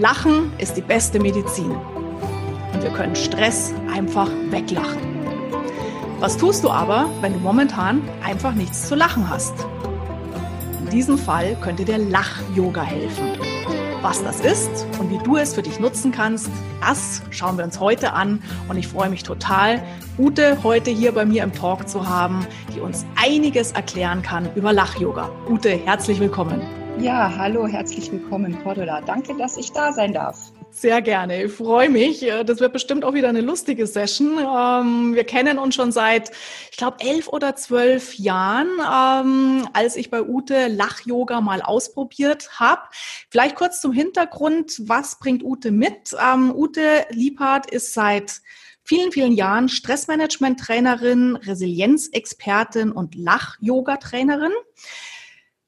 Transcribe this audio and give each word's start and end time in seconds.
Lachen 0.00 0.50
ist 0.56 0.78
die 0.78 0.80
beste 0.80 1.20
Medizin. 1.20 1.72
Und 1.72 2.82
wir 2.82 2.88
können 2.88 3.14
Stress 3.14 3.74
einfach 3.94 4.30
weglachen. 4.48 4.98
Was 6.20 6.38
tust 6.38 6.64
du 6.64 6.70
aber, 6.70 7.10
wenn 7.20 7.34
du 7.34 7.38
momentan 7.38 8.00
einfach 8.24 8.54
nichts 8.54 8.88
zu 8.88 8.94
lachen 8.94 9.28
hast? 9.28 9.52
In 10.78 10.88
diesem 10.88 11.18
Fall 11.18 11.54
könnte 11.60 11.84
dir 11.84 11.98
Lach-Yoga 11.98 12.82
helfen. 12.82 13.26
Was 14.00 14.24
das 14.24 14.40
ist 14.40 14.86
und 14.98 15.10
wie 15.10 15.18
du 15.18 15.36
es 15.36 15.52
für 15.52 15.60
dich 15.60 15.78
nutzen 15.78 16.12
kannst, 16.12 16.48
das 16.80 17.20
schauen 17.28 17.58
wir 17.58 17.64
uns 17.64 17.78
heute 17.78 18.14
an. 18.14 18.42
Und 18.68 18.78
ich 18.78 18.88
freue 18.88 19.10
mich 19.10 19.22
total, 19.22 19.82
Ute 20.16 20.62
heute 20.62 20.90
hier 20.90 21.12
bei 21.12 21.26
mir 21.26 21.42
im 21.42 21.52
Talk 21.52 21.86
zu 21.90 22.08
haben, 22.08 22.46
die 22.74 22.80
uns 22.80 23.04
einiges 23.22 23.72
erklären 23.72 24.22
kann 24.22 24.48
über 24.54 24.72
Lach-Yoga. 24.72 25.28
Ute, 25.46 25.68
herzlich 25.72 26.20
willkommen. 26.20 26.79
Ja, 27.00 27.34
hallo, 27.38 27.66
herzlich 27.66 28.12
willkommen, 28.12 28.62
Cordula. 28.62 29.00
Danke, 29.00 29.34
dass 29.34 29.56
ich 29.56 29.72
da 29.72 29.90
sein 29.90 30.12
darf. 30.12 30.52
Sehr 30.70 31.00
gerne. 31.00 31.44
Ich 31.44 31.52
freue 31.52 31.88
mich. 31.88 32.20
Das 32.44 32.60
wird 32.60 32.74
bestimmt 32.74 33.06
auch 33.06 33.14
wieder 33.14 33.30
eine 33.30 33.40
lustige 33.40 33.86
Session. 33.86 34.38
Ähm, 34.38 35.14
wir 35.14 35.24
kennen 35.24 35.58
uns 35.58 35.74
schon 35.74 35.92
seit, 35.92 36.30
ich 36.70 36.76
glaube, 36.76 36.98
elf 37.00 37.28
oder 37.28 37.56
zwölf 37.56 38.16
Jahren, 38.16 38.68
ähm, 38.80 39.66
als 39.72 39.96
ich 39.96 40.10
bei 40.10 40.22
Ute 40.22 40.68
Lach-Yoga 40.68 41.40
mal 41.40 41.62
ausprobiert 41.62 42.60
habe. 42.60 42.82
Vielleicht 43.30 43.56
kurz 43.56 43.80
zum 43.80 43.92
Hintergrund. 43.92 44.82
Was 44.84 45.18
bringt 45.18 45.42
Ute 45.42 45.70
mit? 45.70 46.14
Ähm, 46.22 46.54
Ute 46.54 47.06
Liebhardt 47.08 47.70
ist 47.70 47.94
seit 47.94 48.42
vielen, 48.84 49.10
vielen 49.10 49.32
Jahren 49.32 49.70
Stressmanagement-Trainerin, 49.70 51.36
Resilienzexpertin 51.36 52.92
und 52.92 53.14
Lach-Yoga-Trainerin. 53.14 54.52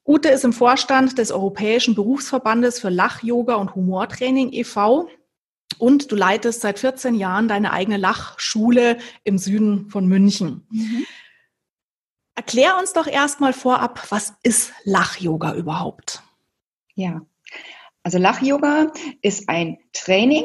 Ute 0.06 0.28
ist 0.28 0.44
im 0.44 0.52
Vorstand 0.52 1.18
des 1.18 1.30
Europäischen 1.30 1.94
Berufsverbandes 1.94 2.80
für 2.80 2.88
Lach-Yoga 2.88 3.54
und 3.54 3.74
Humortraining 3.74 4.52
e.V. 4.52 5.08
Und 5.78 6.10
du 6.10 6.16
leitest 6.16 6.60
seit 6.60 6.78
14 6.78 7.14
Jahren 7.14 7.48
deine 7.48 7.72
eigene 7.72 7.96
Lachschule 7.96 8.98
im 9.24 9.38
Süden 9.38 9.90
von 9.90 10.06
München. 10.06 10.66
Mhm. 10.70 11.06
Erklär 12.34 12.78
uns 12.78 12.92
doch 12.92 13.06
erstmal 13.06 13.52
vorab, 13.52 14.06
was 14.10 14.34
ist 14.42 14.72
Lach-Yoga 14.84 15.54
überhaupt? 15.54 16.22
Ja, 16.94 17.22
also 18.02 18.18
Lach-Yoga 18.18 18.92
ist 19.20 19.48
ein 19.48 19.78
Training, 19.92 20.44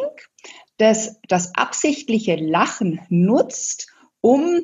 das 0.78 1.20
das 1.28 1.56
absichtliche 1.56 2.36
Lachen 2.36 3.02
nutzt, 3.10 3.88
um 4.22 4.62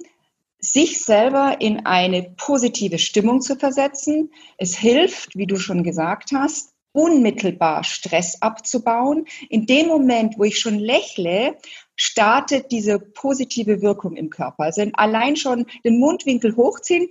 sich 0.64 1.02
selber 1.02 1.58
in 1.60 1.86
eine 1.86 2.24
positive 2.24 2.98
Stimmung 2.98 3.42
zu 3.42 3.58
versetzen. 3.58 4.32
Es 4.58 4.76
hilft, 4.76 5.36
wie 5.36 5.46
du 5.46 5.58
schon 5.58 5.84
gesagt 5.84 6.32
hast, 6.32 6.74
unmittelbar 6.94 7.84
Stress 7.84 8.42
abzubauen. 8.42 9.26
In 9.50 9.66
dem 9.66 9.88
Moment, 9.88 10.36
wo 10.38 10.46
ich 10.46 10.60
schon 10.60 10.80
lächle, 10.80 11.58
startet 11.96 12.72
diese 12.72 13.00
positive 13.00 13.82
Wirkung 13.82 14.16
im 14.16 14.30
Körper. 14.30 14.64
Also 14.64 14.84
allein 14.94 15.36
schon 15.36 15.66
den 15.84 16.00
Mundwinkel 16.00 16.56
hochziehen, 16.56 17.10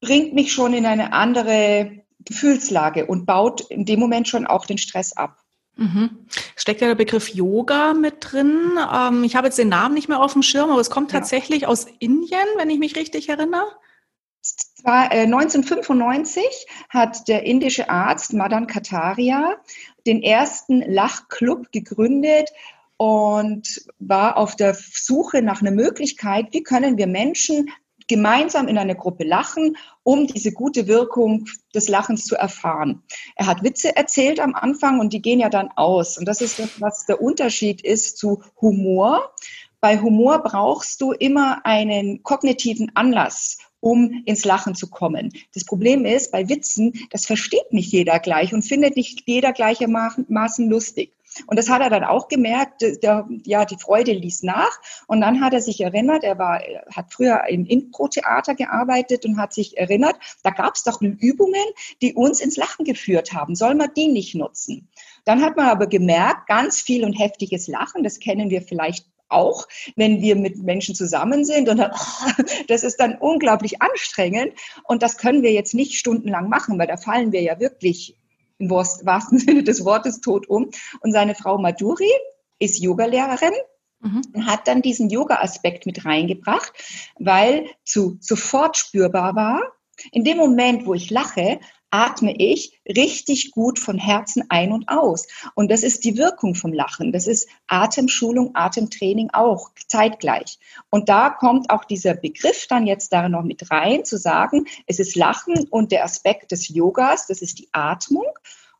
bringt 0.00 0.34
mich 0.34 0.52
schon 0.52 0.74
in 0.74 0.86
eine 0.86 1.12
andere 1.12 2.04
Gefühlslage 2.20 3.06
und 3.06 3.24
baut 3.24 3.62
in 3.70 3.84
dem 3.84 4.00
Moment 4.00 4.28
schon 4.28 4.46
auch 4.46 4.66
den 4.66 4.78
Stress 4.78 5.16
ab. 5.16 5.38
Mhm. 5.78 6.26
Steckt 6.56 6.80
ja 6.80 6.88
der 6.88 6.96
Begriff 6.96 7.28
Yoga 7.28 7.94
mit 7.94 8.16
drin. 8.18 8.72
Ähm, 8.92 9.22
ich 9.22 9.36
habe 9.36 9.46
jetzt 9.46 9.58
den 9.58 9.68
Namen 9.68 9.94
nicht 9.94 10.08
mehr 10.08 10.20
auf 10.20 10.32
dem 10.32 10.42
Schirm, 10.42 10.70
aber 10.70 10.80
es 10.80 10.90
kommt 10.90 11.12
tatsächlich 11.12 11.62
ja. 11.62 11.68
aus 11.68 11.86
Indien, 12.00 12.46
wenn 12.56 12.68
ich 12.68 12.80
mich 12.80 12.96
richtig 12.96 13.28
erinnere. 13.28 13.68
Zwar, 14.42 15.12
äh, 15.12 15.22
1995 15.22 16.44
hat 16.88 17.28
der 17.28 17.44
indische 17.44 17.88
Arzt 17.88 18.32
Madan 18.32 18.66
Kataria 18.66 19.54
den 20.04 20.20
ersten 20.20 20.80
Lachclub 20.80 21.70
gegründet 21.70 22.50
und 22.96 23.80
war 24.00 24.36
auf 24.36 24.56
der 24.56 24.74
Suche 24.74 25.42
nach 25.42 25.60
einer 25.60 25.70
Möglichkeit, 25.70 26.48
wie 26.50 26.64
können 26.64 26.98
wir 26.98 27.06
Menschen 27.06 27.70
gemeinsam 28.08 28.68
in 28.68 28.78
einer 28.78 28.94
Gruppe 28.94 29.24
lachen, 29.24 29.76
um 30.02 30.26
diese 30.26 30.52
gute 30.52 30.86
Wirkung 30.86 31.46
des 31.74 31.88
Lachens 31.88 32.24
zu 32.24 32.34
erfahren. 32.34 33.02
Er 33.36 33.46
hat 33.46 33.62
Witze 33.62 33.94
erzählt 33.94 34.40
am 34.40 34.54
Anfang 34.54 34.98
und 34.98 35.12
die 35.12 35.22
gehen 35.22 35.40
ja 35.40 35.50
dann 35.50 35.70
aus. 35.76 36.18
Und 36.18 36.26
das 36.26 36.40
ist 36.40 36.58
das, 36.58 36.80
was 36.80 37.06
der 37.06 37.20
Unterschied 37.20 37.82
ist 37.82 38.18
zu 38.18 38.42
Humor. 38.60 39.32
Bei 39.80 40.00
Humor 40.00 40.42
brauchst 40.42 41.00
du 41.00 41.12
immer 41.12 41.64
einen 41.64 42.22
kognitiven 42.24 42.90
Anlass, 42.94 43.58
um 43.80 44.22
ins 44.24 44.44
Lachen 44.44 44.74
zu 44.74 44.88
kommen. 44.88 45.32
Das 45.54 45.64
Problem 45.64 46.04
ist, 46.04 46.32
bei 46.32 46.48
Witzen, 46.48 47.06
das 47.10 47.26
versteht 47.26 47.72
nicht 47.72 47.92
jeder 47.92 48.18
gleich 48.18 48.52
und 48.52 48.62
findet 48.62 48.96
nicht 48.96 49.22
jeder 49.26 49.52
gleichermaßen 49.52 50.68
lustig. 50.68 51.12
Und 51.46 51.58
das 51.58 51.68
hat 51.68 51.80
er 51.80 51.90
dann 51.90 52.04
auch 52.04 52.28
gemerkt, 52.28 52.82
der, 53.02 53.28
ja, 53.44 53.64
die 53.64 53.78
Freude 53.78 54.12
ließ 54.12 54.42
nach. 54.42 54.80
Und 55.06 55.20
dann 55.20 55.40
hat 55.40 55.52
er 55.52 55.60
sich 55.60 55.80
erinnert, 55.80 56.24
er 56.24 56.38
war, 56.38 56.60
hat 56.94 57.12
früher 57.12 57.44
im 57.48 57.66
Impro-Theater 57.66 58.54
gearbeitet 58.54 59.24
und 59.24 59.38
hat 59.38 59.52
sich 59.52 59.76
erinnert, 59.76 60.16
da 60.42 60.50
gab 60.50 60.74
es 60.74 60.84
doch 60.84 61.00
Übungen, 61.00 61.64
die 62.02 62.14
uns 62.14 62.40
ins 62.40 62.56
Lachen 62.56 62.84
geführt 62.84 63.32
haben. 63.32 63.54
Soll 63.54 63.74
man 63.74 63.90
die 63.96 64.08
nicht 64.08 64.34
nutzen? 64.34 64.88
Dann 65.24 65.42
hat 65.42 65.56
man 65.56 65.66
aber 65.66 65.86
gemerkt, 65.86 66.46
ganz 66.46 66.80
viel 66.80 67.04
und 67.04 67.12
heftiges 67.12 67.68
Lachen, 67.68 68.02
das 68.02 68.18
kennen 68.18 68.50
wir 68.50 68.62
vielleicht 68.62 69.06
auch, 69.28 69.66
wenn 69.96 70.22
wir 70.22 70.36
mit 70.36 70.58
Menschen 70.62 70.94
zusammen 70.94 71.44
sind 71.44 71.68
und 71.68 71.76
dann, 71.76 71.92
oh, 71.92 72.42
das 72.68 72.82
ist 72.82 72.98
dann 72.98 73.16
unglaublich 73.18 73.82
anstrengend 73.82 74.52
und 74.84 75.02
das 75.02 75.18
können 75.18 75.42
wir 75.42 75.52
jetzt 75.52 75.74
nicht 75.74 75.94
stundenlang 75.94 76.48
machen, 76.48 76.78
weil 76.78 76.86
da 76.86 76.96
fallen 76.96 77.32
wir 77.32 77.42
ja 77.42 77.60
wirklich 77.60 78.17
im 78.58 78.70
wahrsten 78.70 79.38
Sinne 79.38 79.62
des 79.62 79.84
Wortes 79.84 80.20
tot 80.20 80.48
um. 80.48 80.70
Und 81.00 81.12
seine 81.12 81.34
Frau 81.34 81.58
Maduri 81.58 82.10
ist 82.58 82.80
Yogalehrerin 82.80 83.54
mhm. 84.00 84.22
und 84.32 84.46
hat 84.46 84.68
dann 84.68 84.82
diesen 84.82 85.10
Yoga-Aspekt 85.10 85.86
mit 85.86 86.04
reingebracht, 86.04 86.72
weil 87.18 87.66
zu 87.84 88.18
sofort 88.20 88.76
spürbar 88.76 89.34
war, 89.36 89.62
in 90.12 90.24
dem 90.24 90.36
Moment, 90.36 90.86
wo 90.86 90.94
ich 90.94 91.10
lache, 91.10 91.60
atme 91.90 92.34
ich 92.36 92.80
richtig 92.86 93.50
gut 93.52 93.78
von 93.78 93.98
Herzen 93.98 94.44
ein 94.48 94.72
und 94.72 94.88
aus. 94.88 95.26
Und 95.54 95.70
das 95.70 95.82
ist 95.82 96.04
die 96.04 96.16
Wirkung 96.16 96.54
vom 96.54 96.72
Lachen. 96.72 97.12
Das 97.12 97.26
ist 97.26 97.48
Atemschulung, 97.66 98.54
Atemtraining 98.54 99.30
auch 99.32 99.70
zeitgleich. 99.86 100.58
Und 100.90 101.08
da 101.08 101.30
kommt 101.30 101.70
auch 101.70 101.84
dieser 101.84 102.14
Begriff 102.14 102.66
dann 102.68 102.86
jetzt 102.86 103.12
da 103.12 103.28
noch 103.28 103.42
mit 103.42 103.70
rein, 103.70 104.04
zu 104.04 104.18
sagen, 104.18 104.66
es 104.86 104.98
ist 104.98 105.16
Lachen 105.16 105.66
und 105.70 105.92
der 105.92 106.04
Aspekt 106.04 106.52
des 106.52 106.68
Yogas, 106.68 107.26
das 107.26 107.42
ist 107.42 107.58
die 107.58 107.68
Atmung. 107.72 108.26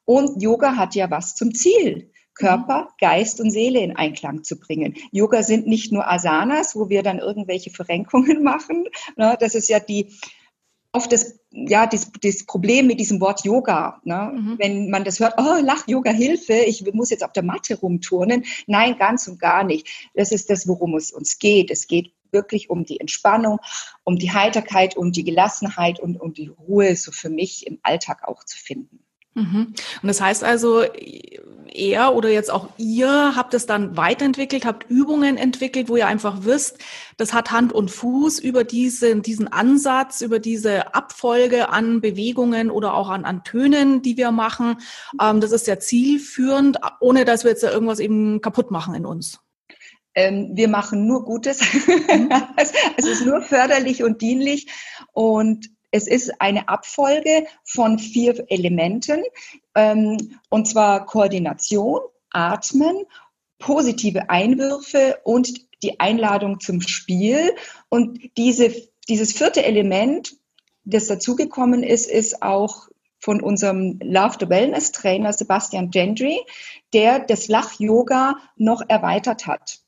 Und 0.04 0.42
Yoga 0.42 0.76
hat 0.76 0.94
ja 0.94 1.10
was 1.10 1.34
zum 1.34 1.54
Ziel. 1.54 2.10
Körper, 2.38 2.90
Geist 3.00 3.40
und 3.40 3.50
Seele 3.50 3.80
in 3.80 3.96
Einklang 3.96 4.44
zu 4.44 4.58
bringen. 4.58 4.94
Yoga 5.10 5.42
sind 5.42 5.66
nicht 5.66 5.92
nur 5.92 6.08
Asanas, 6.08 6.76
wo 6.76 6.88
wir 6.88 7.02
dann 7.02 7.18
irgendwelche 7.18 7.70
Verrenkungen 7.70 8.42
machen. 8.44 8.86
Ne? 9.16 9.36
Das 9.40 9.54
ist 9.54 9.68
ja 9.68 9.80
die, 9.80 10.14
oft 10.92 11.12
das, 11.12 11.38
ja, 11.50 11.86
das, 11.86 12.10
das 12.22 12.44
Problem 12.44 12.86
mit 12.86 13.00
diesem 13.00 13.20
Wort 13.20 13.44
Yoga. 13.44 14.00
Ne? 14.04 14.32
Mhm. 14.34 14.58
Wenn 14.58 14.90
man 14.90 15.04
das 15.04 15.20
hört, 15.20 15.34
oh, 15.38 15.60
Lach, 15.62 15.86
Yoga, 15.86 16.10
Hilfe, 16.10 16.54
ich 16.54 16.84
muss 16.92 17.10
jetzt 17.10 17.24
auf 17.24 17.32
der 17.32 17.42
Matte 17.42 17.78
rumturnen. 17.78 18.44
Nein, 18.66 18.96
ganz 18.98 19.28
und 19.28 19.38
gar 19.38 19.64
nicht. 19.64 20.10
Das 20.14 20.32
ist 20.32 20.50
das, 20.50 20.66
worum 20.66 20.94
es 20.96 21.12
uns 21.12 21.38
geht. 21.38 21.70
Es 21.70 21.86
geht 21.86 22.12
wirklich 22.30 22.70
um 22.70 22.84
die 22.84 23.00
Entspannung, 23.00 23.58
um 24.04 24.18
die 24.18 24.32
Heiterkeit, 24.32 24.96
um 24.96 25.12
die 25.12 25.24
Gelassenheit 25.24 26.00
und 26.00 26.20
um 26.20 26.34
die 26.34 26.48
Ruhe 26.48 26.94
so 26.96 27.12
für 27.12 27.30
mich 27.30 27.66
im 27.66 27.78
Alltag 27.82 28.26
auch 28.26 28.44
zu 28.44 28.58
finden. 28.58 29.00
Mhm. 29.38 29.74
Und 30.02 30.08
das 30.08 30.20
heißt 30.20 30.44
also, 30.44 30.84
er 31.74 32.14
oder 32.14 32.28
jetzt 32.30 32.50
auch 32.50 32.68
ihr 32.76 33.36
habt 33.36 33.54
es 33.54 33.66
dann 33.66 33.96
weiterentwickelt, 33.96 34.64
habt 34.64 34.90
Übungen 34.90 35.36
entwickelt, 35.36 35.88
wo 35.88 35.96
ihr 35.96 36.06
einfach 36.06 36.38
wisst, 36.42 36.78
das 37.16 37.32
hat 37.32 37.50
Hand 37.50 37.72
und 37.72 37.90
Fuß 37.90 38.40
über 38.40 38.64
diese, 38.64 39.14
diesen 39.16 39.48
Ansatz, 39.48 40.20
über 40.20 40.38
diese 40.38 40.94
Abfolge 40.94 41.68
an 41.68 42.00
Bewegungen 42.00 42.70
oder 42.70 42.94
auch 42.94 43.08
an, 43.08 43.24
an 43.24 43.44
Tönen, 43.44 44.02
die 44.02 44.16
wir 44.16 44.32
machen. 44.32 44.78
Ähm, 45.20 45.40
das 45.40 45.52
ist 45.52 45.66
ja 45.66 45.78
zielführend, 45.78 46.78
ohne 47.00 47.24
dass 47.24 47.44
wir 47.44 47.52
jetzt 47.52 47.62
irgendwas 47.62 48.00
eben 48.00 48.40
kaputt 48.40 48.70
machen 48.70 48.94
in 48.94 49.06
uns. 49.06 49.40
Ähm, 50.14 50.50
wir 50.54 50.68
machen 50.68 51.06
nur 51.06 51.24
Gutes. 51.24 51.60
Mhm. 51.86 52.30
es 52.96 53.06
ist 53.06 53.24
nur 53.24 53.42
förderlich 53.42 54.02
und 54.02 54.20
dienlich. 54.20 54.66
Und 55.12 55.70
es 55.90 56.06
ist 56.06 56.40
eine 56.40 56.68
Abfolge 56.68 57.46
von 57.64 57.98
vier 57.98 58.44
Elementen, 58.48 59.22
ähm, 59.74 60.38
und 60.50 60.68
zwar 60.68 61.06
Koordination, 61.06 62.00
Atmen, 62.30 63.04
positive 63.58 64.30
Einwürfe 64.30 65.18
und 65.24 65.66
die 65.82 66.00
Einladung 66.00 66.60
zum 66.60 66.80
Spiel. 66.80 67.54
Und 67.88 68.18
diese, 68.36 68.74
dieses 69.08 69.32
vierte 69.32 69.64
Element, 69.64 70.36
das 70.84 71.06
dazugekommen 71.06 71.82
ist, 71.82 72.06
ist 72.06 72.42
auch 72.42 72.88
von 73.20 73.42
unserem 73.42 73.98
Love 74.02 74.36
the 74.40 74.48
Wellness 74.48 74.92
Trainer 74.92 75.32
Sebastian 75.32 75.90
Gendry, 75.90 76.38
der 76.92 77.20
das 77.20 77.48
Lach-Yoga 77.48 78.36
noch 78.56 78.82
erweitert 78.88 79.46
hat. 79.46 79.80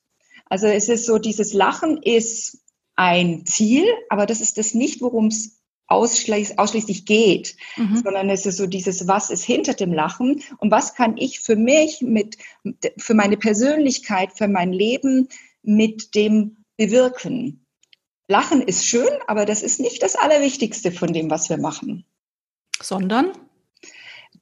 Also 0.46 0.66
es 0.66 0.88
ist 0.88 1.06
so, 1.06 1.18
dieses 1.18 1.52
Lachen 1.52 2.02
ist 2.02 2.58
ein 2.96 3.46
Ziel, 3.46 3.86
aber 4.08 4.26
das 4.26 4.40
ist 4.40 4.58
das 4.58 4.74
nicht, 4.74 5.00
worum 5.00 5.28
es 5.28 5.59
ausschließ, 5.90 6.56
ausschließlich 6.56 7.04
geht, 7.04 7.56
mhm. 7.76 7.96
sondern 8.02 8.30
es 8.30 8.46
ist 8.46 8.56
so 8.56 8.66
dieses, 8.66 9.08
was 9.08 9.30
ist 9.30 9.42
hinter 9.42 9.74
dem 9.74 9.92
Lachen 9.92 10.42
und 10.58 10.70
was 10.70 10.94
kann 10.94 11.16
ich 11.16 11.40
für 11.40 11.56
mich 11.56 12.00
mit, 12.00 12.38
für 12.96 13.14
meine 13.14 13.36
Persönlichkeit, 13.36 14.32
für 14.32 14.48
mein 14.48 14.72
Leben 14.72 15.28
mit 15.62 16.14
dem 16.14 16.64
bewirken. 16.76 17.66
Lachen 18.28 18.62
ist 18.62 18.86
schön, 18.86 19.08
aber 19.26 19.44
das 19.44 19.62
ist 19.62 19.80
nicht 19.80 20.02
das 20.02 20.14
Allerwichtigste 20.14 20.92
von 20.92 21.12
dem, 21.12 21.28
was 21.28 21.50
wir 21.50 21.58
machen. 21.58 22.04
Sondern? 22.80 23.32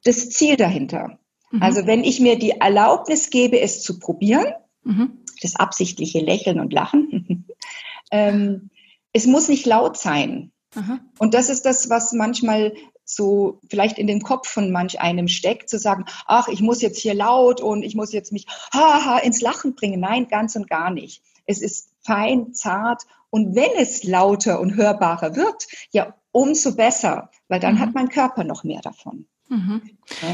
Das 0.03 0.29
Ziel 0.29 0.55
dahinter. 0.55 1.19
Mhm. 1.51 1.63
Also 1.63 1.87
wenn 1.87 2.03
ich 2.03 2.19
mir 2.19 2.37
die 2.37 2.51
Erlaubnis 2.51 3.31
gebe, 3.31 3.59
es 3.59 3.81
zu 3.81 3.97
probieren, 3.99 4.53
mhm. 4.83 5.23
das 5.41 5.55
absichtliche 5.55 6.19
Lächeln 6.19 6.59
und 6.59 6.71
Lachen, 6.71 7.47
ähm, 8.11 8.69
es 9.11 9.25
muss 9.25 9.49
nicht 9.49 9.65
laut 9.65 9.97
sein. 9.97 10.51
Aha. 10.75 10.99
Und 11.17 11.33
das 11.33 11.49
ist 11.49 11.65
das, 11.65 11.89
was 11.89 12.13
manchmal 12.13 12.73
so 13.05 13.59
vielleicht 13.69 13.97
in 13.97 14.05
dem 14.05 14.21
Kopf 14.21 14.47
von 14.47 14.71
manch 14.71 15.01
einem 15.01 15.27
steckt, 15.27 15.69
zu 15.69 15.79
sagen, 15.79 16.05
ach, 16.27 16.47
ich 16.47 16.61
muss 16.61 16.81
jetzt 16.81 16.99
hier 16.99 17.15
laut 17.15 17.59
und 17.59 17.81
ich 17.81 17.95
muss 17.95 18.13
jetzt 18.13 18.31
mich 18.31 18.45
haha 18.71 19.17
ins 19.17 19.41
Lachen 19.41 19.73
bringen. 19.73 19.99
Nein, 19.99 20.27
ganz 20.27 20.55
und 20.55 20.69
gar 20.69 20.91
nicht. 20.91 21.23
Es 21.47 21.61
ist 21.61 21.89
fein, 22.01 22.53
zart 22.53 23.03
und 23.31 23.55
wenn 23.55 23.71
es 23.77 24.03
lauter 24.03 24.59
und 24.59 24.75
hörbarer 24.75 25.35
wird, 25.35 25.67
ja, 25.91 26.15
umso 26.31 26.75
besser, 26.75 27.31
weil 27.47 27.59
dann 27.59 27.75
mhm. 27.75 27.79
hat 27.79 27.93
mein 27.95 28.09
Körper 28.09 28.43
noch 28.43 28.63
mehr 28.63 28.81
davon. 28.81 29.25
Mhm. 29.47 29.81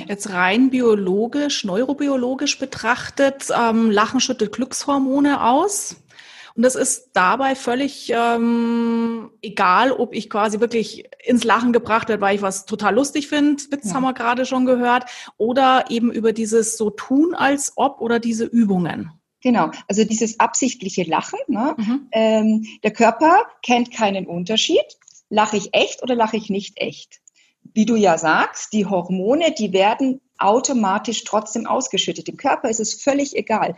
Jetzt 0.08 0.30
rein 0.32 0.70
biologisch, 0.70 1.64
neurobiologisch 1.64 2.60
betrachtet, 2.60 3.48
ähm, 3.58 3.90
Lachen 3.90 4.20
schüttet 4.20 4.52
Glückshormone 4.52 5.42
aus. 5.42 5.96
Und 6.56 6.64
das 6.64 6.76
ist 6.76 7.12
dabei 7.14 7.56
völlig 7.56 8.12
ähm, 8.14 9.15
egal, 9.46 9.92
ob 9.92 10.14
ich 10.14 10.30
quasi 10.30 10.60
wirklich 10.60 11.06
ins 11.24 11.44
Lachen 11.44 11.74
gebracht 11.74 12.10
werde, 12.10 12.22
weil 12.22 12.36
ich 12.36 12.42
was 12.42 12.66
total 12.66 12.96
lustig 12.96 13.28
finde, 13.28 13.64
Witz 13.72 13.90
ja. 13.90 13.96
haben 13.96 14.04
wir 14.04 14.14
gerade 14.14 14.46
schon 14.46 14.66
gehört, 14.66 15.06
oder 15.38 15.86
eben 15.90 16.12
über 16.12 16.34
dieses 16.34 16.78
so 16.78 16.90
tun 16.90 17.34
als 17.36 17.74
ob 17.76 18.02
oder 18.02 18.20
diese 18.20 18.46
Übungen. 18.46 19.12
Genau, 19.42 19.70
also 19.88 20.04
dieses 20.04 20.40
absichtliche 20.40 21.04
Lachen. 21.04 21.40
Ne? 21.48 21.76
Mhm. 21.78 22.08
Ähm, 22.12 22.66
der 22.84 22.92
Körper 22.92 23.46
kennt 23.62 23.92
keinen 23.92 24.26
Unterschied. 24.26 24.86
Lache 25.30 25.58
ich 25.58 25.70
echt 25.74 26.02
oder 26.02 26.16
lache 26.16 26.36
ich 26.36 26.50
nicht 26.50 26.80
echt? 26.80 27.22
Wie 27.62 27.86
du 27.86 27.96
ja 27.96 28.18
sagst, 28.18 28.74
die 28.74 28.88
Hormone, 28.88 29.54
die 29.58 29.72
werden 29.72 30.22
automatisch 30.40 31.24
trotzdem 31.24 31.68
ausgeschüttet. 31.68 32.28
Im 32.28 32.38
Körper 32.38 32.70
ist 32.70 32.80
es 32.80 32.96
völlig 32.96 33.36
egal 33.36 33.76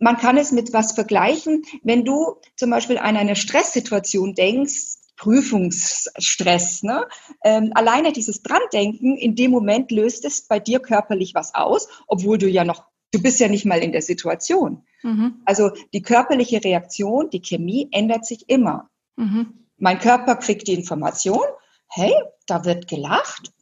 man 0.00 0.16
kann 0.16 0.36
es 0.36 0.52
mit 0.52 0.72
was 0.72 0.92
vergleichen. 0.92 1.64
Wenn 1.82 2.04
du 2.04 2.36
zum 2.56 2.70
Beispiel 2.70 2.98
an 2.98 3.16
eine 3.16 3.36
Stresssituation 3.36 4.34
denkst, 4.34 4.98
Prüfungsstress, 5.16 6.82
ne? 6.82 7.06
Ähm, 7.44 7.70
alleine 7.74 8.12
dieses 8.12 8.42
Drandenken, 8.42 9.16
in 9.16 9.36
dem 9.36 9.50
Moment 9.50 9.90
löst 9.90 10.24
es 10.24 10.42
bei 10.42 10.58
dir 10.58 10.80
körperlich 10.80 11.34
was 11.34 11.54
aus, 11.54 11.88
obwohl 12.06 12.38
du 12.38 12.48
ja 12.48 12.64
noch, 12.64 12.84
du 13.12 13.22
bist 13.22 13.38
ja 13.40 13.48
nicht 13.48 13.64
mal 13.64 13.78
in 13.78 13.92
der 13.92 14.02
Situation. 14.02 14.84
Mhm. 15.02 15.42
Also 15.44 15.70
die 15.92 16.02
körperliche 16.02 16.64
Reaktion, 16.64 17.30
die 17.30 17.42
Chemie 17.42 17.88
ändert 17.92 18.26
sich 18.26 18.48
immer. 18.48 18.90
Mhm. 19.16 19.66
Mein 19.76 19.98
Körper 19.98 20.36
kriegt 20.36 20.66
die 20.66 20.74
Information, 20.74 21.44
hey, 21.88 22.12
da 22.46 22.64
wird 22.64 22.88
gelacht, 22.88 23.52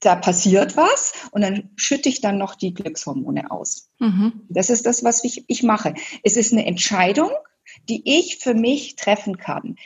da 0.00 0.14
passiert 0.14 0.76
was 0.76 1.14
und 1.30 1.40
dann 1.42 1.70
schütte 1.76 2.08
ich 2.08 2.20
dann 2.20 2.38
noch 2.38 2.54
die 2.54 2.74
Glückshormone 2.74 3.50
aus. 3.50 3.88
Mhm. 3.98 4.44
Das 4.48 4.70
ist 4.70 4.86
das, 4.86 5.04
was 5.04 5.24
ich, 5.24 5.44
ich 5.48 5.62
mache. 5.62 5.94
Es 6.22 6.36
ist 6.36 6.52
eine 6.52 6.66
Entscheidung, 6.66 7.30
die 7.88 8.02
ich 8.18 8.38
für 8.38 8.54
mich 8.54 8.96
treffen 8.96 9.38
kann. 9.38 9.76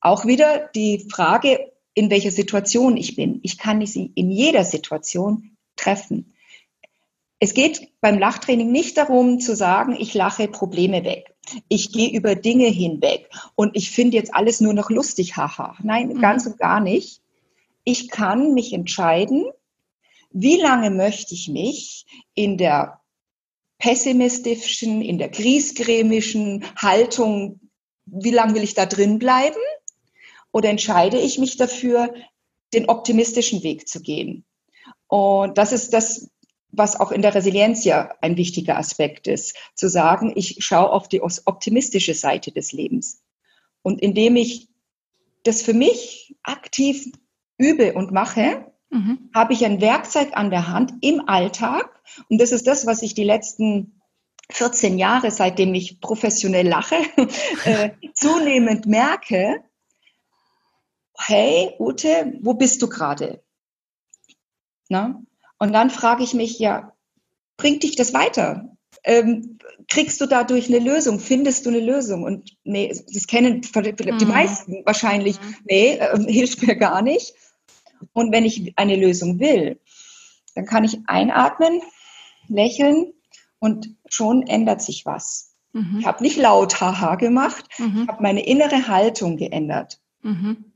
Auch 0.00 0.26
wieder 0.26 0.68
die 0.74 1.06
Frage, 1.10 1.72
in 1.94 2.10
welcher 2.10 2.30
Situation 2.30 2.96
ich 2.96 3.14
bin. 3.14 3.40
Ich 3.42 3.58
kann 3.58 3.84
sie 3.86 4.10
in 4.14 4.30
jeder 4.30 4.64
Situation 4.64 5.56
treffen. 5.76 6.34
Es 7.38 7.54
geht 7.54 7.88
beim 8.00 8.18
Lachtraining 8.18 8.70
nicht 8.70 8.96
darum 8.96 9.40
zu 9.40 9.54
sagen, 9.56 9.96
ich 9.98 10.14
lache 10.14 10.48
Probleme 10.48 11.04
weg. 11.04 11.34
Ich 11.68 11.92
gehe 11.92 12.10
über 12.10 12.34
Dinge 12.34 12.66
hinweg 12.66 13.28
und 13.56 13.76
ich 13.76 13.90
finde 13.90 14.16
jetzt 14.16 14.34
alles 14.34 14.60
nur 14.60 14.74
noch 14.74 14.90
lustig, 14.90 15.36
haha. 15.36 15.76
Nein, 15.82 16.08
mhm. 16.08 16.20
ganz 16.20 16.46
und 16.46 16.58
gar 16.58 16.80
nicht 16.80 17.21
ich 17.84 18.08
kann 18.08 18.54
mich 18.54 18.72
entscheiden, 18.72 19.44
wie 20.30 20.56
lange 20.56 20.90
möchte 20.90 21.34
ich 21.34 21.48
mich 21.48 22.06
in 22.34 22.56
der 22.56 23.00
pessimistischen, 23.78 25.02
in 25.02 25.18
der 25.18 25.28
griesgrämischen 25.28 26.64
Haltung, 26.76 27.60
wie 28.06 28.30
lange 28.30 28.54
will 28.54 28.62
ich 28.62 28.74
da 28.74 28.86
drin 28.86 29.18
bleiben? 29.18 29.60
Oder 30.52 30.70
entscheide 30.70 31.18
ich 31.18 31.38
mich 31.38 31.56
dafür, 31.56 32.14
den 32.72 32.88
optimistischen 32.88 33.62
Weg 33.62 33.88
zu 33.88 34.00
gehen? 34.00 34.44
Und 35.08 35.58
das 35.58 35.72
ist 35.72 35.92
das, 35.92 36.30
was 36.68 36.98
auch 36.98 37.12
in 37.12 37.22
der 37.22 37.34
Resilienz 37.34 37.84
ja 37.84 38.14
ein 38.20 38.36
wichtiger 38.36 38.78
Aspekt 38.78 39.26
ist, 39.26 39.56
zu 39.74 39.88
sagen, 39.88 40.32
ich 40.36 40.56
schaue 40.60 40.90
auf 40.90 41.08
die 41.08 41.20
optimistische 41.20 42.14
Seite 42.14 42.52
des 42.52 42.72
Lebens. 42.72 43.22
Und 43.82 44.00
indem 44.00 44.36
ich 44.36 44.68
das 45.42 45.60
für 45.60 45.74
mich 45.74 46.36
aktiv 46.42 47.10
übe 47.62 47.94
und 47.94 48.12
mache, 48.12 48.66
mhm. 48.90 49.30
habe 49.34 49.52
ich 49.52 49.64
ein 49.64 49.80
Werkzeug 49.80 50.30
an 50.32 50.50
der 50.50 50.68
Hand 50.68 50.92
im 51.00 51.28
Alltag. 51.28 52.00
Und 52.28 52.40
das 52.40 52.52
ist 52.52 52.66
das, 52.66 52.86
was 52.86 53.02
ich 53.02 53.14
die 53.14 53.24
letzten 53.24 54.00
14 54.50 54.98
Jahre, 54.98 55.30
seitdem 55.30 55.74
ich 55.74 56.00
professionell 56.00 56.68
lache, 56.68 56.96
äh, 57.64 57.90
zunehmend 58.14 58.86
merke, 58.86 59.62
hey, 61.16 61.74
Ute, 61.78 62.38
wo 62.42 62.54
bist 62.54 62.82
du 62.82 62.88
gerade? 62.88 63.42
Und 65.58 65.72
dann 65.72 65.90
frage 65.90 66.24
ich 66.24 66.34
mich, 66.34 66.58
ja, 66.58 66.92
bringt 67.56 67.82
dich 67.82 67.96
das 67.96 68.12
weiter? 68.12 68.76
Ähm, 69.04 69.58
kriegst 69.88 70.20
du 70.20 70.26
dadurch 70.26 70.68
eine 70.68 70.78
Lösung? 70.78 71.18
Findest 71.18 71.66
du 71.66 71.70
eine 71.70 71.80
Lösung? 71.80 72.24
Und 72.24 72.56
nee, 72.64 72.88
das 72.88 73.26
kennen 73.26 73.62
die 73.62 74.24
mhm. 74.24 74.30
meisten 74.30 74.82
wahrscheinlich. 74.84 75.40
Mhm. 75.40 75.56
Nee, 75.64 75.96
äh, 75.96 76.18
hilft 76.32 76.66
mir 76.66 76.76
gar 76.76 77.02
nicht. 77.02 77.34
Und 78.12 78.32
wenn 78.32 78.44
ich 78.44 78.72
eine 78.76 78.96
Lösung 78.96 79.38
will, 79.38 79.80
dann 80.54 80.66
kann 80.66 80.84
ich 80.84 81.00
einatmen, 81.06 81.80
lächeln 82.48 83.12
und 83.58 83.96
schon 84.08 84.46
ändert 84.46 84.82
sich 84.82 85.06
was. 85.06 85.54
Mhm. 85.72 85.98
Ich 86.00 86.06
habe 86.06 86.22
nicht 86.22 86.36
laut 86.36 86.80
Haha 86.80 87.14
gemacht, 87.14 87.66
mhm. 87.78 88.02
ich 88.02 88.08
habe 88.08 88.22
meine 88.22 88.44
innere 88.44 88.88
Haltung 88.88 89.36
geändert. 89.36 90.00
Mhm. 90.22 90.71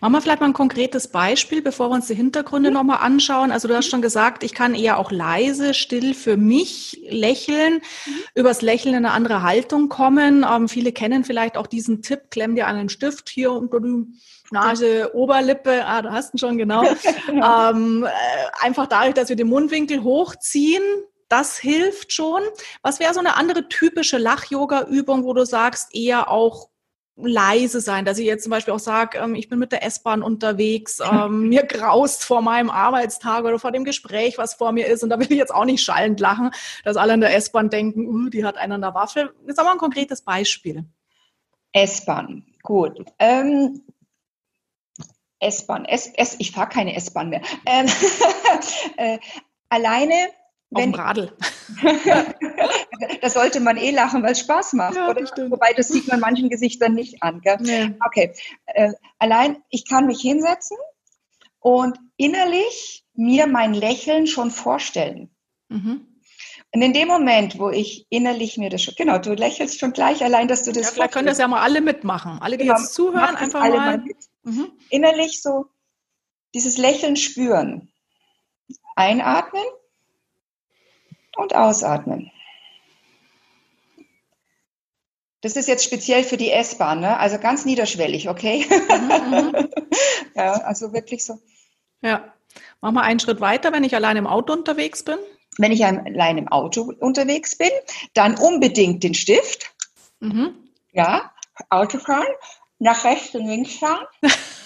Machen 0.00 0.12
wir 0.12 0.20
vielleicht 0.20 0.40
mal 0.40 0.46
ein 0.46 0.52
konkretes 0.52 1.08
Beispiel, 1.08 1.62
bevor 1.62 1.90
wir 1.90 1.94
uns 1.94 2.06
die 2.06 2.14
Hintergründe 2.14 2.70
mhm. 2.70 2.74
nochmal 2.74 2.98
anschauen. 2.98 3.50
Also 3.50 3.68
du 3.68 3.76
hast 3.76 3.88
schon 3.88 4.02
gesagt, 4.02 4.42
ich 4.42 4.54
kann 4.54 4.74
eher 4.74 4.98
auch 4.98 5.10
leise, 5.10 5.74
still 5.74 6.14
für 6.14 6.36
mich 6.36 7.00
lächeln, 7.08 7.74
mhm. 7.74 8.12
übers 8.34 8.62
Lächeln 8.62 8.94
in 8.94 9.04
eine 9.04 9.14
andere 9.14 9.42
Haltung 9.42 9.88
kommen. 9.88 10.44
Ähm, 10.48 10.68
viele 10.68 10.92
kennen 10.92 11.24
vielleicht 11.24 11.56
auch 11.56 11.66
diesen 11.66 12.02
Tipp, 12.02 12.30
klemm 12.30 12.54
dir 12.54 12.66
einen 12.66 12.88
Stift 12.88 13.28
hier 13.28 13.52
unter 13.52 13.80
die 13.80 14.06
Nase, 14.50 15.14
Oberlippe, 15.14 15.84
ah, 15.84 16.02
du 16.02 16.10
hast 16.10 16.34
ihn 16.34 16.38
schon 16.38 16.56
genau. 16.58 16.82
ähm, 17.28 18.04
äh, 18.04 18.64
einfach 18.64 18.86
dadurch, 18.86 19.14
dass 19.14 19.28
wir 19.28 19.36
den 19.36 19.48
Mundwinkel 19.48 20.02
hochziehen, 20.02 20.82
das 21.28 21.58
hilft 21.58 22.12
schon. 22.12 22.42
Was 22.82 23.00
wäre 23.00 23.12
so 23.12 23.20
eine 23.20 23.36
andere 23.36 23.68
typische 23.68 24.18
Lach-Yoga-Übung, 24.18 25.24
wo 25.24 25.34
du 25.34 25.44
sagst, 25.44 25.94
eher 25.94 26.30
auch 26.30 26.68
leise 27.20 27.80
sein, 27.80 28.04
dass 28.04 28.18
ich 28.18 28.26
jetzt 28.26 28.44
zum 28.44 28.50
Beispiel 28.50 28.74
auch 28.74 28.78
sage, 28.78 29.18
ähm, 29.18 29.34
ich 29.34 29.48
bin 29.48 29.58
mit 29.58 29.72
der 29.72 29.84
S-Bahn 29.84 30.22
unterwegs, 30.22 31.00
ähm, 31.00 31.48
mir 31.48 31.64
graust 31.64 32.24
vor 32.24 32.42
meinem 32.42 32.70
Arbeitstag 32.70 33.44
oder 33.44 33.58
vor 33.58 33.72
dem 33.72 33.84
Gespräch, 33.84 34.38
was 34.38 34.54
vor 34.54 34.72
mir 34.72 34.86
ist 34.86 35.02
und 35.02 35.10
da 35.10 35.18
will 35.18 35.30
ich 35.30 35.38
jetzt 35.38 35.54
auch 35.54 35.64
nicht 35.64 35.82
schallend 35.82 36.20
lachen, 36.20 36.50
dass 36.84 36.96
alle 36.96 37.14
in 37.14 37.20
der 37.20 37.34
S-Bahn 37.34 37.70
denken, 37.70 38.06
uh, 38.06 38.28
die 38.28 38.44
hat 38.44 38.56
einen 38.56 38.72
an 38.72 38.82
der 38.82 38.94
Waffe. 38.94 39.32
Jetzt 39.46 39.58
haben 39.58 39.66
wir 39.66 39.72
ein 39.72 39.78
konkretes 39.78 40.22
Beispiel. 40.22 40.84
S-Bahn, 41.72 42.46
gut. 42.62 43.04
Ähm, 43.18 43.82
S-Bahn, 45.40 45.84
S, 45.84 46.08
S, 46.14 46.36
ich 46.38 46.52
fahre 46.52 46.68
keine 46.68 46.94
S-Bahn 46.96 47.28
mehr. 47.28 47.42
Ähm, 47.66 47.86
äh, 48.96 49.18
alleine 49.68 50.14
auf 50.72 50.82
dem 50.82 50.94
Radl. 50.94 51.32
da 53.22 53.30
sollte 53.30 53.60
man 53.60 53.76
eh 53.76 53.90
lachen, 53.90 54.22
weil 54.22 54.32
es 54.32 54.40
Spaß 54.40 54.74
macht. 54.74 54.96
Ja, 54.96 55.10
oder? 55.10 55.22
Wobei 55.50 55.72
das 55.72 55.88
sieht 55.88 56.08
man 56.08 56.20
manchen 56.20 56.50
Gesichtern 56.50 56.94
nicht 56.94 57.22
an. 57.22 57.40
Gell? 57.40 57.56
Nee. 57.60 57.96
Okay. 58.04 58.34
Äh, 58.66 58.92
allein, 59.18 59.62
ich 59.70 59.88
kann 59.88 60.06
mich 60.06 60.20
hinsetzen 60.20 60.76
und 61.60 61.98
innerlich 62.16 63.04
mir 63.14 63.46
mein 63.46 63.72
Lächeln 63.72 64.26
schon 64.26 64.50
vorstellen. 64.50 65.30
Mhm. 65.68 66.06
Und 66.74 66.82
in 66.82 66.92
dem 66.92 67.08
Moment, 67.08 67.58
wo 67.58 67.70
ich 67.70 68.06
innerlich 68.10 68.58
mir 68.58 68.68
das 68.68 68.82
schon, 68.82 68.94
genau, 68.94 69.16
du 69.18 69.32
lächelst 69.32 69.80
schon 69.80 69.94
gleich 69.94 70.22
allein, 70.22 70.48
dass 70.48 70.64
du 70.64 70.72
das. 70.72 70.88
Ja, 70.88 70.92
vielleicht 70.92 71.12
können 71.12 71.26
das 71.26 71.38
ja 71.38 71.48
mal 71.48 71.62
alle 71.62 71.80
mitmachen. 71.80 72.38
Alle, 72.42 72.58
die 72.58 72.64
genau, 72.64 72.78
jetzt 72.78 72.92
zuhören, 72.92 73.36
einfach 73.36 73.60
mal. 73.60 73.70
mal 73.70 74.04
mhm. 74.42 74.72
Innerlich 74.90 75.40
so 75.40 75.66
dieses 76.54 76.76
Lächeln 76.76 77.16
spüren. 77.16 77.90
Einatmen 78.96 79.62
und 81.38 81.54
ausatmen. 81.54 82.30
Das 85.40 85.54
ist 85.54 85.68
jetzt 85.68 85.84
speziell 85.84 86.24
für 86.24 86.36
die 86.36 86.50
S-Bahn, 86.50 87.00
ne? 87.00 87.16
also 87.16 87.38
ganz 87.38 87.64
niederschwellig, 87.64 88.28
okay? 88.28 88.66
Mhm, 88.68 89.52
mhm. 89.52 89.68
ja, 90.34 90.52
also 90.52 90.92
wirklich 90.92 91.24
so. 91.24 91.38
Ja. 92.02 92.34
Mach 92.80 92.90
mal 92.90 93.02
einen 93.02 93.20
Schritt 93.20 93.40
weiter, 93.40 93.72
wenn 93.72 93.84
ich 93.84 93.94
allein 93.94 94.16
im 94.16 94.26
Auto 94.26 94.52
unterwegs 94.52 95.04
bin. 95.04 95.18
Wenn 95.58 95.70
ich 95.70 95.84
allein 95.84 96.38
im 96.38 96.48
Auto 96.48 96.92
unterwegs 96.98 97.56
bin, 97.56 97.70
dann 98.14 98.36
unbedingt 98.36 99.04
den 99.04 99.14
Stift. 99.14 99.72
Mhm. 100.20 100.54
Ja, 100.92 101.32
Autofahren, 101.70 102.26
nach 102.78 103.04
rechts 103.04 103.34
und 103.34 103.46
links 103.46 103.76
fahren. 103.76 104.06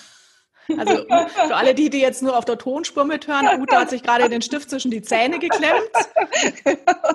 Also 0.78 1.04
für 1.06 1.54
alle 1.54 1.74
die, 1.74 1.90
die 1.90 2.00
jetzt 2.00 2.22
nur 2.22 2.36
auf 2.36 2.44
der 2.44 2.58
Tonspur 2.58 3.04
mithören, 3.04 3.60
Ute 3.60 3.76
hat 3.76 3.90
sich 3.90 4.02
gerade 4.02 4.28
den 4.28 4.42
Stift 4.42 4.70
zwischen 4.70 4.90
die 4.90 5.02
Zähne 5.02 5.38
geklemmt. 5.38 5.90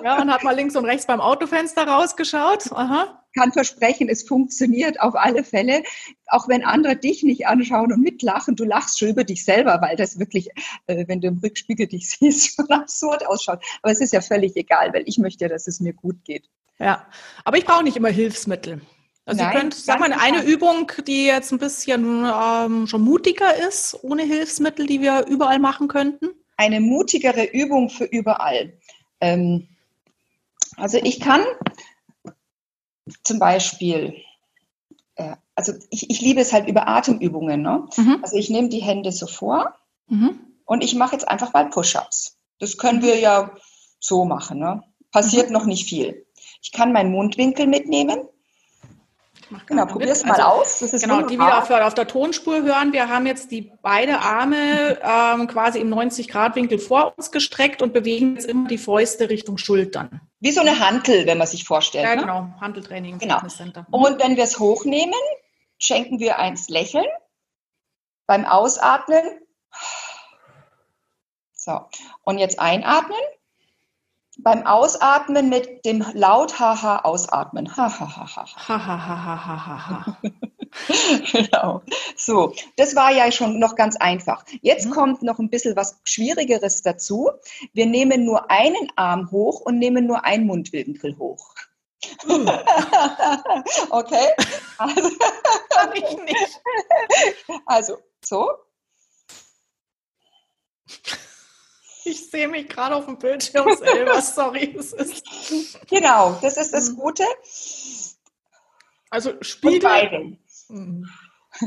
Ja, 0.02 0.20
und 0.20 0.32
hat 0.32 0.44
mal 0.44 0.54
links 0.54 0.76
und 0.76 0.84
rechts 0.84 1.06
beim 1.06 1.20
Autofenster 1.20 1.86
rausgeschaut. 1.86 2.72
Aha. 2.72 3.22
Kann 3.34 3.52
versprechen, 3.52 4.08
es 4.08 4.22
funktioniert 4.22 5.00
auf 5.00 5.14
alle 5.14 5.44
Fälle. 5.44 5.82
Auch 6.26 6.48
wenn 6.48 6.64
andere 6.64 6.96
dich 6.96 7.22
nicht 7.22 7.46
anschauen 7.46 7.92
und 7.92 8.00
mitlachen, 8.00 8.56
du 8.56 8.64
lachst 8.64 8.98
schon 8.98 9.08
über 9.08 9.24
dich 9.24 9.44
selber, 9.44 9.80
weil 9.80 9.96
das 9.96 10.18
wirklich, 10.18 10.48
äh, 10.86 11.04
wenn 11.06 11.20
du 11.20 11.28
im 11.28 11.38
Rückspiegel 11.38 11.86
dich 11.86 12.10
siehst, 12.18 12.56
schon 12.56 12.70
absurd 12.70 13.26
ausschaut. 13.26 13.62
Aber 13.82 13.92
es 13.92 14.00
ist 14.00 14.12
ja 14.12 14.20
völlig 14.20 14.56
egal, 14.56 14.92
weil 14.92 15.04
ich 15.06 15.18
möchte 15.18 15.44
ja, 15.44 15.48
dass 15.48 15.66
es 15.66 15.80
mir 15.80 15.92
gut 15.92 16.24
geht. 16.24 16.48
Ja, 16.78 17.06
aber 17.44 17.58
ich 17.58 17.64
brauche 17.64 17.82
nicht 17.82 17.96
immer 17.96 18.08
Hilfsmittel. 18.08 18.80
Also 19.28 19.42
Nein, 19.42 19.52
ihr 19.52 19.60
könnt, 19.60 19.74
sag 19.74 20.00
mal, 20.00 20.10
eine 20.10 20.42
Übung, 20.42 20.90
die 21.06 21.26
jetzt 21.26 21.52
ein 21.52 21.58
bisschen 21.58 22.24
ähm, 22.24 22.86
schon 22.86 23.02
mutiger 23.02 23.54
ist, 23.54 23.98
ohne 24.02 24.22
Hilfsmittel, 24.22 24.86
die 24.86 25.02
wir 25.02 25.26
überall 25.26 25.58
machen 25.58 25.86
könnten? 25.86 26.30
Eine 26.56 26.80
mutigere 26.80 27.44
Übung 27.44 27.90
für 27.90 28.04
überall. 28.04 28.72
Ähm, 29.20 29.68
also 30.78 30.96
ich 30.96 31.20
kann 31.20 31.42
zum 33.22 33.38
Beispiel, 33.38 34.14
äh, 35.16 35.36
also 35.54 35.74
ich, 35.90 36.08
ich, 36.08 36.22
liebe 36.22 36.40
es 36.40 36.54
halt 36.54 36.66
über 36.66 36.88
Atemübungen. 36.88 37.60
Ne? 37.60 37.86
Mhm. 37.98 38.20
Also 38.22 38.36
ich 38.36 38.48
nehme 38.48 38.70
die 38.70 38.82
Hände 38.82 39.12
so 39.12 39.26
vor 39.26 39.74
mhm. 40.06 40.40
und 40.64 40.82
ich 40.82 40.94
mache 40.94 41.12
jetzt 41.12 41.28
einfach 41.28 41.52
mal 41.52 41.68
Push-ups. 41.68 42.38
Das 42.60 42.78
können 42.78 43.02
wir 43.02 43.18
ja 43.18 43.54
so 44.00 44.24
machen. 44.24 44.58
Ne? 44.58 44.82
Passiert 45.12 45.48
mhm. 45.48 45.52
noch 45.52 45.66
nicht 45.66 45.86
viel. 45.86 46.24
Ich 46.62 46.72
kann 46.72 46.94
meinen 46.94 47.12
Mundwinkel 47.12 47.66
mitnehmen 47.66 48.20
Genau, 49.66 49.86
probier 49.86 50.08
es 50.08 50.24
mal 50.24 50.32
also, 50.32 50.42
aus. 50.42 50.78
Das 50.80 50.92
ist 50.92 51.02
genau, 51.02 51.16
wunderbar. 51.16 51.30
die 51.30 51.38
wieder 51.38 51.82
auf, 51.82 51.86
auf, 51.86 51.94
der 51.94 52.06
Tonspur 52.06 52.62
hören. 52.62 52.92
Wir 52.92 53.08
haben 53.08 53.26
jetzt 53.26 53.50
die 53.50 53.72
beide 53.82 54.20
Arme 54.20 54.98
ähm, 55.02 55.46
quasi 55.46 55.80
im 55.80 55.92
90-Grad-Winkel 55.92 56.78
vor 56.78 57.14
uns 57.16 57.30
gestreckt 57.30 57.82
und 57.82 57.92
bewegen 57.92 58.34
jetzt 58.34 58.46
immer 58.46 58.68
die 58.68 58.78
Fäuste 58.78 59.30
Richtung 59.30 59.58
Schultern. 59.58 60.20
Wie 60.40 60.52
so 60.52 60.60
eine 60.60 60.80
Hantel, 60.80 61.26
wenn 61.26 61.38
man 61.38 61.46
sich 61.46 61.64
vorstellt. 61.64 62.04
Ja, 62.04 62.14
ne? 62.14 62.22
genau, 62.22 62.48
Hanteltraining 62.60 63.14
im 63.14 63.18
genau. 63.18 63.36
Fitnesscenter. 63.36 63.86
Und 63.90 64.22
wenn 64.22 64.36
wir 64.36 64.44
es 64.44 64.58
hochnehmen, 64.58 65.14
schenken 65.78 66.18
wir 66.18 66.38
eins 66.38 66.68
Lächeln. 66.68 67.06
Beim 68.26 68.44
Ausatmen. 68.44 69.22
So, 71.54 71.80
und 72.22 72.38
jetzt 72.38 72.60
einatmen 72.60 73.18
beim 74.48 74.66
Ausatmen 74.66 75.50
mit 75.50 75.84
dem 75.84 76.02
laut 76.14 76.58
Haha 76.58 77.00
ausatmen. 77.00 77.76
Ha 77.76 78.00
ha 78.00 78.16
ha 78.16 78.26
ha. 78.34 78.46
Ha 78.56 78.86
ha 78.86 79.06
ha 79.06 79.44
ha 79.44 79.66
ha 79.66 79.88
ha. 79.88 80.18
genau. 81.32 81.82
So, 82.16 82.54
das 82.76 82.96
war 82.96 83.10
ja 83.10 83.30
schon 83.30 83.58
noch 83.58 83.76
ganz 83.76 83.96
einfach. 83.96 84.46
Jetzt 84.62 84.86
mhm. 84.86 84.90
kommt 84.92 85.22
noch 85.22 85.38
ein 85.38 85.50
bisschen 85.50 85.76
was 85.76 86.00
Schwierigeres 86.04 86.80
dazu. 86.80 87.28
Wir 87.74 87.84
nehmen 87.84 88.24
nur 88.24 88.50
einen 88.50 88.90
Arm 88.96 89.30
hoch 89.30 89.60
und 89.60 89.78
nehmen 89.78 90.06
nur 90.06 90.24
einen 90.24 90.46
Mundwinkel 90.46 91.18
hoch. 91.18 91.54
Mhm. 92.24 92.48
okay. 93.90 94.28
Also, 94.78 95.10
ich 95.94 96.16
nicht. 96.24 96.60
also 97.66 97.98
so. 98.24 98.50
Ich 102.08 102.30
sehe 102.30 102.48
mich 102.48 102.68
gerade 102.68 102.96
auf 102.96 103.04
dem 103.04 103.18
Bildschirm 103.18 103.68
selber, 103.76 104.20
sorry. 104.22 104.72
Das 104.74 104.92
ist 104.92 105.78
genau, 105.88 106.38
das 106.40 106.56
ist 106.56 106.72
das 106.72 106.90
mhm. 106.90 106.96
Gute. 106.96 107.24
Also 109.10 109.32
Spiegel, 109.42 110.38
mhm. 110.68 111.06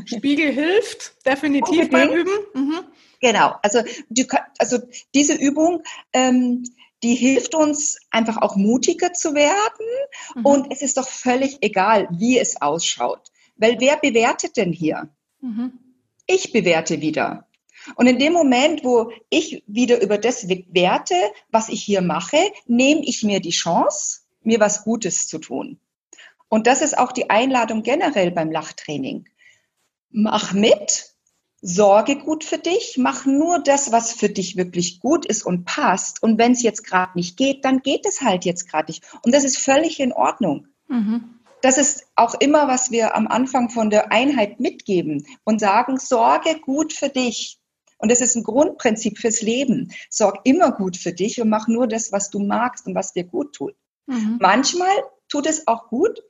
Spiegel 0.05 0.51
hilft 0.51 1.25
definitiv 1.25 1.89
beim 1.89 2.10
Üben. 2.10 2.31
Mhm. 2.53 2.79
Genau, 3.19 3.55
also, 3.62 3.83
die, 4.10 4.27
also 4.57 4.79
diese 5.13 5.36
Übung, 5.36 5.83
ähm, 6.12 6.63
die 7.03 7.15
hilft 7.15 7.55
uns 7.55 8.00
einfach 8.10 8.38
auch 8.38 8.55
mutiger 8.55 9.13
zu 9.13 9.36
werden. 9.36 9.86
Mhm. 10.36 10.45
Und 10.45 10.71
es 10.71 10.81
ist 10.81 10.98
doch 10.98 11.07
völlig 11.07 11.60
egal, 11.62 12.07
wie 12.12 12.39
es 12.39 12.62
ausschaut. 12.62 13.31
Weil 13.57 13.79
wer 13.79 13.98
bewertet 13.98 14.57
denn 14.57 14.74
hier? 14.74 15.10
Mhm. 15.39 15.74
Ich 16.25 16.51
bewerte 16.51 17.01
wieder. 17.01 17.48
Und 17.95 18.07
in 18.07 18.19
dem 18.19 18.33
Moment, 18.33 18.83
wo 18.83 19.11
ich 19.29 19.63
wieder 19.67 20.01
über 20.01 20.17
das 20.17 20.47
werte, 20.47 21.15
was 21.50 21.69
ich 21.69 21.83
hier 21.83 22.01
mache, 22.01 22.38
nehme 22.67 23.01
ich 23.03 23.23
mir 23.23 23.39
die 23.39 23.51
Chance, 23.51 24.21
mir 24.43 24.59
was 24.59 24.83
Gutes 24.83 25.27
zu 25.27 25.39
tun. 25.39 25.79
Und 26.50 26.67
das 26.67 26.81
ist 26.81 26.97
auch 26.97 27.11
die 27.11 27.29
Einladung 27.29 27.81
generell 27.81 28.31
beim 28.31 28.51
Lachtraining. 28.51 29.29
Mach 30.09 30.51
mit, 30.51 31.11
sorge 31.61 32.17
gut 32.17 32.43
für 32.43 32.57
dich, 32.57 32.97
mach 32.97 33.25
nur 33.25 33.59
das, 33.59 33.91
was 33.91 34.11
für 34.11 34.29
dich 34.29 34.57
wirklich 34.57 35.00
gut 35.00 35.25
ist 35.25 35.45
und 35.45 35.63
passt. 35.63 36.21
Und 36.21 36.38
wenn 36.38 36.51
es 36.51 36.63
jetzt 36.63 36.83
gerade 36.83 37.13
nicht 37.15 37.38
geht, 37.38 37.63
dann 37.63 37.81
geht 37.81 38.05
es 38.05 38.21
halt 38.21 38.43
jetzt 38.45 38.69
gerade 38.69 38.91
nicht. 38.91 39.03
Und 39.21 39.33
das 39.33 39.43
ist 39.43 39.57
völlig 39.57 40.00
in 40.00 40.11
Ordnung. 40.11 40.67
Mhm. 40.88 41.39
Das 41.61 41.77
ist 41.77 42.07
auch 42.15 42.33
immer, 42.33 42.67
was 42.67 42.89
wir 42.89 43.15
am 43.15 43.27
Anfang 43.27 43.69
von 43.69 43.91
der 43.91 44.11
Einheit 44.11 44.59
mitgeben 44.59 45.27
und 45.43 45.59
sagen, 45.59 45.97
sorge 45.97 46.59
gut 46.59 46.91
für 46.91 47.09
dich. 47.09 47.61
Und 48.01 48.12
das 48.12 48.22
ist 48.22 48.36
ein 48.36 48.43
Grundprinzip 48.43 49.20
fürs 49.20 49.41
Leben. 49.41 49.91
Sorg 50.10 50.39
immer 50.43 50.72
gut 50.72 50.98
für 50.98 51.13
dich 51.13 51.39
und 51.39 51.50
mach 51.50 51.67
nur 51.67 51.88
das, 51.88 52.12
was 52.12 52.29
du 52.29 52.39
magst 52.39 52.88
und 52.88 52.96
was 52.96 53.13
dir 53.13 53.24
gut 53.24 53.53
tut. 53.53 53.75
Mhm. 54.08 54.38
Manchmal 54.41 54.91
tut 55.29 55.46
es 55.46 55.67
auch 55.67 55.88
gut, 55.88 56.22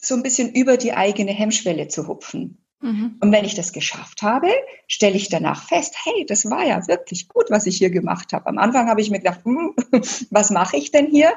so 0.00 0.14
ein 0.14 0.22
bisschen 0.22 0.52
über 0.52 0.76
die 0.76 0.92
eigene 0.92 1.32
Hemmschwelle 1.32 1.88
zu 1.88 2.08
hupfen. 2.08 2.66
Mhm. 2.80 3.16
Und 3.20 3.32
wenn 3.32 3.44
ich 3.44 3.54
das 3.54 3.72
geschafft 3.72 4.22
habe, 4.22 4.50
stelle 4.86 5.16
ich 5.16 5.28
danach 5.28 5.66
fest, 5.66 5.94
hey, 6.04 6.26
das 6.26 6.50
war 6.50 6.64
ja 6.64 6.86
wirklich 6.88 7.28
gut, 7.28 7.46
was 7.48 7.66
ich 7.66 7.78
hier 7.78 7.90
gemacht 7.90 8.32
habe. 8.32 8.46
Am 8.46 8.58
Anfang 8.58 8.88
habe 8.88 9.00
ich 9.00 9.10
mir 9.10 9.18
gedacht, 9.18 9.44
hm, 9.44 9.74
was 10.30 10.50
mache 10.50 10.76
ich 10.76 10.90
denn 10.90 11.06
hier? 11.06 11.32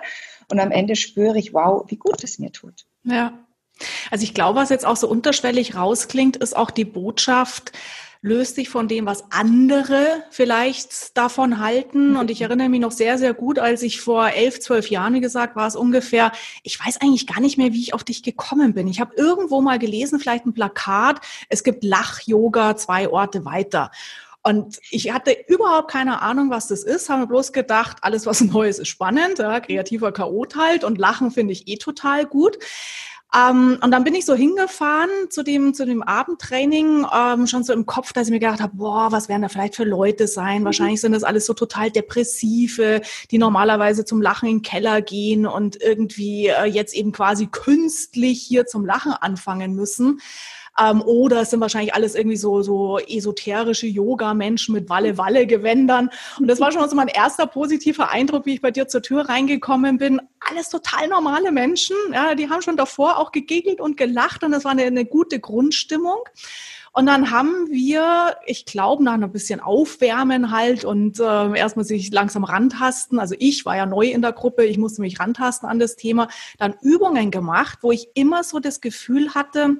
Und 0.51 0.59
am 0.59 0.71
Ende 0.71 0.95
spüre 0.95 1.38
ich, 1.38 1.53
wow, 1.53 1.86
wie 1.88 1.98
gut 1.98 2.24
es 2.24 2.39
mir 2.39 2.51
tut. 2.51 2.86
Ja. 3.03 3.33
Also 4.12 4.24
ich 4.24 4.33
glaube, 4.33 4.59
was 4.59 4.69
jetzt 4.69 4.86
auch 4.86 4.98
so 4.98 5.07
unterschwellig 5.07 5.75
rausklingt, 5.75 6.36
ist 6.36 6.57
auch 6.57 6.71
die 6.71 6.86
Botschaft, 6.86 7.71
löst 8.21 8.55
sich 8.55 8.67
von 8.67 8.89
dem, 8.89 9.05
was 9.05 9.31
andere 9.31 10.23
vielleicht 10.29 11.17
davon 11.17 11.59
halten. 11.59 12.17
Und 12.17 12.29
ich 12.29 12.41
erinnere 12.41 12.67
mich 12.67 12.81
noch 12.81 12.91
sehr, 12.91 13.17
sehr 13.17 13.33
gut, 13.33 13.59
als 13.59 13.81
ich 13.81 14.01
vor 14.01 14.29
elf, 14.29 14.59
zwölf 14.59 14.89
Jahren, 14.89 15.13
wie 15.13 15.21
gesagt, 15.21 15.55
war 15.55 15.67
es 15.67 15.75
ungefähr, 15.75 16.31
ich 16.63 16.79
weiß 16.83 16.99
eigentlich 17.01 17.27
gar 17.27 17.39
nicht 17.39 17.57
mehr, 17.57 17.71
wie 17.71 17.81
ich 17.81 17.93
auf 17.93 18.03
dich 18.03 18.21
gekommen 18.21 18.73
bin. 18.73 18.88
Ich 18.88 18.99
habe 18.99 19.15
irgendwo 19.15 19.61
mal 19.61 19.79
gelesen, 19.79 20.19
vielleicht 20.19 20.45
ein 20.45 20.53
Plakat, 20.53 21.21
es 21.47 21.63
gibt 21.63 21.83
Lach-Yoga 21.83 22.75
zwei 22.75 23.07
Orte 23.09 23.45
weiter. 23.45 23.89
Und 24.41 24.79
ich 24.89 25.11
hatte 25.13 25.35
überhaupt 25.47 25.91
keine 25.91 26.21
Ahnung, 26.21 26.49
was 26.49 26.67
das 26.67 26.83
ist, 26.83 27.09
habe 27.09 27.27
bloß 27.27 27.53
gedacht, 27.53 27.97
alles 28.01 28.25
was 28.25 28.41
Neues 28.41 28.79
ist 28.79 28.88
spannend, 28.89 29.39
ja, 29.39 29.59
kreativer 29.61 30.11
Chaot 30.11 30.55
halt 30.55 30.83
und 30.83 30.97
Lachen 30.97 31.31
finde 31.31 31.53
ich 31.53 31.67
eh 31.67 31.77
total 31.77 32.25
gut. 32.25 32.57
Ähm, 33.36 33.77
und 33.83 33.91
dann 33.91 34.03
bin 34.03 34.15
ich 34.15 34.25
so 34.25 34.33
hingefahren 34.33 35.09
zu 35.29 35.43
dem, 35.43 35.75
zu 35.75 35.86
dem 35.86 36.01
Abendtraining, 36.01 37.05
ähm, 37.15 37.45
schon 37.45 37.63
so 37.63 37.74
im 37.74 37.86
Kopf, 37.86 38.12
dass 38.12 38.27
ich 38.27 38.31
mir 38.31 38.39
gedacht 38.39 38.59
habe, 38.59 38.75
boah, 38.75 39.12
was 39.12 39.29
werden 39.29 39.43
da 39.43 39.50
vielleicht 39.50 39.75
für 39.75 39.83
Leute 39.83 40.27
sein? 40.27 40.62
Mhm. 40.62 40.65
Wahrscheinlich 40.65 41.01
sind 41.01 41.12
das 41.12 41.24
alles 41.24 41.45
so 41.45 41.53
total 41.53 41.91
Depressive, 41.91 43.01
die 43.29 43.38
normalerweise 43.38 44.03
zum 44.03 44.21
Lachen 44.21 44.50
in 44.50 44.57
den 44.57 44.62
Keller 44.63 45.03
gehen 45.03 45.45
und 45.45 45.79
irgendwie 45.79 46.48
äh, 46.48 46.65
jetzt 46.65 46.95
eben 46.95 47.12
quasi 47.12 47.45
künstlich 47.45 48.41
hier 48.41 48.65
zum 48.65 48.83
Lachen 48.83 49.13
anfangen 49.13 49.75
müssen. 49.75 50.21
Ähm, 50.81 51.01
oder 51.01 51.41
es 51.41 51.50
sind 51.50 51.59
wahrscheinlich 51.59 51.93
alles 51.93 52.15
irgendwie 52.15 52.38
so, 52.38 52.62
so 52.62 53.00
esoterische 53.00 53.88
Yoga-Menschen 53.88 54.74
mit 54.74 54.89
Walle-Walle-Gewändern. 54.89 56.09
Und 56.39 56.48
das 56.48 56.59
war 56.59 56.71
schon 56.71 56.88
so 56.89 56.95
mein 56.95 57.07
erster 57.07 57.48
positiver 57.48 58.12
Eindruck, 58.12 58.45
wie 58.45 58.55
ich 58.55 58.62
bei 58.62 58.71
dir 58.71 58.88
zur 58.88 59.01
Tür 59.01 59.27
reingekommen 59.27 59.98
bin. 59.98 60.21
Alles 60.39 60.69
total 60.69 61.07
normale 61.07 61.51
Menschen. 61.51 61.95
Ja, 62.13 62.36
die 62.36 62.50
haben 62.50 62.62
schon 62.62 62.77
davor 62.77 63.17
auch 63.17 63.31
gegegelt 63.31 63.81
und 63.81 63.98
gelacht 63.98 64.43
und 64.43 64.51
das 64.51 64.65
war 64.65 64.71
eine, 64.71 64.83
eine 64.83 65.05
gute 65.05 65.39
Grundstimmung. 65.39 66.19
Und 66.91 67.05
dann 67.05 67.31
haben 67.31 67.69
wir, 67.69 68.38
ich 68.45 68.65
glaube, 68.65 69.03
nach 69.03 69.13
ein 69.13 69.31
bisschen 69.31 69.59
Aufwärmen 69.59 70.51
halt 70.51 70.86
und 70.86 71.19
äh, 71.19 71.57
erstmal 71.57 71.86
sich 71.86 72.12
langsam 72.12 72.43
rantasten. 72.43 73.19
Also 73.19 73.36
ich 73.38 73.65
war 73.65 73.77
ja 73.77 73.86
neu 73.86 74.07
in 74.07 74.21
der 74.21 74.33
Gruppe, 74.33 74.65
ich 74.65 74.77
musste 74.77 75.01
mich 75.01 75.19
rantasten 75.19 75.69
an 75.69 75.79
das 75.79 75.95
Thema. 75.95 76.29
Dann 76.57 76.75
Übungen 76.81 77.31
gemacht, 77.31 77.79
wo 77.81 77.91
ich 77.91 78.09
immer 78.15 78.43
so 78.43 78.59
das 78.59 78.81
Gefühl 78.81 79.36
hatte, 79.36 79.77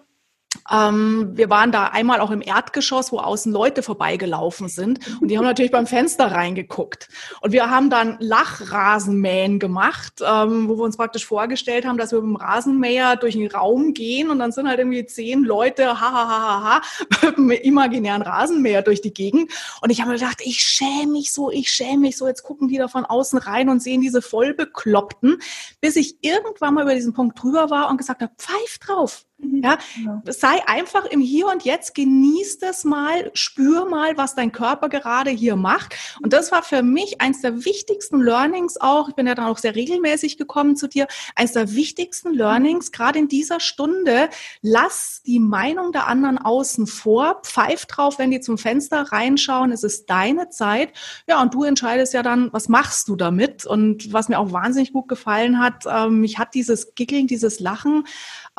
ähm, 0.72 1.32
wir 1.34 1.50
waren 1.50 1.72
da 1.72 1.86
einmal 1.88 2.20
auch 2.20 2.32
im 2.32 2.42
Erdgeschoss, 2.42 3.12
wo 3.12 3.20
außen 3.20 3.52
Leute 3.52 3.84
vorbeigelaufen 3.84 4.68
sind 4.68 5.00
und 5.22 5.30
die 5.30 5.38
haben 5.38 5.46
natürlich 5.46 5.72
beim 5.72 5.88
Fenster 5.88 6.32
reingeguckt. 6.32 7.08
Und 7.42 7.52
wir 7.52 7.70
haben 7.70 7.90
dann 7.90 8.18
Lachrasenmähen 8.20 9.60
gemacht, 9.60 10.22
ähm, 10.26 10.68
wo 10.68 10.78
wir 10.78 10.84
uns 10.84 10.98
praktisch 10.98 11.26
vorgestellt 11.26 11.86
haben, 11.86 11.98
dass 11.98 12.12
wir 12.12 12.22
mit 12.22 12.30
dem 12.30 12.36
Rasenmäher 12.36 13.16
durch 13.16 13.36
den 13.36 13.50
Raum 13.52 13.94
gehen 13.94 14.32
und 14.32 14.40
dann 14.40 14.52
sind 14.52 14.68
halt 14.68 14.80
irgendwie 14.80 15.06
zehn 15.06 15.44
Leute, 15.44 15.88
ha, 15.88 16.12
ha, 16.12 16.28
ha, 16.28 16.64
ha, 16.64 16.82
ha, 17.22 17.32
mit 17.38 17.64
imaginären 17.64 18.24
Rasenmäher 18.24 18.82
durch 18.82 19.02
die 19.02 19.14
Gegend. 19.14 19.52
Und 19.82 19.92
ich 19.92 20.02
habe 20.02 20.12
mir 20.12 20.18
gedacht, 20.18 20.42
ich 20.44 20.62
schäme 20.62 21.12
mich 21.12 21.32
so, 21.32 21.52
ich 21.52 21.70
schäme 21.70 22.00
mich 22.00 22.18
so, 22.18 22.28
jetzt 22.28 22.44
gucken 22.44 22.68
die 22.68 22.78
da 22.78 22.88
von 22.88 23.06
außen 23.06 23.40
rein 23.40 23.70
und 23.70 23.82
sehen 23.82 24.02
diese 24.02 24.22
vollbekloppten, 24.22 25.42
bis 25.80 25.96
ich 25.96 26.18
irgendwann 26.22 26.74
mal 26.74 26.84
über 26.84 26.96
diesen 26.96 27.14
Punkt 27.14 27.42
drüber 27.42 27.70
war 27.70 27.90
und 27.90 27.98
gesagt 27.98 28.22
habe, 28.22 28.34
pfeif 28.38 28.80
drauf. 28.80 29.26
Mhm. 29.42 29.64
Ja, 29.64 29.78
genau. 29.96 30.22
sei 30.26 30.68
einfach 30.68 31.06
im 31.06 31.22
Hier 31.22 31.48
und 31.48 31.64
Jetzt, 31.64 31.96
genieß 31.96 32.60
das 32.60 32.84
mal, 32.84 33.32
spür 33.34 33.86
mal, 33.86 34.18
was 34.18 34.36
dein 34.36 34.52
Körper 34.52 34.90
gerade 34.90 35.30
hier 35.30 35.56
macht. 35.56 35.96
Und 36.22 36.34
das 36.34 36.52
war 36.52 36.64
für 36.64 36.84
mich 36.84 37.22
eins 37.22 37.42
der 37.42 37.66
wichtigsten 37.66 38.22
Learnings 38.22 38.80
auch. 38.80 39.10
Ich 39.10 39.16
bin 39.16 39.28
ja 39.28 39.36
dann 39.36 39.46
auch 39.46 39.58
sehr 39.58 39.76
regelmäßig 39.76 40.38
gekommen 40.38 40.76
zu 40.76 40.88
dir. 40.88 41.08
Eins 41.36 41.54
der 41.54 41.74
wichtigsten 41.74 42.34
Learnings, 42.34 42.92
gerade 42.92 43.20
in 43.20 43.28
dieser 43.28 43.60
Stunde, 43.60 44.30
lass 44.62 45.22
die 45.26 45.40
Meinung 45.40 45.92
der 45.92 46.08
anderen 46.08 46.38
außen 46.38 46.88
vor, 46.88 47.42
pfeif 47.44 47.86
drauf, 47.86 48.20
wenn 48.20 48.32
die 48.32 48.42
zum 48.42 48.58
Fenster 48.58 49.12
reinschauen. 49.12 49.72
Es 49.72 49.84
ist 49.84 50.10
deine 50.10 50.50
Zeit. 50.50 50.92
Ja, 51.28 51.42
und 51.42 51.54
du 51.54 51.64
entscheidest 51.64 52.14
ja 52.14 52.24
dann, 52.24 52.52
was 52.52 52.68
machst 52.68 53.08
du 53.08 53.16
damit? 53.16 53.66
Und 53.66 54.12
was 54.12 54.28
mir 54.30 54.40
auch 54.40 54.52
wahnsinnig 54.52 54.94
gut 54.94 55.08
gefallen 55.08 55.60
hat, 55.60 55.86
ähm, 55.88 56.20
mich 56.22 56.38
hat 56.38 56.54
dieses 56.54 56.96
Giggeln, 56.96 57.28
dieses 57.28 57.60
Lachen, 57.60 58.06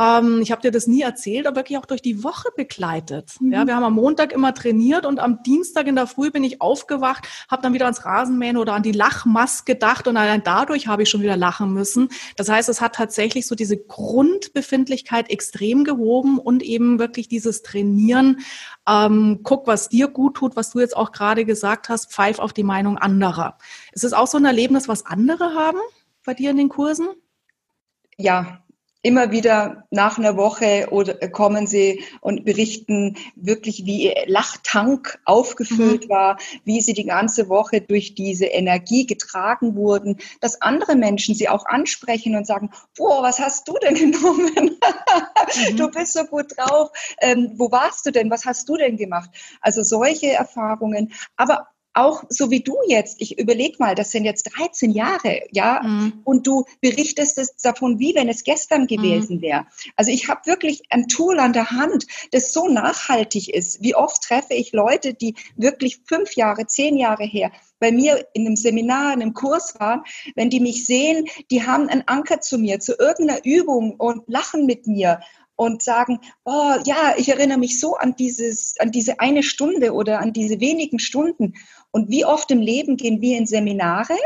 ähm, 0.01 0.41
ich 0.41 0.51
habe 0.51 0.63
dir 0.63 0.70
das 0.71 0.87
nie 0.87 1.03
erzählt, 1.03 1.47
aber 1.47 1.57
wirklich 1.57 1.79
auch 1.79 1.87
durch 1.87 2.03
die 2.03 2.23
Woche 2.23 2.49
begleitet. 2.57 3.35
Mhm. 3.41 3.53
Ja, 3.53 3.67
wir 3.67 3.77
haben 3.77 3.85
am 3.85 3.95
Montag 3.95 4.33
immer 4.33 4.55
trainiert 4.55 5.07
und 5.07 5.21
am 5.21 5.43
Dienstag 5.43 5.87
in 5.87 5.97
der 5.97 6.07
Früh 6.07 6.31
bin 6.31 6.45
ich 6.45 6.61
aufgewacht, 6.61 7.27
habe 7.51 7.63
dann 7.63 7.73
wieder 7.73 7.87
ans 7.87 8.05
Rasenmähen 8.05 8.57
oder 8.57 8.75
an 8.75 8.83
die 8.83 8.93
Lachmaske 8.93 9.71
gedacht 9.75 10.09
und 10.09 10.17
allein 10.17 10.43
dadurch 10.43 10.89
habe 10.89 11.03
ich 11.03 11.11
schon 11.11 11.23
wieder 11.23 11.37
lachen 11.37 11.73
müssen. 11.73 12.09
Das 12.37 12.49
heißt, 12.49 12.69
es 12.69 12.81
hat 12.81 12.95
tatsächlich 12.95 13.47
so 13.47 13.55
diese 13.55 13.77
Grundbefindlichkeit 13.77 15.31
extrem 15.31 15.85
gehoben 15.85 16.39
und 16.39 16.63
eben 16.63 16.99
wirklich 16.99 17.29
dieses 17.29 17.63
Trainieren. 17.63 18.41
Ähm, 18.89 19.41
guck, 19.43 19.67
was 19.67 19.89
dir 19.89 20.09
gut 20.09 20.37
tut, 20.37 20.57
was 20.57 20.71
du 20.71 20.81
jetzt 20.81 20.97
auch 20.97 21.13
gerade 21.13 21.45
gesagt 21.45 21.89
hast, 21.89 22.13
pfeif 22.13 22.39
auf 22.39 22.53
die 22.53 22.65
Meinung 22.65 22.99
anderer. 22.99 23.59
Ist 23.93 24.05
es 24.05 24.13
auch 24.13 24.27
so 24.27 24.39
ein 24.39 24.45
Erlebnis, 24.45 24.89
was 24.89 25.07
andere 25.07 25.55
haben 25.55 25.79
bei 26.25 26.35
dir 26.35 26.51
in 26.51 26.57
den 26.57 26.69
Kursen? 26.69 27.09
Ja, 28.17 28.63
immer 29.03 29.31
wieder 29.31 29.85
nach 29.91 30.19
einer 30.19 30.37
Woche 30.37 30.89
oder 30.91 31.23
äh, 31.23 31.29
kommen 31.31 31.67
sie 31.67 32.05
und 32.21 32.45
berichten 32.45 33.17
wirklich, 33.35 33.87
wie 33.87 34.05
ihr 34.05 34.15
Lachtank 34.27 35.19
aufgefüllt 35.25 36.07
mhm. 36.07 36.11
war, 36.11 36.39
wie 36.65 36.81
sie 36.81 36.93
die 36.93 37.07
ganze 37.07 37.49
Woche 37.49 37.81
durch 37.81 38.15
diese 38.15 38.47
Energie 38.47 39.07
getragen 39.07 39.75
wurden, 39.75 40.19
dass 40.41 40.61
andere 40.61 40.97
Menschen 40.97 41.35
sie 41.35 41.49
auch 41.49 41.65
ansprechen 41.67 42.37
und 42.37 42.47
sagen, 42.47 42.71
boah, 42.97 43.23
was 43.23 43.39
hast 43.39 43.69
du 43.69 43.75
denn 43.83 43.95
genommen? 44.13 44.53
mhm. 44.55 45.77
Du 45.77 45.91
bist 45.91 46.13
so 46.13 46.25
gut 46.25 46.57
drauf. 46.57 46.91
Ähm, 47.21 47.53
wo 47.57 47.71
warst 47.71 48.05
du 48.05 48.11
denn? 48.11 48.31
Was 48.31 48.45
hast 48.45 48.69
du 48.69 48.77
denn 48.77 48.97
gemacht? 48.97 49.31
Also 49.61 49.83
solche 49.83 50.33
Erfahrungen, 50.33 51.13
aber 51.37 51.69
auch 51.93 52.25
so 52.29 52.51
wie 52.51 52.61
du 52.61 52.77
jetzt, 52.87 53.17
ich 53.21 53.39
überleg 53.39 53.81
mal, 53.81 53.95
das 53.95 54.11
sind 54.11 54.25
jetzt 54.25 54.51
13 54.57 54.91
Jahre, 54.91 55.43
ja, 55.51 55.83
mhm. 55.83 56.21
und 56.25 56.47
du 56.47 56.65
berichtest 56.81 57.39
es 57.39 57.57
davon, 57.57 57.99
wie 57.99 58.15
wenn 58.15 58.29
es 58.29 58.45
gestern 58.45 58.87
gewesen 58.87 59.37
mhm. 59.37 59.43
wäre. 59.43 59.67
Also 59.97 60.11
ich 60.11 60.29
habe 60.29 60.47
wirklich 60.47 60.83
ein 60.91 61.09
Tool 61.09 61.39
an 61.41 61.53
der 61.53 61.71
Hand, 61.71 62.07
das 62.33 62.53
so 62.53 62.69
nachhaltig 62.69 63.49
ist. 63.49 63.83
Wie 63.83 63.95
oft 63.95 64.23
treffe 64.23 64.55
ich 64.55 64.73
Leute, 64.73 65.15
die 65.15 65.35
wirklich 65.57 66.01
fünf 66.07 66.37
Jahre, 66.37 66.67
zehn 66.67 66.97
Jahre 66.97 67.25
her 67.25 67.51
bei 67.81 67.91
mir 67.91 68.27
in 68.35 68.47
einem 68.47 68.57
Seminar, 68.57 69.15
in 69.15 69.23
einem 69.23 69.35
Kurs 69.35 69.81
waren, 69.81 70.03
wenn 70.37 70.51
die 70.51 70.61
mich 70.61 70.87
sehen, 70.87 71.27
die 71.51 71.67
haben 71.67 71.89
einen 71.89 72.07
Anker 72.07 72.41
zu 72.41 72.59
mir, 72.59 72.79
zu 72.79 72.95
irgendeiner 72.99 73.45
Übung 73.45 73.95
und 73.97 74.23
lachen 74.29 74.67
mit 74.67 74.87
mir 74.87 75.21
und 75.61 75.83
sagen, 75.83 76.21
oh 76.47 76.73
ja, 76.87 77.13
ich 77.19 77.29
erinnere 77.29 77.59
mich 77.59 77.79
so 77.81 77.95
an 77.95 78.17
dieses, 78.17 78.77
an 78.79 78.93
diese 78.93 79.21
eine 79.21 79.43
Stunde 79.43 79.93
oder 79.93 80.21
an 80.21 80.33
diese 80.33 80.59
wenigen 80.59 80.99
Stunden. 80.99 81.53
Und 81.91 82.09
wie 82.11 82.25
oft 82.25 82.51
im 82.51 82.61
Leben 82.61 82.97
gehen 82.97 83.21
wir 83.21 83.39
in 83.39 83.47
Seminare, 83.47 84.17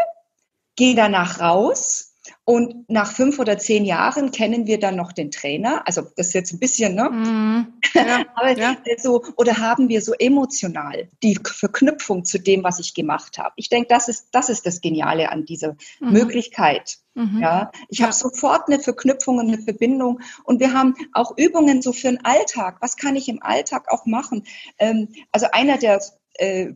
gehen 0.77 0.97
danach 0.97 1.41
raus 1.41 2.15
und 2.45 2.89
nach 2.91 3.13
fünf 3.13 3.39
oder 3.39 3.59
zehn 3.59 3.85
Jahren 3.85 4.31
kennen 4.31 4.67
wir 4.67 4.79
dann 4.79 4.97
noch 4.97 5.13
den 5.13 5.31
Trainer. 5.31 5.87
Also 5.87 6.03
das 6.17 6.29
ist 6.29 6.35
jetzt 6.35 6.53
ein 6.53 6.59
bisschen, 6.59 6.95
ne? 6.95 7.11
Mm, 7.11 7.81
ja, 7.95 8.25
Aber 8.35 8.57
ja. 8.57 8.77
so, 8.99 9.23
oder 9.37 9.59
haben 9.59 9.89
wir 9.89 10.01
so 10.01 10.13
emotional 10.15 11.09
die 11.23 11.39
Verknüpfung 11.43 12.25
zu 12.25 12.39
dem, 12.39 12.63
was 12.65 12.79
ich 12.79 12.95
gemacht 12.95 13.39
habe. 13.39 13.53
Ich 13.57 13.69
denke, 13.69 13.89
das 13.89 14.09
ist, 14.09 14.29
das 14.33 14.49
ist 14.49 14.67
das 14.67 14.81
Geniale 14.81 15.33
an 15.33 15.45
dieser 15.45 15.77
mhm. 16.01 16.13
Möglichkeit. 16.13 16.99
Mhm. 17.15 17.41
Ja, 17.41 17.71
ich 17.89 17.99
ja. 17.99 18.07
habe 18.07 18.15
sofort 18.15 18.69
eine 18.69 18.81
Verknüpfung, 18.81 19.41
eine 19.41 19.59
Verbindung. 19.59 20.21
Und 20.45 20.61
wir 20.61 20.73
haben 20.73 20.95
auch 21.13 21.37
Übungen 21.37 21.83
so 21.83 21.93
für 21.93 22.09
den 22.09 22.25
Alltag. 22.25 22.79
Was 22.81 22.97
kann 22.97 23.17
ich 23.17 23.29
im 23.29 23.43
Alltag 23.43 23.87
auch 23.89 24.07
machen? 24.07 24.47
Ähm, 24.79 25.09
also 25.31 25.47
einer 25.53 25.79
der 25.79 26.01
äh, 26.35 26.73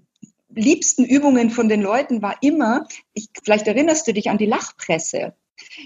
liebsten 0.59 1.05
Übungen 1.05 1.51
von 1.51 1.68
den 1.68 1.83
Leuten 1.83 2.23
war 2.23 2.37
immer, 2.40 2.87
ich, 3.14 3.29
vielleicht 3.42 3.66
erinnerst 3.66 4.07
du 4.07 4.12
dich 4.12 4.31
an 4.31 4.38
die 4.38 4.47
Lachpresse. 4.47 5.35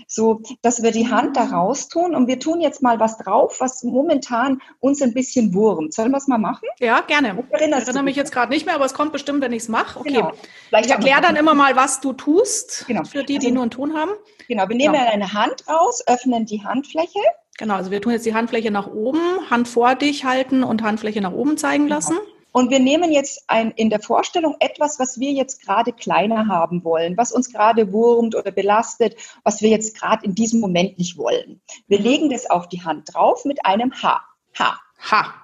So, 0.06 0.42
dass 0.61 0.82
wir 0.82 0.90
die 0.90 1.11
Hand 1.11 1.37
da 1.37 1.44
raus 1.44 1.88
tun 1.88 2.14
und 2.14 2.26
wir 2.26 2.38
tun 2.38 2.61
jetzt 2.61 2.82
mal 2.82 3.00
was 3.00 3.16
drauf, 3.16 3.56
was 3.61 3.82
momentan 3.82 4.61
uns 4.80 5.00
ein 5.00 5.14
bisschen 5.14 5.54
wurmt. 5.54 5.94
Sollen 5.94 6.11
wir 6.11 6.18
es 6.18 6.28
mal 6.28 6.38
machen? 6.38 6.68
Ja, 6.78 7.00
gerne. 7.00 7.42
Ich 7.48 7.61
erinnere 7.61 8.02
mich 8.02 8.16
jetzt 8.16 8.32
gerade 8.32 8.52
nicht 8.52 8.66
mehr, 8.66 8.74
aber 8.74 8.85
es 8.85 8.94
kommt 8.94 9.12
bestimmt, 9.12 9.40
wenn 9.40 9.52
ich 9.52 9.62
es 9.62 9.68
mache. 9.68 10.00
Okay. 10.00 10.12
Genau. 10.12 10.32
ich 10.78 10.90
erkläre 10.90 11.22
dann 11.22 11.37
immer 11.37 11.54
mal, 11.54 11.74
was 11.74 12.00
du 12.00 12.12
tust, 12.12 12.85
genau. 12.87 13.04
für 13.04 13.24
die, 13.24 13.38
die 13.38 13.46
also, 13.46 13.54
nur 13.54 13.62
einen 13.62 13.70
Ton 13.70 13.94
haben. 13.94 14.12
Genau, 14.48 14.68
wir 14.68 14.76
nehmen 14.76 14.94
genau. 14.94 15.11
eine 15.11 15.32
Hand 15.32 15.66
raus, 15.68 16.02
öffnen 16.06 16.44
die 16.44 16.62
Handfläche. 16.62 17.20
Genau, 17.58 17.74
also 17.74 17.90
wir 17.90 18.00
tun 18.00 18.12
jetzt 18.12 18.26
die 18.26 18.35
Handfläche 18.35 18.70
nach 18.70 18.88
oben, 18.88 19.20
Hand 19.50 19.68
vor 19.68 19.94
dich 19.94 20.24
halten 20.24 20.64
und 20.64 20.82
Handfläche 20.82 21.20
nach 21.20 21.32
oben 21.32 21.56
zeigen 21.56 21.85
genau. 21.85 21.96
lassen. 21.96 22.18
Und 22.52 22.70
wir 22.70 22.80
nehmen 22.80 23.12
jetzt 23.12 23.44
ein, 23.48 23.70
in 23.72 23.90
der 23.90 24.00
Vorstellung 24.00 24.56
etwas, 24.60 24.98
was 24.98 25.18
wir 25.18 25.32
jetzt 25.32 25.62
gerade 25.62 25.92
kleiner 25.92 26.46
haben 26.46 26.84
wollen, 26.84 27.16
was 27.16 27.32
uns 27.32 27.50
gerade 27.50 27.92
wurmt 27.92 28.34
oder 28.34 28.50
belastet, 28.50 29.16
was 29.42 29.62
wir 29.62 29.70
jetzt 29.70 29.98
gerade 29.98 30.24
in 30.24 30.34
diesem 30.34 30.60
Moment 30.60 30.98
nicht 30.98 31.16
wollen. 31.16 31.62
Wir 31.88 31.98
legen 31.98 32.30
das 32.30 32.48
auf 32.48 32.68
die 32.68 32.82
Hand 32.82 33.12
drauf 33.12 33.44
mit 33.44 33.64
einem 33.64 33.92
H. 34.02 34.20
H. 34.58 34.80
H. 34.98 35.34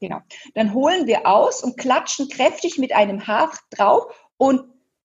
Genau. 0.00 0.20
Dann 0.54 0.74
holen 0.74 1.06
wir 1.06 1.26
aus 1.26 1.64
und 1.64 1.78
klatschen 1.78 2.28
kräftig 2.28 2.78
mit 2.78 2.92
einem 2.92 3.26
H 3.26 3.50
drauf 3.70 4.04
und 4.36 4.62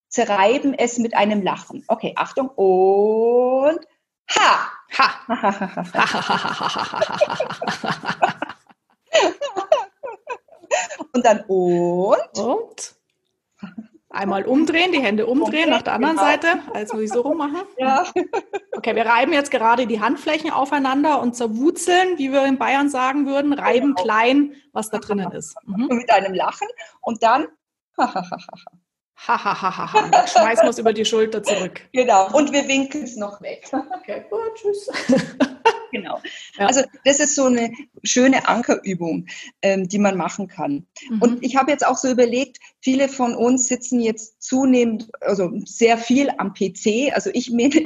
zerreiben 0.10 0.74
es 0.74 1.00
mit 1.00 1.16
einem 1.16 1.42
Lachen. 1.42 1.84
Okay, 1.88 2.14
Achtung 2.16 2.50
und 2.50 3.80
Ha. 4.30 4.72
Ha. 4.98 5.10
Und 11.14 11.26
dann 11.26 11.42
und. 11.48 12.38
Und. 12.38 12.96
Einmal 14.10 14.46
umdrehen, 14.46 14.92
die 14.92 15.02
Hände 15.02 15.26
umdrehen, 15.26 15.72
nach 15.72 15.82
der 15.82 15.94
anderen 15.94 16.18
genau. 16.18 16.28
Seite. 16.28 16.60
Also 16.74 17.00
wie 17.00 17.08
so 17.08 17.22
rummachen. 17.22 17.64
Ja. 17.78 18.06
Okay, 18.76 18.96
wir 18.96 19.06
reiben 19.06 19.34
jetzt 19.34 19.50
gerade 19.50 19.88
die 19.88 20.02
Handflächen 20.02 20.52
aufeinander 20.52 21.22
und 21.22 21.36
zerwurzeln, 21.36 22.18
wie 22.18 22.32
wir 22.32 22.46
in 22.46 22.58
Bayern 22.58 22.90
sagen 22.90 23.26
würden, 23.26 23.54
reiben 23.54 23.96
genau. 23.96 24.04
klein, 24.04 24.56
was 24.72 24.90
da 24.90 25.00
drinnen 25.00 25.32
ist. 25.32 25.56
Mhm. 25.66 25.88
Mit 25.90 26.12
einem 26.12 26.34
Lachen 26.34 26.68
und 27.02 27.24
dann. 27.24 27.48
Hahaha. 29.16 30.28
Schmeißen 30.28 30.64
wir 30.64 30.70
es 30.70 30.80
über 30.80 30.94
die 30.94 31.06
Schulter 31.06 31.42
zurück. 31.44 31.82
Genau. 31.94 32.36
Und 32.36 32.52
wir 32.52 32.68
winken 32.68 33.04
es 33.04 33.16
noch 33.16 33.42
weg. 33.42 33.70
Okay, 33.72 34.26
gut, 34.30 34.40
tschüss. 34.56 34.90
genau. 35.92 36.20
Ja. 36.58 36.68
Also 36.68 36.82
das 37.06 37.20
ist 37.20 37.36
so 37.36 37.46
eine 37.46 37.72
schöne 38.04 38.48
Ankerübung, 38.48 39.28
ähm, 39.62 39.88
die 39.88 40.00
man 40.00 40.18
machen 40.18 40.48
kann. 40.48 40.86
Mhm. 41.10 41.22
Und 41.22 41.44
ich 41.44 41.56
habe 41.56 41.72
jetzt 41.72 41.86
auch 41.86 41.98
so 41.98 42.10
überlegt, 42.10 42.58
viele 42.82 43.08
von 43.08 43.36
uns 43.36 43.68
sitzen 43.68 44.02
jetzt 44.02 44.42
zunehmend, 44.42 45.10
also 45.22 45.52
sehr 45.64 45.98
viel 45.98 46.30
am 46.38 46.54
PC. 46.54 47.14
Also 47.14 47.30
ich 47.34 47.50
merke 47.52 47.86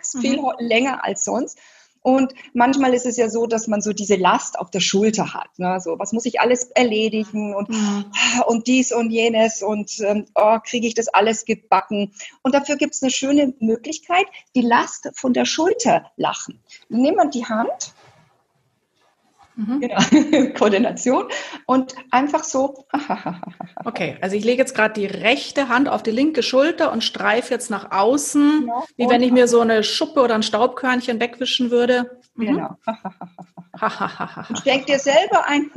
es 0.00 0.16
viel 0.18 0.38
mhm. 0.38 0.52
länger 0.60 1.04
als 1.04 1.24
sonst. 1.24 1.58
Und 2.04 2.34
manchmal 2.52 2.92
ist 2.92 3.06
es 3.06 3.16
ja 3.16 3.30
so, 3.30 3.46
dass 3.46 3.66
man 3.66 3.80
so 3.80 3.94
diese 3.94 4.16
Last 4.16 4.58
auf 4.58 4.70
der 4.70 4.80
Schulter 4.80 5.32
hat. 5.32 5.48
Ne? 5.58 5.80
So, 5.80 5.98
was 5.98 6.12
muss 6.12 6.26
ich 6.26 6.38
alles 6.38 6.64
erledigen 6.74 7.54
und, 7.54 7.70
mhm. 7.70 8.04
und 8.46 8.66
dies 8.66 8.92
und 8.92 9.10
jenes 9.10 9.62
und 9.62 9.90
ähm, 10.00 10.26
oh, 10.34 10.58
kriege 10.62 10.86
ich 10.86 10.92
das 10.92 11.08
alles 11.08 11.46
gebacken. 11.46 12.12
Und 12.42 12.54
dafür 12.54 12.76
gibt 12.76 12.94
es 12.94 13.02
eine 13.02 13.10
schöne 13.10 13.54
Möglichkeit, 13.58 14.26
die 14.54 14.60
Last 14.60 15.12
von 15.14 15.32
der 15.32 15.46
Schulter 15.46 16.12
lachen. 16.16 16.60
Nehmen 16.90 17.16
wir 17.16 17.30
die 17.30 17.46
Hand 17.46 17.93
Mhm. 19.56 19.80
Genau. 19.80 20.52
Koordination 20.58 21.28
und 21.66 21.94
einfach 22.10 22.44
so. 22.44 22.86
okay, 23.84 24.16
also 24.20 24.36
ich 24.36 24.44
lege 24.44 24.58
jetzt 24.58 24.74
gerade 24.74 24.94
die 24.94 25.06
rechte 25.06 25.68
Hand 25.68 25.88
auf 25.88 26.02
die 26.02 26.10
linke 26.10 26.42
Schulter 26.42 26.90
und 26.92 27.04
streife 27.04 27.54
jetzt 27.54 27.70
nach 27.70 27.92
außen, 27.92 28.60
genau. 28.60 28.84
wie 28.96 29.08
wenn 29.08 29.22
ich 29.22 29.30
mir 29.30 29.46
so 29.46 29.60
eine 29.60 29.84
Schuppe 29.84 30.20
oder 30.22 30.34
ein 30.34 30.42
Staubkörnchen 30.42 31.20
wegwischen 31.20 31.70
würde. 31.70 32.18
Mhm. 32.34 32.46
Genau. 32.46 32.76
und 34.48 34.58
steck 34.58 34.86
dir 34.86 34.98
selber 34.98 35.44
ein. 35.46 35.70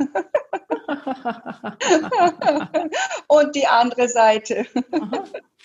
und 3.28 3.54
die 3.54 3.66
andere 3.66 4.08
Seite. 4.08 4.66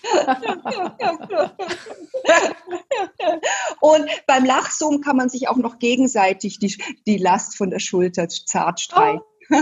Und 3.79 4.09
beim 4.27 4.45
Lachzoom 4.45 5.01
kann 5.01 5.17
man 5.17 5.29
sich 5.29 5.47
auch 5.47 5.57
noch 5.57 5.79
gegenseitig 5.79 6.59
die, 6.59 6.77
die 7.07 7.17
Last 7.17 7.57
von 7.57 7.69
der 7.69 7.79
Schulter 7.79 8.27
zart 8.27 8.79
streichen. 8.79 9.21
Oh. 9.21 9.33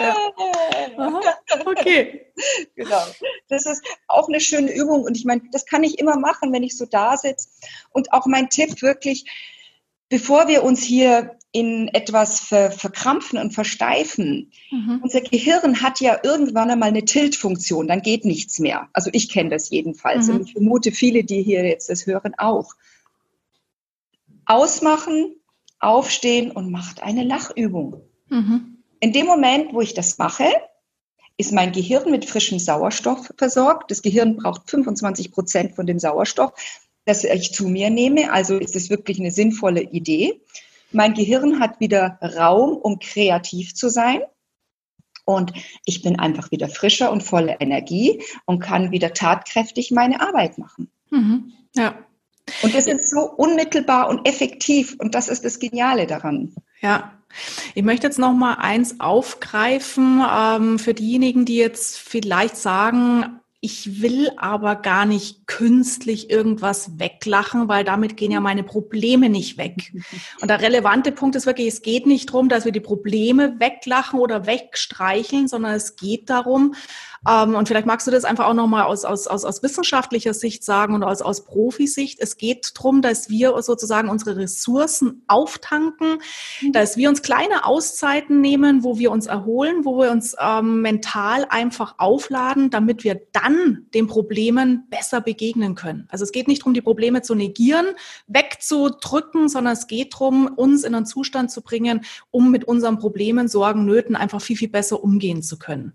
ja. 0.00 0.16
Okay. 1.66 2.26
Genau. 2.74 3.02
Das 3.48 3.66
ist 3.66 3.84
auch 4.08 4.28
eine 4.28 4.40
schöne 4.40 4.72
Übung 4.72 5.02
und 5.02 5.16
ich 5.16 5.24
meine, 5.24 5.42
das 5.52 5.66
kann 5.66 5.84
ich 5.84 5.98
immer 5.98 6.18
machen, 6.18 6.52
wenn 6.52 6.62
ich 6.62 6.76
so 6.76 6.86
da 6.86 7.16
sitze. 7.16 7.48
Und 7.90 8.12
auch 8.12 8.26
mein 8.26 8.48
Tipp 8.48 8.82
wirklich, 8.82 9.24
bevor 10.08 10.48
wir 10.48 10.64
uns 10.64 10.82
hier 10.82 11.38
in 11.52 11.88
etwas 11.88 12.40
ver 12.40 12.70
verkrampfen 12.70 13.38
und 13.38 13.52
versteifen. 13.52 14.52
Mhm. 14.70 15.00
Unser 15.02 15.20
Gehirn 15.20 15.82
hat 15.82 16.00
ja 16.00 16.18
irgendwann 16.22 16.70
einmal 16.70 16.90
eine 16.90 17.04
Tilt-Funktion, 17.04 17.88
dann 17.88 18.02
geht 18.02 18.24
nichts 18.24 18.58
mehr. 18.60 18.88
Also 18.92 19.10
ich 19.12 19.28
kenne 19.28 19.50
das 19.50 19.70
jedenfalls 19.70 20.28
mhm. 20.28 20.34
und 20.34 20.46
ich 20.46 20.52
vermute 20.52 20.92
viele, 20.92 21.24
die 21.24 21.42
hier 21.42 21.64
jetzt 21.64 21.90
das 21.90 22.06
hören, 22.06 22.34
auch. 22.38 22.74
Ausmachen, 24.46 25.36
aufstehen 25.80 26.50
und 26.50 26.70
macht 26.70 27.02
eine 27.02 27.24
Lachübung. 27.24 28.00
Mhm. 28.28 28.78
In 29.00 29.12
dem 29.12 29.26
Moment, 29.26 29.72
wo 29.72 29.80
ich 29.80 29.94
das 29.94 30.18
mache, 30.18 30.44
ist 31.36 31.52
mein 31.52 31.72
Gehirn 31.72 32.10
mit 32.10 32.26
frischem 32.26 32.58
Sauerstoff 32.58 33.32
versorgt. 33.36 33.90
Das 33.90 34.02
Gehirn 34.02 34.36
braucht 34.36 34.70
25 34.70 35.32
Prozent 35.32 35.74
von 35.74 35.86
dem 35.86 35.98
Sauerstoff, 35.98 36.52
das 37.06 37.24
ich 37.24 37.52
zu 37.54 37.66
mir 37.66 37.90
nehme. 37.90 38.30
Also 38.30 38.58
ist 38.58 38.76
es 38.76 38.90
wirklich 38.90 39.18
eine 39.18 39.30
sinnvolle 39.30 39.82
Idee. 39.82 40.40
Mein 40.92 41.14
Gehirn 41.14 41.60
hat 41.60 41.80
wieder 41.80 42.18
Raum, 42.20 42.76
um 42.76 42.98
kreativ 42.98 43.74
zu 43.74 43.88
sein. 43.88 44.20
Und 45.24 45.52
ich 45.84 46.02
bin 46.02 46.18
einfach 46.18 46.50
wieder 46.50 46.68
frischer 46.68 47.12
und 47.12 47.22
voller 47.22 47.60
Energie 47.60 48.22
und 48.46 48.60
kann 48.60 48.90
wieder 48.90 49.12
tatkräftig 49.12 49.90
meine 49.92 50.20
Arbeit 50.20 50.58
machen. 50.58 50.90
Mhm. 51.10 51.52
Ja. 51.74 51.94
Und 52.62 52.74
das 52.74 52.86
ist 52.86 53.10
so 53.10 53.20
unmittelbar 53.20 54.08
und 54.08 54.26
effektiv. 54.26 54.96
Und 54.98 55.14
das 55.14 55.28
ist 55.28 55.44
das 55.44 55.58
Geniale 55.60 56.06
daran. 56.06 56.54
Ja. 56.80 57.12
Ich 57.74 57.84
möchte 57.84 58.08
jetzt 58.08 58.18
noch 58.18 58.32
mal 58.32 58.54
eins 58.54 58.98
aufgreifen 58.98 60.20
ähm, 60.28 60.78
für 60.80 60.94
diejenigen, 60.94 61.44
die 61.44 61.58
jetzt 61.58 61.98
vielleicht 61.98 62.56
sagen, 62.56 63.40
ich 63.62 64.00
will 64.00 64.30
aber 64.38 64.76
gar 64.76 65.04
nicht 65.04 65.46
künstlich 65.46 66.30
irgendwas 66.30 66.98
weglachen, 66.98 67.68
weil 67.68 67.84
damit 67.84 68.16
gehen 68.16 68.32
ja 68.32 68.40
meine 68.40 68.62
Probleme 68.62 69.28
nicht 69.28 69.58
weg. 69.58 69.92
Und 70.40 70.48
der 70.48 70.62
relevante 70.62 71.12
Punkt 71.12 71.36
ist 71.36 71.44
wirklich, 71.44 71.68
es 71.68 71.82
geht 71.82 72.06
nicht 72.06 72.30
darum, 72.30 72.48
dass 72.48 72.64
wir 72.64 72.72
die 72.72 72.80
Probleme 72.80 73.60
weglachen 73.60 74.18
oder 74.18 74.46
wegstreicheln, 74.46 75.46
sondern 75.46 75.74
es 75.74 75.96
geht 75.96 76.30
darum, 76.30 76.74
ähm, 77.28 77.54
und 77.54 77.68
vielleicht 77.68 77.86
magst 77.86 78.06
du 78.06 78.10
das 78.10 78.24
einfach 78.24 78.46
auch 78.46 78.54
nochmal 78.54 78.84
aus, 78.84 79.04
aus, 79.04 79.26
aus, 79.26 79.44
aus 79.44 79.62
wissenschaftlicher 79.62 80.32
Sicht 80.32 80.64
sagen 80.64 80.94
und 80.94 81.02
aus, 81.02 81.20
aus 81.20 81.44
Profisicht. 81.44 82.18
Es 82.18 82.38
geht 82.38 82.72
darum, 82.74 83.02
dass 83.02 83.28
wir 83.28 83.60
sozusagen 83.60 84.08
unsere 84.08 84.36
Ressourcen 84.36 85.22
auftanken, 85.26 86.18
mhm. 86.62 86.72
dass 86.72 86.96
wir 86.96 87.10
uns 87.10 87.20
kleine 87.20 87.66
Auszeiten 87.66 88.40
nehmen, 88.40 88.84
wo 88.84 88.98
wir 88.98 89.10
uns 89.10 89.26
erholen, 89.26 89.84
wo 89.84 89.98
wir 89.98 90.10
uns 90.10 90.34
ähm, 90.40 90.80
mental 90.80 91.46
einfach 91.50 91.96
aufladen, 91.98 92.70
damit 92.70 93.04
wir 93.04 93.20
dann 93.32 93.86
den 93.92 94.06
Problemen 94.06 94.86
besser 94.88 95.20
begegnen 95.20 95.74
können. 95.74 96.06
Also 96.08 96.24
es 96.24 96.32
geht 96.32 96.48
nicht 96.48 96.62
darum, 96.62 96.72
die 96.72 96.80
Probleme 96.80 97.20
zu 97.20 97.34
negieren, 97.34 97.86
wegzudrücken, 98.28 99.50
sondern 99.50 99.74
es 99.74 99.86
geht 99.86 100.14
darum, 100.14 100.46
uns 100.46 100.84
in 100.84 100.94
einen 100.94 101.04
Zustand 101.04 101.50
zu 101.50 101.60
bringen, 101.60 102.00
um 102.30 102.50
mit 102.50 102.64
unseren 102.64 102.98
Problemen, 102.98 103.46
Sorgen, 103.48 103.84
Nöten 103.84 104.16
einfach 104.16 104.40
viel, 104.40 104.56
viel 104.56 104.70
besser 104.70 105.02
umgehen 105.04 105.42
zu 105.42 105.58
können. 105.58 105.92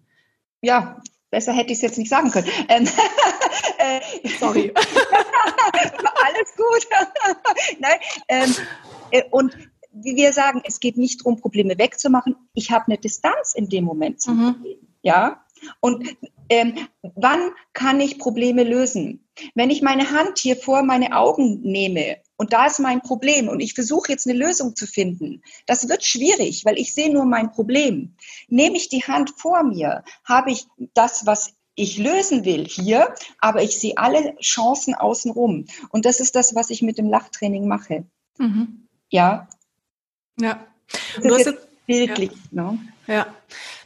Ja, 0.62 1.02
Besser 1.36 1.52
hätte 1.52 1.74
ich 1.74 1.80
es 1.80 1.82
jetzt 1.82 1.98
nicht 1.98 2.10
sagen 2.10 2.32
können. 2.32 2.48
Ähm, 2.70 2.88
äh, 3.78 4.30
Sorry. 4.40 4.72
Alles 5.74 6.56
gut. 6.56 6.88
Nein, 7.80 8.00
ähm, 8.30 8.56
äh, 9.12 9.24
und 9.32 9.52
wie 9.92 10.16
wir 10.16 10.32
sagen, 10.32 10.62
es 10.64 10.80
geht 10.80 10.96
nicht 10.96 11.20
darum, 11.20 11.42
Probleme 11.42 11.78
wegzumachen. 11.78 12.38
Ich 12.54 12.72
habe 12.72 12.86
eine 12.88 12.98
Distanz 12.98 13.54
in 13.54 13.68
dem 13.68 13.84
Moment 13.84 14.22
zum 14.22 14.38
mhm. 14.38 14.54
Problem. 14.54 14.78
Ja. 15.02 15.44
Und 15.82 16.16
ähm, 16.48 16.88
wann 17.02 17.52
kann 17.74 18.00
ich 18.00 18.18
Probleme 18.18 18.64
lösen? 18.64 19.28
Wenn 19.56 19.72
ich 19.72 19.82
meine 19.82 20.12
Hand 20.12 20.38
hier 20.38 20.56
vor 20.56 20.84
meine 20.84 21.18
Augen 21.18 21.60
nehme 21.64 22.16
und 22.38 22.54
da 22.54 22.66
ist 22.66 22.80
mein 22.80 23.02
Problem 23.02 23.48
und 23.48 23.60
ich 23.60 23.74
versuche 23.74 24.12
jetzt 24.12 24.28
eine 24.28 24.38
Lösung 24.38 24.76
zu 24.76 24.88
finden. 24.88 25.42
Das 25.66 25.88
wird 25.88 26.04
schwierig, 26.04 26.66
weil 26.66 26.78
ich 26.78 26.94
sehe 26.94 27.12
nur 27.12 27.26
mein 27.26 27.52
Problem. 27.52 28.16
Nehme 28.48 28.78
ich 28.78 28.90
die 28.90 29.04
Hand 29.04 29.32
vor 29.38 29.64
mir, 29.64 30.04
habe 30.24 30.52
ich 30.52 30.68
das, 30.94 31.26
was 31.26 31.54
ich 31.76 31.98
lösen 31.98 32.46
will 32.46 32.66
hier, 32.66 33.14
aber 33.40 33.62
ich 33.62 33.80
sehe 33.80 33.98
alle 33.98 34.36
Chancen 34.40 34.96
außenrum. 34.96 35.66
Und 35.90 36.06
das 36.06 36.20
ist 36.20 36.36
das, 36.36 36.56
was 36.56 36.70
ich 36.70 36.82
mit 36.82 36.98
dem 36.98 37.10
Lachtraining 37.10 37.68
mache. 37.68 38.06
Mhm. 38.38 38.88
Ja. 39.10 39.48
Ja. 40.40 40.66
Das 41.16 41.24
du 41.24 41.34
hast 41.34 41.46
jetzt, 41.46 41.68
bildlich, 41.86 42.32
ja. 42.52 42.72
Ne? 42.72 42.80
Ja. 43.08 43.28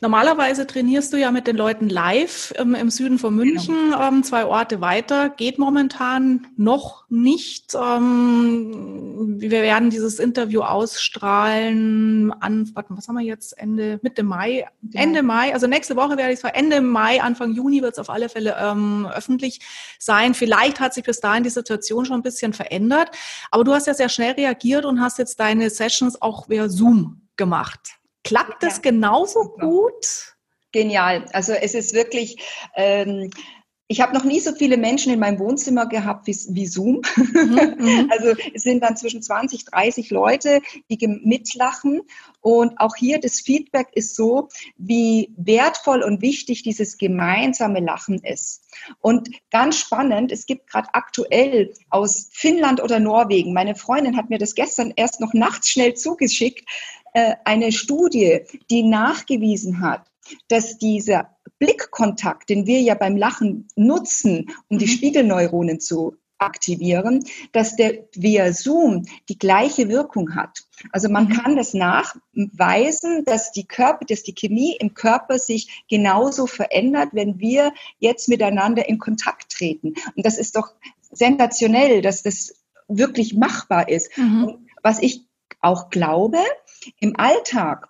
Normalerweise 0.02 0.66
trainierst 0.66 1.12
du 1.12 1.18
ja 1.18 1.30
mit 1.32 1.46
den 1.46 1.58
Leuten 1.58 1.90
live 1.90 2.54
im, 2.58 2.74
im 2.74 2.90
Süden 2.90 3.20
von 3.20 3.36
München, 3.36 3.76
genau. 3.92 4.08
ähm, 4.08 4.24
zwei 4.24 4.46
Orte 4.46 4.80
weiter. 4.80 5.30
Geht 5.30 5.60
momentan 5.60 6.48
noch 6.56 7.04
nicht. 7.10 7.76
Ähm, 7.76 9.36
wir 9.40 9.52
werden 9.52 9.90
dieses 9.90 10.20
Interview 10.20 10.62
ausstrahlen 10.62 12.32
an, 12.40 12.72
warte, 12.74 12.96
was 12.96 13.10
haben 13.10 13.18
wir 13.18 13.26
jetzt? 13.26 13.58
Ende, 13.58 14.00
Mitte 14.02 14.24
Mai, 14.24 14.66
ja. 14.82 15.02
Ende 15.02 15.22
Mai. 15.22 15.54
Also 15.54 15.68
nächste 15.68 15.98
Woche 15.98 16.16
werde 16.16 16.32
ich 16.32 16.42
es 16.42 16.52
Ende 16.52 16.80
Mai, 16.80 17.22
Anfang 17.22 17.54
Juni 17.54 17.82
wird 17.82 17.94
es 17.94 18.00
auf 18.00 18.10
alle 18.10 18.30
Fälle 18.30 18.56
ähm, 18.58 19.06
öffentlich 19.14 19.60
sein. 20.00 20.34
Vielleicht 20.34 20.80
hat 20.80 20.94
sich 20.94 21.04
bis 21.04 21.20
dahin 21.20 21.44
die 21.44 21.50
Situation 21.50 22.06
schon 22.06 22.20
ein 22.20 22.24
bisschen 22.24 22.54
verändert. 22.54 23.10
Aber 23.52 23.66
du 23.66 23.74
hast 23.74 23.88
ja 23.88 23.94
sehr 23.94 24.10
schnell 24.10 24.34
reagiert 24.34 24.86
und 24.86 25.02
hast 25.02 25.18
jetzt 25.18 25.40
deine 25.42 25.70
Sessions 25.70 26.22
auch 26.22 26.48
via 26.48 26.70
Zoom 26.70 27.28
gemacht. 27.36 28.00
Klappt 28.24 28.64
das 28.64 28.82
genauso 28.82 29.56
gut? 29.60 30.36
Genial. 30.72 31.26
Also 31.34 31.54
es 31.54 31.74
ist 31.74 31.94
wirklich, 31.94 32.38
ähm, 32.76 33.32
ich 33.92 34.02
habe 34.02 34.14
noch 34.14 34.24
nie 34.24 34.40
so 34.40 34.54
viele 34.54 34.78
Menschen 34.78 35.12
in 35.12 35.20
meinem 35.20 35.40
Wohnzimmer 35.40 35.88
gehabt 35.88 36.28
wie, 36.28 36.38
wie 36.50 36.68
Zoom. 36.68 37.02
Mhm, 37.16 37.76
mhm. 37.80 38.12
also 38.12 38.36
es 38.54 38.62
sind 38.62 38.84
dann 38.84 38.96
zwischen 38.96 39.24
20, 39.24 39.66
30 39.66 40.12
Leute, 40.12 40.62
die 40.92 41.08
mitlachen. 41.08 42.02
Und 42.40 42.80
auch 42.80 42.96
hier 42.96 43.20
das 43.20 43.42
Feedback 43.42 43.88
ist 43.94 44.16
so, 44.16 44.50
wie 44.78 45.34
wertvoll 45.38 46.04
und 46.04 46.22
wichtig 46.22 46.62
dieses 46.62 47.00
gemeinsame 47.00 47.80
Lachen 47.80 48.20
ist. 48.20 48.62
Und 49.00 49.30
ganz 49.50 49.80
spannend, 49.80 50.32
es 50.32 50.46
gibt 50.46 50.70
gerade 50.70 50.90
aktuell 50.94 51.74
aus 51.90 52.30
Finnland 52.32 52.84
oder 52.84 53.00
Norwegen, 53.00 53.54
meine 53.54 53.74
Freundin 53.74 54.18
hat 54.18 54.30
mir 54.30 54.38
das 54.38 54.54
gestern 54.54 54.94
erst 54.96 55.20
noch 55.20 55.34
nachts 55.34 55.68
schnell 55.68 55.96
zugeschickt, 55.96 56.64
äh, 57.14 57.36
eine 57.46 57.72
Studie, 57.72 58.42
die 58.70 58.84
nachgewiesen 58.84 59.82
hat, 59.82 60.06
dass 60.48 60.78
dieser 60.78 61.36
Blickkontakt, 61.60 62.50
den 62.50 62.66
wir 62.66 62.82
ja 62.82 62.96
beim 62.96 63.18
Lachen 63.18 63.68
nutzen, 63.76 64.50
um 64.70 64.78
die 64.78 64.86
mhm. 64.86 64.90
Spiegelneuronen 64.90 65.80
zu 65.80 66.16
aktivieren, 66.40 67.26
dass 67.52 67.76
der 67.76 68.06
via 68.16 68.54
Zoom 68.54 69.06
die 69.28 69.38
gleiche 69.38 69.90
Wirkung 69.90 70.36
hat. 70.36 70.64
Also 70.92 71.10
man 71.10 71.26
mhm. 71.26 71.34
kann 71.34 71.56
das 71.58 71.74
nachweisen, 71.74 73.26
dass 73.26 73.52
die 73.52 73.68
Körper, 73.68 74.06
dass 74.06 74.24
die 74.24 74.34
Chemie 74.34 74.76
im 74.80 74.94
Körper 74.94 75.38
sich 75.38 75.84
genauso 75.90 76.48
verändert, 76.48 77.10
wenn 77.12 77.40
wir 77.40 77.74
jetzt 78.00 78.30
miteinander 78.30 78.88
in 78.88 79.00
Kontakt 79.00 79.52
treten. 79.52 79.96
Und 80.16 80.26
das 80.26 80.38
ist 80.38 80.56
doch 80.56 80.74
sensationell, 81.12 82.02
dass 82.02 82.24
das 82.24 82.54
wirklich 82.88 83.36
machbar 83.36 83.90
ist. 83.90 84.18
Mhm. 84.18 84.66
was 84.82 85.00
ich 85.00 85.29
auch 85.62 85.90
glaube, 85.90 86.40
im 87.00 87.16
Alltag 87.18 87.90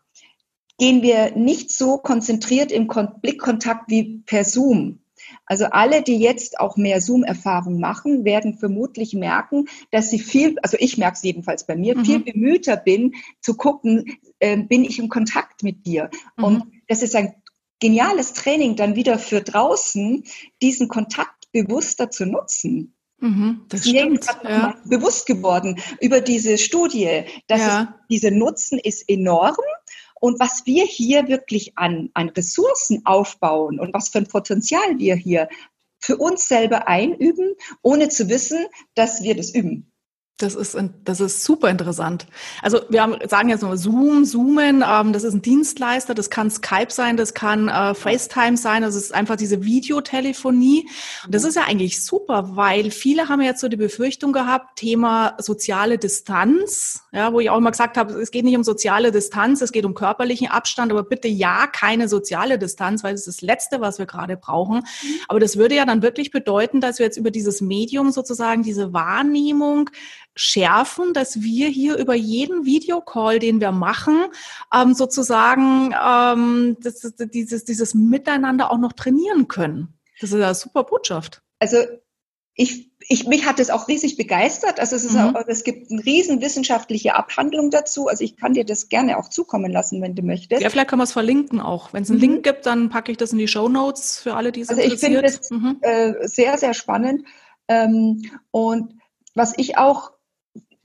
gehen 0.78 1.02
wir 1.02 1.36
nicht 1.36 1.72
so 1.72 1.98
konzentriert 1.98 2.72
im 2.72 2.88
Blickkontakt 3.22 3.90
wie 3.90 4.24
per 4.26 4.46
Zoom. 4.46 5.00
Also 5.46 5.66
alle, 5.66 6.02
die 6.02 6.18
jetzt 6.18 6.60
auch 6.60 6.78
mehr 6.78 7.02
Zoom-Erfahrung 7.02 7.80
machen, 7.80 8.24
werden 8.24 8.58
vermutlich 8.58 9.14
merken, 9.14 9.66
dass 9.92 10.10
sie 10.10 10.20
viel, 10.20 10.58
also 10.64 10.78
ich 10.80 10.98
merke 10.98 11.16
es 11.16 11.24
jedenfalls 11.24 11.66
bei 11.66 11.76
mir, 11.76 11.98
mhm. 11.98 12.06
viel 12.06 12.20
bemühter 12.20 12.78
bin 12.78 13.16
zu 13.42 13.56
gucken, 13.56 14.18
äh, 14.40 14.58
bin 14.58 14.84
ich 14.84 15.00
im 15.00 15.10
Kontakt 15.10 15.64
mit 15.64 15.86
dir. 15.86 16.10
Mhm. 16.38 16.44
Und 16.44 16.64
das 16.88 17.02
ist 17.04 17.16
ein 17.16 17.36
geniales 17.80 18.34
Training 18.34 18.76
dann 18.76 18.96
wieder 18.96 19.20
für 19.20 19.42
draußen, 19.42 20.24
diesen 20.62 20.88
Kontakt 20.88 21.52
bewusster 21.52 22.10
zu 22.10 22.26
nutzen. 22.26 22.96
Mhm, 23.20 23.66
das 23.70 23.82
ist 23.82 23.90
stimmt. 23.90 24.26
Ja. 24.44 24.76
bewusst 24.86 25.26
geworden 25.26 25.80
über 26.00 26.22
diese 26.22 26.58
Studie, 26.58 27.24
dass 27.48 27.60
ja. 27.60 27.82
es, 27.82 28.08
dieser 28.10 28.32
Nutzen 28.32 28.80
ist 28.80 29.10
enorm. 29.10 29.56
Und 30.22 30.40
was 30.40 30.66
wir 30.66 30.86
hier 30.86 31.28
wirklich 31.28 31.78
an, 31.78 32.10
an 32.14 32.30
Ressourcen 32.30 33.06
aufbauen 33.06 33.80
und 33.80 33.94
was 33.94 34.10
für 34.10 34.20
ein 34.20 34.28
Potenzial 34.28 34.98
wir 34.98 35.16
hier 35.16 35.48
für 36.00 36.18
uns 36.18 36.48
selber 36.48 36.88
einüben, 36.88 37.56
ohne 37.82 38.10
zu 38.10 38.30
wissen, 38.30 38.66
dass 38.96 39.24
wir 39.24 39.36
das 39.36 39.54
üben. 39.54 39.92
Das 40.40 40.56
ist, 40.56 40.78
das 41.04 41.20
ist 41.20 41.44
super 41.44 41.70
interessant. 41.70 42.26
Also 42.62 42.80
wir 42.88 43.02
haben, 43.02 43.18
sagen 43.28 43.50
jetzt 43.50 43.62
nur 43.62 43.76
Zoom, 43.76 44.24
Zoomen, 44.24 44.86
ähm, 44.88 45.12
das 45.12 45.26
ist 45.26 45.34
ein 45.34 45.42
Dienstleister, 45.42 46.14
das 46.14 46.30
kann 46.30 46.50
Skype 46.50 46.92
sein, 46.92 47.18
das 47.18 47.34
kann 47.34 47.68
äh, 47.68 47.94
FaceTime 47.94 48.56
sein, 48.56 48.82
das 48.82 48.96
ist 48.96 49.14
einfach 49.14 49.36
diese 49.36 49.66
Videotelefonie. 49.66 50.90
Und 51.26 51.36
das 51.36 51.44
ist 51.44 51.56
ja 51.56 51.64
eigentlich 51.64 52.02
super, 52.02 52.56
weil 52.56 52.90
viele 52.90 53.28
haben 53.28 53.42
jetzt 53.42 53.60
so 53.60 53.68
die 53.68 53.76
Befürchtung 53.76 54.32
gehabt, 54.32 54.78
Thema 54.78 55.36
soziale 55.40 55.98
Distanz, 55.98 57.04
ja, 57.12 57.34
wo 57.34 57.42
ich 57.42 57.50
auch 57.50 57.58
immer 57.58 57.72
gesagt 57.72 57.98
habe, 57.98 58.14
es 58.14 58.32
geht 58.32 58.46
nicht 58.46 58.56
um 58.56 58.64
soziale 58.64 59.12
Distanz, 59.12 59.62
es 59.62 59.74
geht 59.74 59.84
um 59.84 59.94
körperlichen 59.94 60.48
Abstand, 60.48 60.94
aber 60.94 61.04
bitte 61.04 61.28
ja, 61.28 61.68
keine 61.68 62.08
soziale 62.08 62.58
Distanz, 62.58 63.04
weil 63.04 63.12
das 63.12 63.28
ist 63.28 63.40
das 63.40 63.42
Letzte, 63.42 63.82
was 63.82 64.00
wir 64.00 64.06
gerade 64.06 64.38
brauchen. 64.38 64.84
Aber 65.28 65.42
das 65.42 65.58
würde 65.58 65.76
ja 65.76 65.86
dann 65.86 66.02
wirklich 66.02 66.32
bedeuten, 66.32 66.80
dass 66.80 66.98
wir 66.98 67.06
jetzt 67.06 67.18
über 67.18 67.30
dieses 67.30 67.60
Medium 67.60 68.12
sozusagen 68.12 68.64
diese 68.64 68.94
Wahrnehmung 68.94 69.90
schärfen, 70.40 71.14
dass 71.14 71.42
wir 71.42 71.68
hier 71.68 71.98
über 71.98 72.16
jeden 72.16 72.66
Videocall, 72.66 73.40
den 73.40 73.60
wir 73.60 73.74
machen, 73.74 74.28
ähm, 74.74 74.94
sozusagen 74.94 75.94
ähm, 76.02 76.78
das, 76.80 77.02
das, 77.02 77.14
dieses, 77.30 77.66
dieses 77.66 77.94
Miteinander 77.94 78.72
auch 78.72 78.78
noch 78.78 78.94
trainieren 78.94 79.50
können. 79.50 80.00
Das 80.22 80.30
ist 80.30 80.36
eine 80.36 80.56
super 80.56 80.86
Botschaft. 80.86 81.42
Also 81.60 81.80
ich, 82.54 82.90
ich, 83.10 83.28
mich 83.28 83.46
hat 83.46 83.60
es 83.60 83.70
auch 83.70 83.90
riesig 83.90 84.16
begeistert. 84.16 84.80
Also 84.80 84.96
es, 84.96 85.04
ist 85.04 85.16
mhm. 85.16 85.36
auch, 85.36 85.48
es 85.48 85.66
gibt 85.66 85.92
eine 85.92 86.06
riesen 86.06 86.40
wissenschaftliche 86.42 87.16
Abhandlung 87.16 87.70
dazu. 87.70 88.08
Also 88.08 88.24
ich 88.24 88.38
kann 88.38 88.54
dir 88.54 88.64
das 88.64 88.88
gerne 88.88 89.18
auch 89.18 89.28
zukommen 89.28 89.74
lassen, 89.74 90.02
wenn 90.02 90.16
du 90.16 90.22
möchtest. 90.22 90.62
Ja, 90.62 90.70
vielleicht 90.70 90.88
können 90.88 91.02
wir 91.02 91.06
es 91.06 91.12
verlinken 91.12 91.60
auch. 91.60 91.92
Wenn 91.92 92.04
es 92.04 92.10
einen 92.10 92.20
mhm. 92.20 92.26
Link 92.26 92.44
gibt, 92.44 92.66
dann 92.66 92.90
packe 92.90 93.12
ich 93.12 93.18
das 93.18 93.34
in 93.34 93.40
die 93.40 93.50
Show 93.50 93.68
Notes 93.68 94.20
für 94.20 94.36
alle, 94.36 94.54
die 94.54 94.62
es 94.62 94.70
also 94.70 94.82
interessiert. 94.82 95.16
Also 95.16 95.28
ich 95.28 95.48
finde 95.50 95.72
das 95.82 96.16
mhm. 96.16 96.22
äh, 96.22 96.28
sehr, 96.30 96.58
sehr 96.58 96.74
spannend. 96.74 97.26
Ähm, 97.68 98.22
und 98.52 98.94
was 99.36 99.54
ich 99.58 99.78
auch 99.78 100.12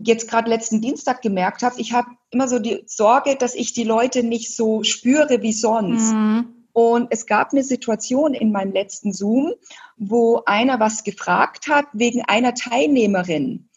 jetzt 0.07 0.29
gerade 0.29 0.51
letzten 0.51 0.81
Dienstag 0.81 1.23
gemerkt 1.23 1.63
habe, 1.63 1.81
ich 1.81 1.93
habe 1.93 2.09
immer 2.31 2.49
so 2.49 2.59
die 2.59 2.83
Sorge, 2.87 3.37
dass 3.37 3.55
ich 3.55 3.73
die 3.73 3.85
Leute 3.85 4.23
nicht 4.23 4.55
so 4.55 4.83
spüre 4.83 5.43
wie 5.43 5.53
sonst. 5.53 6.13
Mhm. 6.13 6.67
Und 6.73 7.09
es 7.11 7.27
gab 7.27 7.53
eine 7.53 7.63
Situation 7.63 8.35
in 8.35 8.51
meinem 8.51 8.73
letzten 8.73 9.13
Zoom, 9.13 9.53
wo 9.97 10.43
einer 10.45 10.81
was 10.81 11.05
gefragt 11.05 11.69
hat 11.69 11.87
wegen 11.93 12.23
einer 12.23 12.55
Teilnehmerin. 12.55 13.69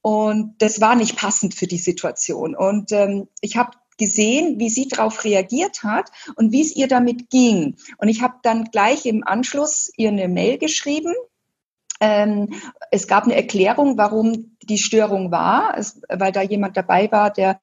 Und 0.00 0.54
das 0.58 0.80
war 0.80 0.94
nicht 0.94 1.16
passend 1.16 1.54
für 1.54 1.66
die 1.66 1.78
Situation. 1.78 2.56
Und 2.56 2.92
ähm, 2.92 3.28
ich 3.40 3.56
habe 3.56 3.72
gesehen, 3.98 4.58
wie 4.58 4.70
sie 4.70 4.88
darauf 4.88 5.24
reagiert 5.24 5.82
hat 5.82 6.10
und 6.36 6.52
wie 6.52 6.62
es 6.62 6.74
ihr 6.74 6.88
damit 6.88 7.30
ging. 7.30 7.76
Und 7.98 8.08
ich 8.08 8.22
habe 8.22 8.36
dann 8.42 8.64
gleich 8.70 9.06
im 9.06 9.26
Anschluss 9.26 9.90
ihr 9.96 10.10
eine 10.10 10.28
Mail 10.28 10.58
geschrieben 10.58 11.14
ähm, 12.00 12.54
es 12.90 13.06
gab 13.08 13.24
eine 13.24 13.36
Erklärung, 13.36 13.96
warum 13.96 14.56
die 14.62 14.78
Störung 14.78 15.30
war, 15.30 15.76
es, 15.78 16.00
weil 16.08 16.32
da 16.32 16.42
jemand 16.42 16.76
dabei 16.76 17.10
war, 17.10 17.30
der 17.30 17.58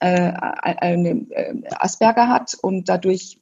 äh, 0.00 0.32
eine 0.32 1.26
äh, 1.30 1.54
Asperger 1.78 2.28
hat 2.28 2.56
und 2.60 2.88
dadurch 2.88 3.40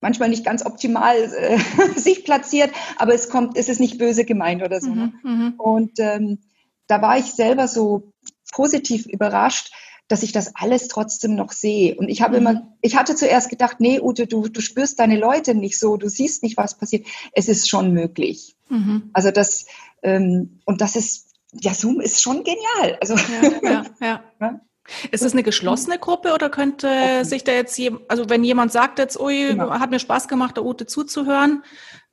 manchmal 0.00 0.30
nicht 0.30 0.44
ganz 0.44 0.64
optimal 0.64 1.16
äh, 1.16 1.58
sich 1.98 2.24
platziert, 2.24 2.70
aber 2.96 3.14
es 3.14 3.28
kommt, 3.28 3.56
es 3.56 3.68
ist 3.68 3.80
nicht 3.80 3.98
böse 3.98 4.24
gemeint 4.24 4.62
oder 4.62 4.80
so. 4.80 4.90
Mhm, 4.90 5.12
mhm. 5.22 5.54
und 5.58 5.98
ähm, 5.98 6.38
da 6.86 7.00
war 7.02 7.18
ich 7.18 7.32
selber 7.32 7.68
so 7.68 8.12
positiv 8.52 9.06
überrascht, 9.06 9.72
dass 10.10 10.24
ich 10.24 10.32
das 10.32 10.56
alles 10.56 10.88
trotzdem 10.88 11.36
noch 11.36 11.52
sehe. 11.52 11.94
Und 11.94 12.08
ich 12.08 12.20
habe 12.20 12.40
mhm. 12.40 12.46
immer, 12.46 12.76
ich 12.82 12.96
hatte 12.96 13.14
zuerst 13.14 13.48
gedacht, 13.48 13.76
nee, 13.78 14.00
Ute, 14.00 14.26
du, 14.26 14.48
du 14.48 14.60
spürst 14.60 14.98
deine 14.98 15.16
Leute 15.16 15.54
nicht 15.54 15.78
so, 15.78 15.96
du 15.96 16.08
siehst 16.08 16.42
nicht, 16.42 16.56
was 16.56 16.76
passiert. 16.76 17.06
Es 17.32 17.48
ist 17.48 17.68
schon 17.68 17.92
möglich. 17.92 18.56
Mhm. 18.68 19.10
Also 19.12 19.30
das, 19.30 19.66
ähm, 20.02 20.60
und 20.64 20.80
das 20.80 20.96
ist, 20.96 21.28
ja, 21.52 21.72
Zoom 21.74 22.00
ist 22.00 22.20
schon 22.20 22.42
genial. 22.42 22.98
Also, 23.00 23.14
ja, 23.62 23.84
ja, 24.00 24.24
ja. 24.40 24.60
Ist 25.12 25.22
es 25.22 25.34
eine 25.34 25.44
geschlossene 25.44 25.98
Gruppe 25.98 26.34
oder 26.34 26.50
könnte 26.50 26.88
okay. 26.88 27.24
sich 27.24 27.44
da 27.44 27.52
jetzt, 27.52 27.80
also 28.08 28.28
wenn 28.28 28.42
jemand 28.42 28.72
sagt 28.72 28.98
jetzt, 28.98 29.20
ui, 29.20 29.50
genau. 29.50 29.70
hat 29.70 29.90
mir 29.90 30.00
Spaß 30.00 30.26
gemacht, 30.26 30.56
der 30.56 30.64
Ute 30.64 30.84
zuzuhören, 30.84 31.62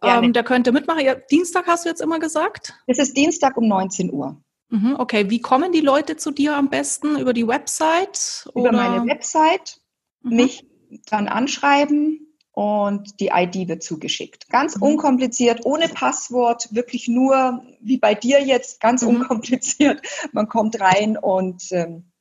ähm, 0.04 0.32
der 0.32 0.44
könnte 0.44 0.72
mitmachen. 0.72 1.04
Ja, 1.04 1.16
Dienstag 1.16 1.66
hast 1.66 1.86
du 1.86 1.90
jetzt 1.90 2.02
immer 2.02 2.20
gesagt? 2.20 2.76
Es 2.86 3.00
ist 3.00 3.18
Dienstag 3.18 3.58
um 3.58 3.68
19 3.68 4.14
Uhr. 4.14 4.40
Mhm, 4.70 4.96
okay, 4.98 5.30
wie 5.30 5.40
kommen 5.40 5.72
die 5.72 5.82
Leute 5.82 6.18
zu 6.18 6.32
dir 6.32 6.56
am 6.56 6.70
besten? 6.70 7.18
Über 7.18 7.34
die 7.34 7.48
Website? 7.48 8.48
Über 8.52 8.62
oder? 8.62 8.72
meine 8.74 9.06
Website, 9.06 9.80
mhm. 10.22 10.36
mich 10.36 10.66
dann 11.10 11.28
anschreiben 11.28 12.28
und 12.52 13.20
die 13.20 13.30
ID 13.34 13.68
wird 13.68 13.84
zugeschickt. 13.84 14.50
Ganz 14.50 14.76
mhm. 14.76 14.84
unkompliziert, 14.84 15.66
ohne 15.66 15.88
Passwort, 15.88 16.68
wirklich 16.72 17.08
nur 17.08 17.64
wie 17.82 17.98
bei 17.98 18.14
dir 18.14 18.44
jetzt, 18.44 18.82
ganz 18.82 19.04
mhm. 19.04 19.10
unkompliziert. 19.10 20.02
Man 20.34 20.50
kommt 20.50 20.80
rein 20.82 21.18
und 21.18 21.64
ähm, 21.72 22.12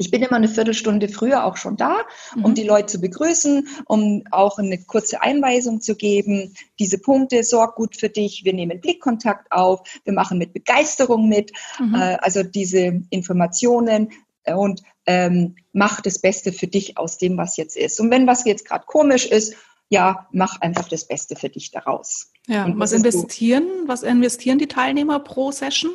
ich 0.00 0.10
bin 0.10 0.22
immer 0.22 0.36
eine 0.36 0.48
Viertelstunde 0.48 1.08
früher 1.08 1.44
auch 1.44 1.58
schon 1.58 1.76
da, 1.76 1.98
um 2.36 2.50
mhm. 2.50 2.54
die 2.54 2.62
Leute 2.62 2.86
zu 2.86 3.00
begrüßen, 3.02 3.68
um 3.84 4.24
auch 4.30 4.58
eine 4.58 4.82
kurze 4.82 5.20
Einweisung 5.20 5.82
zu 5.82 5.94
geben. 5.94 6.54
Diese 6.78 6.98
Punkte, 6.98 7.44
sorg 7.44 7.76
gut 7.76 7.96
für 7.96 8.08
dich, 8.08 8.42
wir 8.44 8.54
nehmen 8.54 8.80
Blickkontakt 8.80 9.52
auf, 9.52 9.82
wir 10.04 10.14
machen 10.14 10.38
mit 10.38 10.54
Begeisterung 10.54 11.28
mit. 11.28 11.52
Mhm. 11.78 11.94
Äh, 11.94 12.16
also 12.22 12.42
diese 12.42 13.02
Informationen 13.10 14.10
und 14.46 14.80
ähm, 15.04 15.56
mach 15.74 16.00
das 16.00 16.18
Beste 16.18 16.52
für 16.52 16.66
dich 16.66 16.96
aus 16.96 17.18
dem, 17.18 17.36
was 17.36 17.58
jetzt 17.58 17.76
ist. 17.76 18.00
Und 18.00 18.10
wenn 18.10 18.26
was 18.26 18.46
jetzt 18.46 18.66
gerade 18.66 18.86
komisch 18.86 19.26
ist, 19.26 19.54
ja, 19.90 20.28
mach 20.32 20.62
einfach 20.62 20.88
das 20.88 21.06
Beste 21.06 21.36
für 21.36 21.50
dich 21.50 21.72
daraus. 21.72 22.32
Ja, 22.46 22.64
und 22.64 22.78
was 22.78 22.92
investieren, 22.92 23.66
was 23.86 24.02
investieren 24.02 24.58
die 24.58 24.68
Teilnehmer 24.68 25.20
pro 25.20 25.52
Session? 25.52 25.90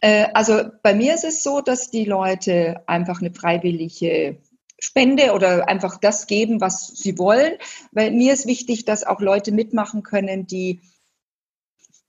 Äh, 0.00 0.28
also 0.34 0.62
bei 0.82 0.94
mir 0.94 1.14
ist 1.14 1.24
es 1.24 1.42
so, 1.42 1.60
dass 1.60 1.90
die 1.90 2.04
Leute 2.04 2.82
einfach 2.86 3.20
eine 3.20 3.32
freiwillige 3.32 4.38
Spende 4.78 5.32
oder 5.32 5.68
einfach 5.68 5.98
das 5.98 6.26
geben, 6.26 6.60
was 6.60 6.88
sie 6.88 7.18
wollen. 7.18 7.54
Weil 7.92 8.10
mir 8.10 8.32
ist 8.32 8.46
wichtig, 8.46 8.84
dass 8.84 9.04
auch 9.04 9.20
Leute 9.20 9.52
mitmachen 9.52 10.02
können, 10.02 10.46
die 10.46 10.80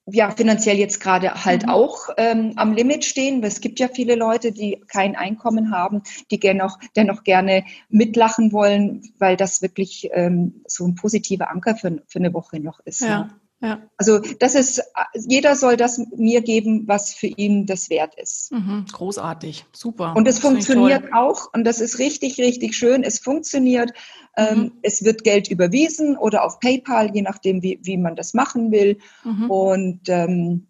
ja 0.05 0.31
finanziell 0.31 0.77
jetzt 0.77 0.99
gerade 0.99 1.45
halt 1.45 1.63
mhm. 1.63 1.69
auch 1.69 2.09
ähm, 2.17 2.53
am 2.55 2.73
Limit 2.73 3.05
stehen. 3.05 3.43
Es 3.43 3.61
gibt 3.61 3.79
ja 3.79 3.87
viele 3.87 4.15
Leute, 4.15 4.51
die 4.51 4.81
kein 4.87 5.15
Einkommen 5.15 5.71
haben, 5.71 6.01
die 6.31 6.39
dennoch, 6.39 6.79
dennoch 6.95 7.23
gerne 7.23 7.65
mitlachen 7.89 8.51
wollen, 8.51 9.13
weil 9.19 9.37
das 9.37 9.61
wirklich 9.61 10.09
ähm, 10.13 10.63
so 10.65 10.85
ein 10.85 10.95
positiver 10.95 11.51
Anker 11.51 11.75
für, 11.75 12.01
für 12.07 12.19
eine 12.19 12.33
Woche 12.33 12.59
noch 12.59 12.79
ist. 12.81 13.01
Ja. 13.01 13.25
Ne? 13.25 13.40
Ja. 13.61 13.79
Also 13.95 14.19
das 14.39 14.55
ist, 14.55 14.81
jeder 15.13 15.55
soll 15.55 15.77
das 15.77 16.01
mir 16.15 16.41
geben, 16.41 16.87
was 16.87 17.13
für 17.13 17.27
ihn 17.27 17.67
das 17.67 17.91
wert 17.91 18.15
ist. 18.15 18.51
Mhm, 18.51 18.85
großartig, 18.91 19.65
super. 19.71 20.15
Und 20.15 20.27
es 20.27 20.39
funktioniert 20.39 21.13
auch 21.13 21.53
und 21.53 21.63
das 21.63 21.79
ist 21.79 21.99
richtig, 21.99 22.39
richtig 22.39 22.75
schön. 22.75 23.03
Es 23.03 23.19
funktioniert. 23.19 23.91
Ähm, 24.35 24.45
mhm. 24.45 24.63
Ähm, 24.63 24.71
es 24.81 25.03
wird 25.03 25.23
Geld 25.23 25.49
überwiesen 25.49 26.17
oder 26.17 26.43
auf 26.43 26.59
PayPal, 26.59 27.13
je 27.13 27.21
nachdem, 27.21 27.61
wie, 27.61 27.79
wie 27.83 27.97
man 27.97 28.15
das 28.15 28.33
machen 28.33 28.71
will. 28.71 28.97
Mhm. 29.23 29.51
Und 29.51 30.09
ähm, 30.09 30.67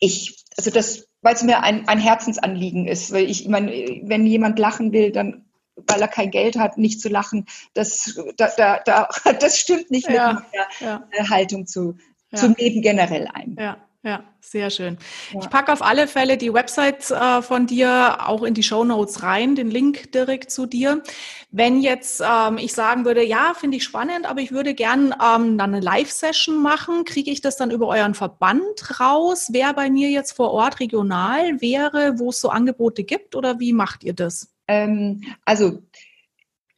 ich, 0.00 0.44
also 0.56 0.70
das, 0.70 1.06
weil 1.22 1.34
es 1.34 1.42
mir 1.42 1.62
ein, 1.62 1.86
ein 1.88 1.98
Herzensanliegen 1.98 2.88
ist, 2.88 3.12
weil 3.12 3.30
ich, 3.30 3.42
ich 3.42 3.48
meine, 3.48 3.70
wenn 4.04 4.26
jemand 4.26 4.58
lachen 4.58 4.92
will, 4.92 5.12
dann 5.12 5.44
weil 5.76 6.00
er 6.00 6.08
kein 6.08 6.30
Geld 6.30 6.56
hat, 6.56 6.78
nicht 6.78 7.00
zu 7.00 7.08
lachen, 7.08 7.46
das, 7.74 8.18
da, 8.36 8.50
da, 8.56 8.80
da, 8.84 9.08
das 9.40 9.58
stimmt 9.58 9.90
nicht 9.90 10.08
ja, 10.08 10.34
mit 10.34 10.44
der 10.52 10.68
ja. 10.80 11.08
Äh, 11.10 11.24
Haltung 11.28 11.66
zu, 11.66 11.96
ja. 12.30 12.38
zum 12.38 12.54
Leben 12.54 12.82
generell 12.82 13.28
ein. 13.32 13.56
Ja. 13.58 13.76
Ja, 14.02 14.24
sehr 14.40 14.70
schön. 14.70 14.96
Ja. 15.30 15.40
Ich 15.40 15.50
packe 15.50 15.70
auf 15.70 15.82
alle 15.82 16.08
Fälle 16.08 16.38
die 16.38 16.54
Website 16.54 17.10
äh, 17.10 17.42
von 17.42 17.66
dir 17.66 18.26
auch 18.26 18.44
in 18.44 18.54
die 18.54 18.62
Show 18.62 18.82
Notes 18.82 19.22
rein, 19.22 19.56
den 19.56 19.70
Link 19.70 20.12
direkt 20.12 20.50
zu 20.50 20.64
dir. 20.64 21.02
Wenn 21.50 21.82
jetzt 21.82 22.22
ähm, 22.26 22.56
ich 22.56 22.72
sagen 22.72 23.04
würde, 23.04 23.22
ja, 23.22 23.52
finde 23.52 23.76
ich 23.76 23.84
spannend, 23.84 24.24
aber 24.24 24.40
ich 24.40 24.52
würde 24.52 24.72
gern 24.72 25.14
ähm, 25.22 25.58
dann 25.58 25.74
eine 25.74 25.80
Live-Session 25.80 26.62
machen, 26.62 27.04
kriege 27.04 27.30
ich 27.30 27.42
das 27.42 27.58
dann 27.58 27.70
über 27.70 27.88
euren 27.88 28.14
Verband 28.14 29.00
raus, 29.00 29.48
wer 29.52 29.74
bei 29.74 29.90
mir 29.90 30.08
jetzt 30.08 30.32
vor 30.32 30.50
Ort 30.52 30.80
regional 30.80 31.60
wäre, 31.60 32.18
wo 32.18 32.30
es 32.30 32.40
so 32.40 32.48
Angebote 32.48 33.04
gibt 33.04 33.36
oder 33.36 33.60
wie 33.60 33.74
macht 33.74 34.02
ihr 34.02 34.14
das? 34.14 34.48
Ähm, 34.70 35.22
also, 35.44 35.82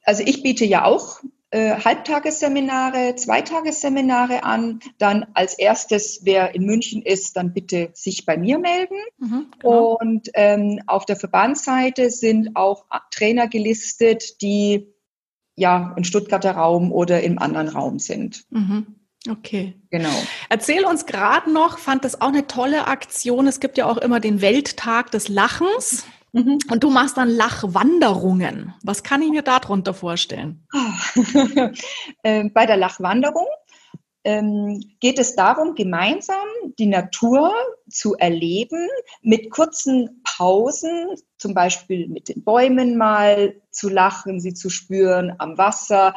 also 0.02 0.22
ich 0.24 0.42
biete 0.42 0.64
ja 0.64 0.86
auch 0.86 1.20
äh, 1.50 1.76
Halbtagesseminare, 1.76 3.14
Zweitagesseminare 3.16 4.44
an. 4.44 4.80
Dann 4.96 5.26
als 5.34 5.58
erstes, 5.58 6.20
wer 6.24 6.54
in 6.54 6.64
München 6.64 7.02
ist, 7.02 7.36
dann 7.36 7.52
bitte 7.52 7.90
sich 7.92 8.24
bei 8.24 8.38
mir 8.38 8.58
melden. 8.58 8.96
Mhm, 9.18 9.46
genau. 9.58 9.98
Und 10.00 10.30
ähm, 10.32 10.80
auf 10.86 11.04
der 11.04 11.16
Verbandsseite 11.16 12.10
sind 12.10 12.56
auch 12.56 12.86
Trainer 13.10 13.48
gelistet, 13.48 14.40
die 14.40 14.88
ja 15.54 15.92
im 15.98 16.04
Stuttgarter 16.04 16.52
Raum 16.52 16.90
oder 16.90 17.22
im 17.22 17.38
anderen 17.38 17.68
Raum 17.68 17.98
sind. 17.98 18.44
Mhm. 18.48 18.86
Okay. 19.28 19.74
Genau. 19.90 20.10
Erzähl 20.48 20.84
uns 20.86 21.04
gerade 21.04 21.52
noch, 21.52 21.78
fand 21.78 22.04
das 22.04 22.20
auch 22.22 22.28
eine 22.28 22.46
tolle 22.46 22.86
Aktion. 22.86 23.46
Es 23.46 23.60
gibt 23.60 23.76
ja 23.76 23.86
auch 23.86 23.98
immer 23.98 24.18
den 24.20 24.40
Welttag 24.40 25.10
des 25.10 25.28
Lachens. 25.28 26.06
Mhm. 26.32 26.58
Und 26.70 26.82
du 26.82 26.90
machst 26.90 27.16
dann 27.16 27.28
Lachwanderungen. 27.28 28.74
Was 28.82 29.02
kann 29.02 29.22
ich 29.22 29.30
mir 29.30 29.42
darunter 29.42 29.94
vorstellen? 29.94 30.66
Ähm, 32.24 32.52
bei 32.52 32.66
der 32.66 32.76
Lachwanderung 32.76 33.46
ähm, 34.24 34.80
geht 35.00 35.18
es 35.18 35.34
darum, 35.34 35.74
gemeinsam 35.74 36.46
die 36.78 36.86
Natur 36.86 37.52
zu 37.90 38.14
erleben, 38.14 38.88
mit 39.22 39.50
kurzen 39.50 40.22
Pausen, 40.24 41.16
zum 41.38 41.54
Beispiel 41.54 42.08
mit 42.08 42.28
den 42.28 42.44
Bäumen 42.44 42.96
mal 42.96 43.60
zu 43.70 43.88
lachen, 43.88 44.40
sie 44.40 44.54
zu 44.54 44.70
spüren, 44.70 45.34
am 45.38 45.58
Wasser, 45.58 46.14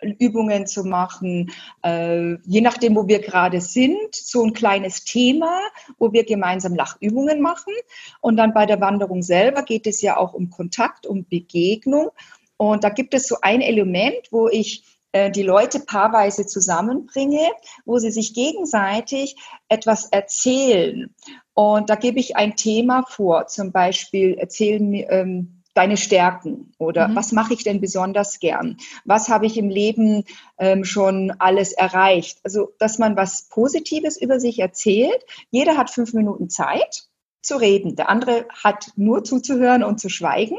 Übungen 0.00 0.66
zu 0.66 0.84
machen, 0.84 1.50
äh, 1.82 2.34
je 2.44 2.60
nachdem, 2.60 2.96
wo 2.96 3.08
wir 3.08 3.20
gerade 3.20 3.60
sind, 3.60 4.14
so 4.14 4.44
ein 4.44 4.52
kleines 4.52 5.04
Thema, 5.04 5.60
wo 5.98 6.12
wir 6.12 6.24
gemeinsam 6.24 6.74
Lachübungen 6.74 7.40
machen. 7.40 7.74
Und 8.20 8.36
dann 8.36 8.54
bei 8.54 8.66
der 8.66 8.80
Wanderung 8.80 9.22
selber 9.22 9.62
geht 9.62 9.86
es 9.86 10.00
ja 10.00 10.16
auch 10.16 10.34
um 10.34 10.50
Kontakt, 10.50 11.06
um 11.06 11.26
Begegnung. 11.28 12.10
Und 12.56 12.84
da 12.84 12.90
gibt 12.90 13.14
es 13.14 13.26
so 13.26 13.36
ein 13.40 13.60
Element, 13.60 14.28
wo 14.30 14.48
ich 14.48 14.84
äh, 15.12 15.30
die 15.30 15.42
Leute 15.42 15.80
paarweise 15.80 16.46
zusammenbringe, 16.46 17.48
wo 17.84 17.98
sie 17.98 18.10
sich 18.10 18.34
gegenseitig 18.34 19.36
etwas 19.68 20.06
erzählen. 20.06 21.14
Und 21.54 21.90
da 21.90 21.94
gebe 21.96 22.20
ich 22.20 22.36
ein 22.36 22.56
Thema 22.56 23.04
vor, 23.08 23.46
zum 23.46 23.72
Beispiel 23.72 24.34
erzählen 24.34 24.88
mir, 24.88 25.10
ähm, 25.10 25.57
deine 25.78 25.96
Stärken 25.96 26.72
oder 26.78 27.08
mhm. 27.08 27.16
was 27.16 27.30
mache 27.30 27.54
ich 27.54 27.62
denn 27.62 27.80
besonders 27.80 28.40
gern? 28.40 28.78
Was 29.04 29.28
habe 29.28 29.46
ich 29.46 29.56
im 29.56 29.70
Leben 29.70 30.24
ähm, 30.58 30.84
schon 30.84 31.32
alles 31.38 31.72
erreicht? 31.72 32.40
Also, 32.42 32.72
dass 32.78 32.98
man 32.98 33.16
was 33.16 33.48
Positives 33.48 34.20
über 34.20 34.40
sich 34.40 34.58
erzählt. 34.58 35.24
Jeder 35.50 35.76
hat 35.76 35.90
fünf 35.90 36.12
Minuten 36.14 36.50
Zeit 36.50 37.04
zu 37.42 37.56
reden. 37.56 37.94
Der 37.94 38.08
andere 38.08 38.46
hat 38.62 38.90
nur 38.96 39.22
zuzuhören 39.22 39.84
und 39.84 40.00
zu 40.00 40.08
schweigen. 40.08 40.56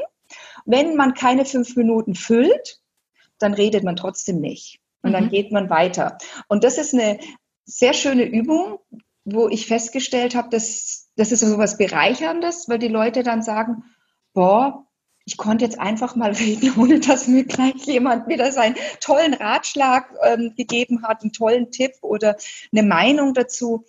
Wenn 0.64 0.96
man 0.96 1.12
keine 1.12 1.44
fünf 1.44 1.76
Minuten 1.76 2.14
füllt, 2.14 2.80
dann 3.38 3.52
redet 3.52 3.84
man 3.84 3.96
trotzdem 3.96 4.40
nicht. 4.40 4.80
Und 5.02 5.10
mhm. 5.10 5.14
dann 5.14 5.28
geht 5.28 5.52
man 5.52 5.68
weiter. 5.68 6.16
Und 6.48 6.64
das 6.64 6.78
ist 6.78 6.94
eine 6.94 7.18
sehr 7.66 7.92
schöne 7.92 8.24
Übung, 8.24 8.78
wo 9.26 9.48
ich 9.48 9.66
festgestellt 9.66 10.34
habe, 10.34 10.48
dass 10.48 11.10
das 11.16 11.30
ist 11.30 11.40
so 11.40 11.58
was 11.58 11.76
Bereicherndes, 11.76 12.70
weil 12.70 12.78
die 12.78 12.88
Leute 12.88 13.22
dann 13.22 13.42
sagen, 13.42 13.84
boah, 14.32 14.86
ich 15.30 15.36
konnte 15.36 15.64
jetzt 15.64 15.78
einfach 15.78 16.16
mal 16.16 16.32
reden, 16.38 16.74
ohne 16.76 16.98
dass 16.98 17.28
mir 17.28 17.44
gleich 17.44 17.86
jemand 17.86 18.28
wieder 18.28 18.50
seinen 18.50 18.74
tollen 19.00 19.34
Ratschlag 19.34 20.12
ähm, 20.24 20.54
gegeben 20.56 21.04
hat, 21.04 21.22
einen 21.22 21.32
tollen 21.32 21.70
Tipp 21.70 21.92
oder 22.02 22.36
eine 22.72 22.82
Meinung 22.82 23.32
dazu. 23.32 23.84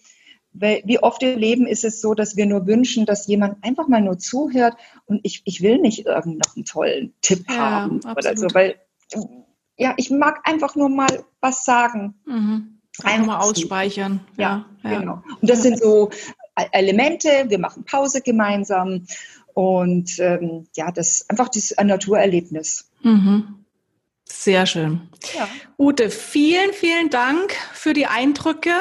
Weil, 0.54 0.82
wie 0.86 1.00
oft 1.00 1.24
im 1.24 1.40
Leben 1.40 1.66
ist 1.66 1.86
es 1.86 2.02
so, 2.02 2.14
dass 2.14 2.36
wir 2.36 2.46
nur 2.46 2.68
wünschen, 2.68 3.06
dass 3.06 3.26
jemand 3.26 3.64
einfach 3.64 3.88
mal 3.88 4.02
nur 4.02 4.20
zuhört 4.20 4.76
und 5.06 5.22
ich, 5.24 5.42
ich 5.46 5.62
will 5.62 5.78
nicht 5.78 6.06
irgendeinen 6.06 6.66
tollen 6.66 7.14
Tipp 7.22 7.46
ja, 7.50 7.56
haben 7.56 8.06
absolut. 8.06 8.18
oder 8.18 8.38
so, 8.38 8.48
weil 8.54 8.76
ja, 9.78 9.94
ich 9.98 10.12
mag 10.12 10.42
einfach 10.44 10.76
nur 10.76 10.90
mal 10.90 11.24
was 11.40 11.64
sagen. 11.64 12.16
Mhm. 12.26 12.82
Einfach 13.02 13.26
mal 13.26 13.40
ausspeichern. 13.40 14.20
Ja, 14.38 14.66
ja, 14.84 15.00
genau. 15.00 15.24
Und 15.40 15.50
das 15.50 15.64
sind 15.64 15.80
so 15.80 16.10
Elemente, 16.74 17.46
wir 17.48 17.60
machen 17.60 17.86
Pause 17.86 18.22
gemeinsam 18.22 19.06
und 19.54 20.20
ähm, 20.20 20.68
ja, 20.76 20.92
das 20.92 21.12
ist 21.12 21.30
einfach 21.30 21.50
das 21.50 21.74
Naturerlebnis. 21.82 22.90
Mhm. 23.02 23.66
Sehr 24.26 24.66
schön. 24.66 25.10
Ja. 25.36 25.48
Ute, 25.78 26.10
vielen, 26.10 26.74
vielen 26.74 27.10
Dank 27.10 27.54
für 27.74 27.94
die 27.94 28.08
Eindrücke. 28.08 28.72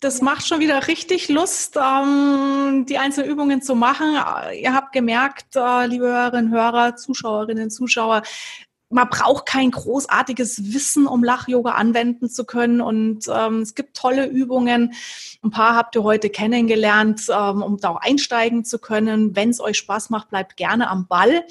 Das 0.00 0.20
macht 0.20 0.46
schon 0.46 0.60
wieder 0.60 0.88
richtig 0.88 1.28
Lust, 1.28 1.76
ähm, 1.76 2.86
die 2.88 2.98
einzelnen 2.98 3.30
Übungen 3.30 3.62
zu 3.62 3.74
machen. 3.74 4.16
Ihr 4.58 4.74
habt 4.74 4.92
gemerkt, 4.92 5.56
äh, 5.56 5.86
liebe 5.86 6.06
Hörerinnen, 6.06 6.52
Hörer, 6.52 6.96
Zuschauerinnen, 6.96 7.70
Zuschauer, 7.70 8.22
man 8.94 9.08
braucht 9.08 9.46
kein 9.46 9.72
großartiges 9.72 10.72
Wissen, 10.72 11.08
um 11.08 11.24
Lach-Yoga 11.24 11.72
anwenden 11.72 12.30
zu 12.30 12.44
können. 12.44 12.80
Und 12.80 13.24
ähm, 13.28 13.62
es 13.62 13.74
gibt 13.74 13.96
tolle 13.96 14.26
Übungen. 14.26 14.94
Ein 15.42 15.50
paar 15.50 15.74
habt 15.74 15.96
ihr 15.96 16.04
heute 16.04 16.30
kennengelernt, 16.30 17.22
ähm, 17.28 17.62
um 17.62 17.78
da 17.78 17.88
auch 17.90 18.00
einsteigen 18.00 18.64
zu 18.64 18.78
können. 18.78 19.34
Wenn 19.34 19.50
es 19.50 19.60
euch 19.60 19.78
Spaß 19.78 20.10
macht, 20.10 20.30
bleibt 20.30 20.56
gerne 20.56 20.88
am 20.88 21.08
Ball. 21.08 21.44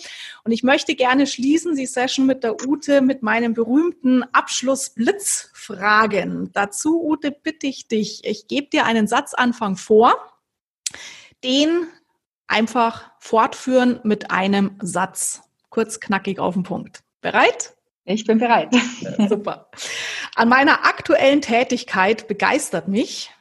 Und 0.46 0.54
ich 0.54 0.64
möchte 0.64 0.96
gerne 0.96 1.28
schließen 1.28 1.76
die 1.76 1.86
Session 1.86 2.26
mit 2.26 2.46
der 2.46 2.66
Ute 2.66 3.02
mit 3.02 3.24
meinem 3.24 3.54
berühmten 3.54 4.24
Abschluss-Blitzfragen. 4.32 6.52
Dazu, 6.54 7.04
Ute, 7.04 7.32
bitte 7.32 7.68
ich 7.68 7.90
dich. 7.90 8.22
Ich 8.24 8.48
gebe 8.48 8.70
dir 8.70 8.86
einen 8.86 9.08
Satzanfang 9.08 9.76
vor, 9.76 10.16
den 11.44 11.88
einfach 12.48 13.12
fortführen 13.20 14.00
mit 14.04 14.32
einem 14.32 14.78
Satz. 14.82 15.42
Kurz, 15.70 16.00
knackig 16.00 16.40
auf 16.40 16.54
den 16.54 16.64
Punkt. 16.64 17.04
Bereit? 17.24 17.74
Ich 18.06 18.26
bin 18.26 18.38
bereit. 18.38 18.70
Super. 19.30 19.70
An 20.36 20.50
meiner 20.50 20.86
aktuellen 20.86 21.42
Tätigkeit 21.42 22.28
begeistert 22.28 22.88
mich. 22.90 23.32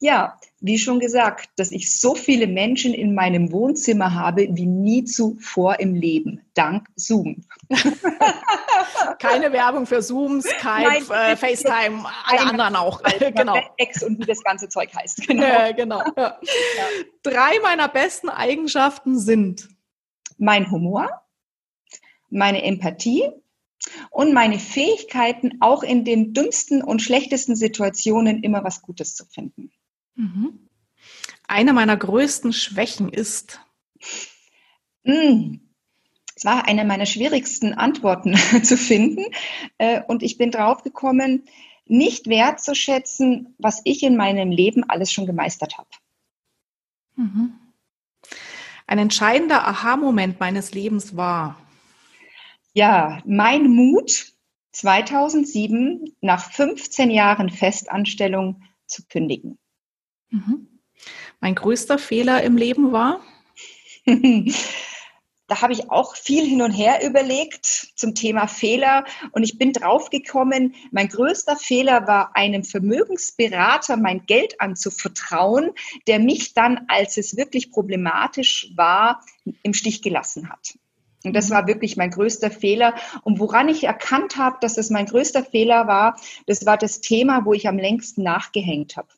Ja, 0.00 0.38
wie 0.60 0.78
schon 0.78 0.98
gesagt, 0.98 1.50
dass 1.56 1.70
ich 1.70 1.98
so 1.98 2.14
viele 2.14 2.46
Menschen 2.46 2.92
in 2.92 3.14
meinem 3.14 3.52
Wohnzimmer 3.52 4.14
habe 4.14 4.48
wie 4.50 4.66
nie 4.66 5.04
zuvor 5.04 5.78
im 5.78 5.94
Leben. 5.94 6.42
Dank 6.54 6.88
Zoom. 6.96 7.44
Keine 9.18 9.52
Werbung 9.52 9.86
für 9.86 10.02
Zoom, 10.02 10.40
Skype, 10.40 11.04
Nein, 11.08 11.10
äh, 11.10 11.36
FaceTime, 11.36 12.04
alle 12.24 12.40
anderen 12.40 12.76
auch. 12.76 13.00
genau. 13.34 13.56
Ex 13.76 14.02
und 14.02 14.18
wie 14.18 14.26
das 14.26 14.42
ganze 14.42 14.68
Zeug 14.68 14.90
heißt. 14.94 15.22
Genau. 15.26 15.46
Ja, 15.46 15.72
genau. 15.72 16.02
Ja. 16.16 16.38
Ja. 16.42 16.84
Drei 17.22 17.60
meiner 17.62 17.88
besten 17.88 18.28
Eigenschaften 18.28 19.18
sind 19.18 19.68
mein 20.38 20.70
Humor, 20.70 21.23
meine 22.30 22.62
Empathie 22.62 23.30
und 24.10 24.32
meine 24.32 24.58
Fähigkeiten, 24.58 25.58
auch 25.60 25.82
in 25.82 26.04
den 26.04 26.32
dümmsten 26.32 26.82
und 26.82 27.02
schlechtesten 27.02 27.56
Situationen 27.56 28.42
immer 28.42 28.64
was 28.64 28.82
Gutes 28.82 29.14
zu 29.14 29.24
finden. 29.26 29.72
Mhm. 30.14 30.68
Eine 31.46 31.72
meiner 31.72 31.96
größten 31.96 32.52
Schwächen 32.52 33.10
ist. 33.10 33.60
Mm. 35.04 35.56
Es 36.36 36.44
war 36.44 36.66
eine 36.66 36.84
meiner 36.84 37.06
schwierigsten 37.06 37.74
Antworten 37.74 38.34
zu 38.62 38.76
finden. 38.76 39.24
Äh, 39.78 40.02
und 40.08 40.22
ich 40.22 40.38
bin 40.38 40.50
drauf 40.50 40.82
gekommen, 40.82 41.44
nicht 41.86 42.28
wertzuschätzen, 42.28 43.54
was 43.58 43.82
ich 43.84 44.02
in 44.02 44.16
meinem 44.16 44.50
Leben 44.50 44.84
alles 44.88 45.12
schon 45.12 45.26
gemeistert 45.26 45.78
habe. 45.78 45.88
Mhm. 47.16 47.52
Ein 48.86 48.98
entscheidender 48.98 49.66
Aha-Moment 49.66 50.40
meines 50.40 50.72
Lebens 50.72 51.16
war. 51.16 51.63
Ja, 52.74 53.22
mein 53.24 53.70
Mut 53.70 54.32
2007 54.72 56.16
nach 56.20 56.50
15 56.50 57.08
Jahren 57.08 57.48
Festanstellung 57.48 58.64
zu 58.86 59.04
kündigen. 59.06 59.58
Mhm. 60.30 60.80
Mein 61.40 61.54
größter 61.54 61.98
Fehler 61.98 62.42
im 62.42 62.56
Leben 62.56 62.90
war? 62.90 63.20
da 64.06 65.62
habe 65.62 65.72
ich 65.72 65.88
auch 65.88 66.16
viel 66.16 66.44
hin 66.44 66.62
und 66.62 66.72
her 66.72 67.06
überlegt 67.06 67.92
zum 67.94 68.16
Thema 68.16 68.48
Fehler 68.48 69.04
und 69.30 69.44
ich 69.44 69.56
bin 69.56 69.72
draufgekommen, 69.72 70.74
mein 70.90 71.08
größter 71.08 71.56
Fehler 71.56 72.08
war, 72.08 72.34
einem 72.34 72.64
Vermögensberater 72.64 73.96
mein 73.96 74.26
Geld 74.26 74.60
anzuvertrauen, 74.60 75.70
der 76.08 76.18
mich 76.18 76.54
dann, 76.54 76.86
als 76.88 77.18
es 77.18 77.36
wirklich 77.36 77.70
problematisch 77.70 78.72
war, 78.74 79.24
im 79.62 79.74
Stich 79.74 80.02
gelassen 80.02 80.50
hat. 80.50 80.74
Und 81.24 81.34
das 81.34 81.50
war 81.50 81.66
wirklich 81.66 81.96
mein 81.96 82.10
größter 82.10 82.50
Fehler. 82.50 82.94
Und 83.22 83.38
woran 83.38 83.68
ich 83.68 83.84
erkannt 83.84 84.36
habe, 84.36 84.58
dass 84.60 84.74
das 84.74 84.90
mein 84.90 85.06
größter 85.06 85.42
Fehler 85.42 85.86
war, 85.86 86.18
das 86.46 86.66
war 86.66 86.76
das 86.76 87.00
Thema, 87.00 87.44
wo 87.44 87.54
ich 87.54 87.66
am 87.66 87.78
längsten 87.78 88.22
nachgehängt 88.22 88.96
habe. 88.96 89.08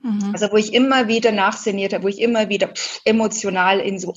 Mhm. 0.00 0.30
Also 0.32 0.52
wo 0.52 0.56
ich 0.56 0.74
immer 0.74 1.08
wieder 1.08 1.32
nachseniert 1.32 1.94
habe, 1.94 2.04
wo 2.04 2.08
ich 2.08 2.20
immer 2.20 2.48
wieder 2.48 2.68
pff, 2.68 3.00
emotional 3.04 3.80
in 3.80 3.98
so, 3.98 4.14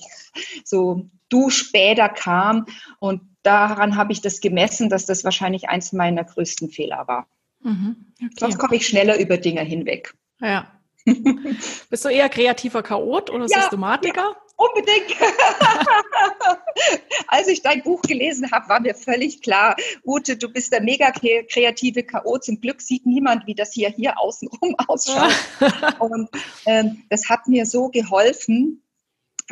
so 0.64 1.10
Duschbäder 1.30 2.10
kam. 2.10 2.66
Und 3.00 3.22
daran 3.44 3.96
habe 3.96 4.12
ich 4.12 4.22
das 4.22 4.42
gemessen, 4.42 4.90
dass 4.90 5.06
das 5.06 5.24
wahrscheinlich 5.24 5.70
eins 5.70 5.94
meiner 5.94 6.26
größten 6.26 6.70
Fehler 6.70 7.08
war. 7.08 7.28
Mhm. 7.62 8.14
Okay. 8.18 8.34
Sonst 8.38 8.58
komme 8.58 8.76
ich 8.76 8.88
schneller 8.88 9.18
über 9.20 9.38
Dinge 9.38 9.62
hinweg. 9.62 10.14
Ja. 10.42 10.72
Bist 11.90 12.06
du 12.06 12.10
eher 12.10 12.30
kreativer 12.30 12.84
Chaot 12.84 13.30
oder 13.30 13.46
ja, 13.48 13.62
Systematiker? 13.62 14.36
Ja. 14.36 14.49
Unbedingt. 14.60 15.16
Als 17.28 17.48
ich 17.48 17.62
dein 17.62 17.82
Buch 17.82 18.02
gelesen 18.02 18.52
habe, 18.52 18.68
war 18.68 18.82
mir 18.82 18.94
völlig 18.94 19.42
klar, 19.42 19.78
Ute, 20.06 20.36
du 20.36 20.52
bist 20.52 20.74
der 20.74 20.82
mega 20.82 21.12
kreative 21.12 22.04
K.O. 22.04 22.38
Zum 22.40 22.60
Glück 22.60 22.82
sieht 22.82 23.06
niemand, 23.06 23.48
wie 23.48 23.56
das 23.56 23.72
hier, 23.72 23.90
hier 23.90 24.20
außenrum 24.20 24.76
ausschaut. 24.88 25.34
Und 26.00 26.30
ähm, 26.66 27.04
das 27.10 27.30
hat 27.30 27.48
mir 27.48 27.66
so 27.66 27.88
geholfen, 27.88 28.84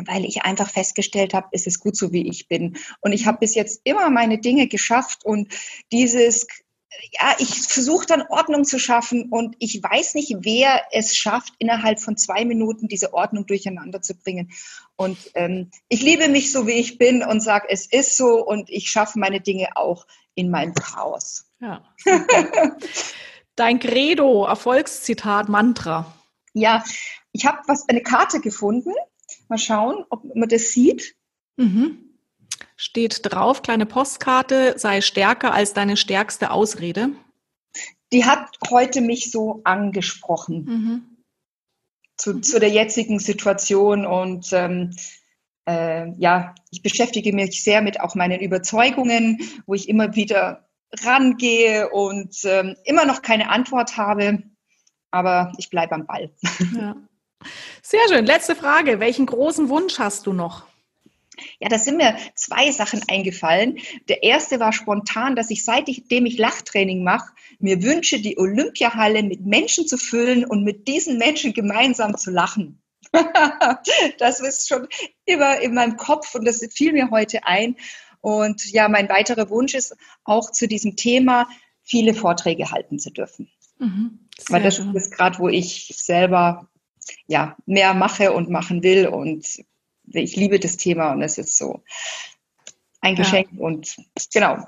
weil 0.04 0.26
ich 0.26 0.42
einfach 0.42 0.68
festgestellt 0.68 1.32
habe, 1.32 1.48
es 1.52 1.66
ist 1.66 1.80
gut 1.80 1.96
so, 1.96 2.12
wie 2.12 2.28
ich 2.28 2.46
bin. 2.46 2.76
Und 3.00 3.12
ich 3.12 3.26
habe 3.26 3.38
bis 3.38 3.54
jetzt 3.54 3.80
immer 3.84 4.10
meine 4.10 4.38
Dinge 4.38 4.68
geschafft 4.68 5.24
und 5.24 5.48
dieses 5.90 6.46
ja, 7.12 7.34
ich 7.38 7.60
versuche 7.60 8.06
dann 8.06 8.22
Ordnung 8.22 8.64
zu 8.64 8.78
schaffen 8.78 9.28
und 9.30 9.56
ich 9.58 9.82
weiß 9.82 10.14
nicht, 10.14 10.34
wer 10.40 10.82
es 10.92 11.16
schafft, 11.16 11.54
innerhalb 11.58 12.00
von 12.00 12.16
zwei 12.16 12.44
Minuten 12.44 12.88
diese 12.88 13.12
Ordnung 13.12 13.46
durcheinander 13.46 14.00
zu 14.00 14.16
bringen. 14.16 14.50
Und 14.96 15.18
ähm, 15.34 15.70
ich 15.88 16.02
liebe 16.02 16.28
mich 16.28 16.50
so, 16.50 16.66
wie 16.66 16.72
ich 16.72 16.98
bin 16.98 17.22
und 17.22 17.40
sage, 17.40 17.66
es 17.70 17.86
ist 17.86 18.16
so 18.16 18.44
und 18.44 18.70
ich 18.70 18.90
schaffe 18.90 19.18
meine 19.18 19.40
Dinge 19.40 19.76
auch 19.76 20.06
in 20.34 20.50
meinem 20.50 20.74
Chaos. 20.74 21.50
Ja. 21.60 21.84
Dein 23.56 23.80
Credo, 23.80 24.46
Erfolgszitat, 24.46 25.48
Mantra. 25.48 26.14
Ja, 26.54 26.84
ich 27.32 27.44
habe 27.44 27.58
was 27.66 27.88
eine 27.88 28.02
Karte 28.02 28.40
gefunden. 28.40 28.92
Mal 29.48 29.58
schauen, 29.58 30.04
ob 30.10 30.24
man 30.34 30.48
das 30.48 30.70
sieht. 30.70 31.16
Mhm 31.56 32.07
steht 32.76 33.20
drauf, 33.22 33.62
kleine 33.62 33.86
Postkarte, 33.86 34.78
sei 34.78 35.00
stärker 35.00 35.52
als 35.52 35.72
deine 35.72 35.96
stärkste 35.96 36.50
Ausrede. 36.50 37.10
Die 38.12 38.24
hat 38.24 38.48
heute 38.70 39.00
mich 39.00 39.30
so 39.30 39.60
angesprochen 39.64 40.64
mhm. 40.64 41.02
Zu, 42.16 42.34
mhm. 42.34 42.42
zu 42.42 42.58
der 42.58 42.70
jetzigen 42.70 43.18
Situation 43.18 44.06
und 44.06 44.52
ähm, 44.52 44.96
äh, 45.68 46.10
ja, 46.18 46.54
ich 46.70 46.82
beschäftige 46.82 47.32
mich 47.32 47.62
sehr 47.62 47.82
mit 47.82 48.00
auch 48.00 48.14
meinen 48.14 48.40
Überzeugungen, 48.40 49.38
wo 49.66 49.74
ich 49.74 49.88
immer 49.88 50.16
wieder 50.16 50.68
rangehe 51.04 51.90
und 51.90 52.34
ähm, 52.44 52.74
immer 52.84 53.04
noch 53.04 53.22
keine 53.22 53.50
Antwort 53.50 53.96
habe, 53.96 54.42
aber 55.10 55.52
ich 55.58 55.70
bleibe 55.70 55.94
am 55.94 56.06
Ball. 56.06 56.30
Ja. 56.74 56.96
Sehr 57.82 58.00
schön. 58.08 58.26
Letzte 58.26 58.56
Frage. 58.56 58.98
Welchen 58.98 59.26
großen 59.26 59.68
Wunsch 59.68 59.98
hast 59.98 60.26
du 60.26 60.32
noch? 60.32 60.66
Ja, 61.60 61.68
da 61.68 61.78
sind 61.78 61.96
mir 61.96 62.16
zwei 62.34 62.70
Sachen 62.70 63.02
eingefallen. 63.08 63.78
Der 64.08 64.22
erste 64.22 64.60
war 64.60 64.72
spontan, 64.72 65.36
dass 65.36 65.50
ich 65.50 65.64
seitdem 65.64 66.26
ich 66.26 66.38
Lachtraining 66.38 67.02
mache, 67.02 67.32
mir 67.58 67.82
wünsche, 67.82 68.20
die 68.20 68.38
Olympiahalle 68.38 69.22
mit 69.22 69.44
Menschen 69.44 69.86
zu 69.86 69.98
füllen 69.98 70.44
und 70.44 70.64
mit 70.64 70.88
diesen 70.88 71.18
Menschen 71.18 71.52
gemeinsam 71.52 72.16
zu 72.16 72.30
lachen. 72.30 72.82
das 74.18 74.40
ist 74.40 74.68
schon 74.68 74.86
immer 75.24 75.60
in 75.60 75.74
meinem 75.74 75.96
Kopf 75.96 76.34
und 76.34 76.44
das 76.44 76.66
fiel 76.72 76.92
mir 76.92 77.10
heute 77.10 77.46
ein. 77.46 77.76
Und 78.20 78.70
ja, 78.72 78.88
mein 78.88 79.08
weiterer 79.08 79.48
Wunsch 79.50 79.74
ist 79.74 79.96
auch 80.24 80.50
zu 80.50 80.66
diesem 80.66 80.96
Thema 80.96 81.48
viele 81.82 82.14
Vorträge 82.14 82.70
halten 82.70 82.98
zu 82.98 83.10
dürfen. 83.10 83.50
Mhm, 83.78 84.28
Weil 84.48 84.62
das 84.62 84.76
schön. 84.76 84.94
ist 84.94 85.12
gerade, 85.12 85.38
wo 85.38 85.48
ich 85.48 85.92
selber 85.96 86.68
ja 87.26 87.56
mehr 87.64 87.94
mache 87.94 88.32
und 88.32 88.50
machen 88.50 88.82
will 88.82 89.06
und 89.06 89.46
ich 90.12 90.36
liebe 90.36 90.58
das 90.58 90.76
Thema 90.76 91.12
und 91.12 91.22
es 91.22 91.38
ist 91.38 91.56
so 91.56 91.82
ein 93.00 93.14
Geschenk 93.14 93.48
ja. 93.52 93.64
und 93.64 93.96
genau. 94.32 94.58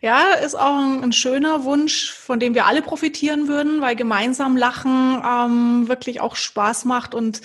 Ja, 0.00 0.32
ist 0.34 0.54
auch 0.54 0.78
ein, 0.78 1.02
ein, 1.02 1.12
schöner 1.12 1.64
Wunsch, 1.64 2.12
von 2.12 2.38
dem 2.38 2.54
wir 2.54 2.66
alle 2.66 2.82
profitieren 2.82 3.48
würden, 3.48 3.80
weil 3.80 3.96
gemeinsam 3.96 4.56
Lachen 4.56 5.22
ähm, 5.24 5.88
wirklich 5.88 6.20
auch 6.20 6.36
Spaß 6.36 6.84
macht 6.84 7.14
und 7.14 7.40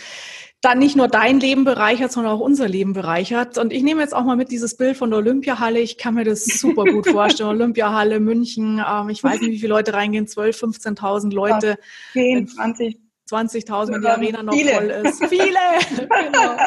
dann 0.62 0.80
nicht 0.80 0.98
nur 0.98 1.08
dein 1.08 1.40
Leben 1.40 1.64
bereichert, 1.64 2.12
sondern 2.12 2.34
auch 2.34 2.42
unser 2.42 2.68
Leben 2.68 2.92
bereichert. 2.92 3.58
Und 3.58 3.72
ich 3.72 3.82
nehme 3.82 4.02
jetzt 4.02 4.14
auch 4.14 4.26
mal 4.26 4.36
mit 4.36 4.52
dieses 4.52 4.76
Bild 4.76 4.98
von 4.98 5.10
der 5.10 5.20
Olympiahalle. 5.20 5.80
Ich 5.80 5.98
kann 5.98 6.16
mir 6.16 6.26
das 6.26 6.44
super 6.44 6.84
gut 6.84 7.08
vorstellen. 7.10 7.50
Olympiahalle, 7.50 8.20
München. 8.20 8.84
Ähm, 8.86 9.10
ich 9.10 9.24
weiß 9.24 9.40
nicht, 9.40 9.52
wie 9.52 9.60
viele 9.60 9.74
Leute 9.74 9.94
reingehen. 9.94 10.28
12, 10.28 10.62
15.000 10.62 11.34
Leute. 11.34 11.80
10, 12.12 12.50
20. 12.50 12.98
20.000, 13.30 13.94
wenn 13.94 14.02
die 14.02 14.08
Arena 14.08 14.44
noch 14.44 14.54
viele. 14.54 14.72
voll 14.72 14.86
ist. 14.86 15.26
Viele! 15.28 15.60
genau. 16.00 16.58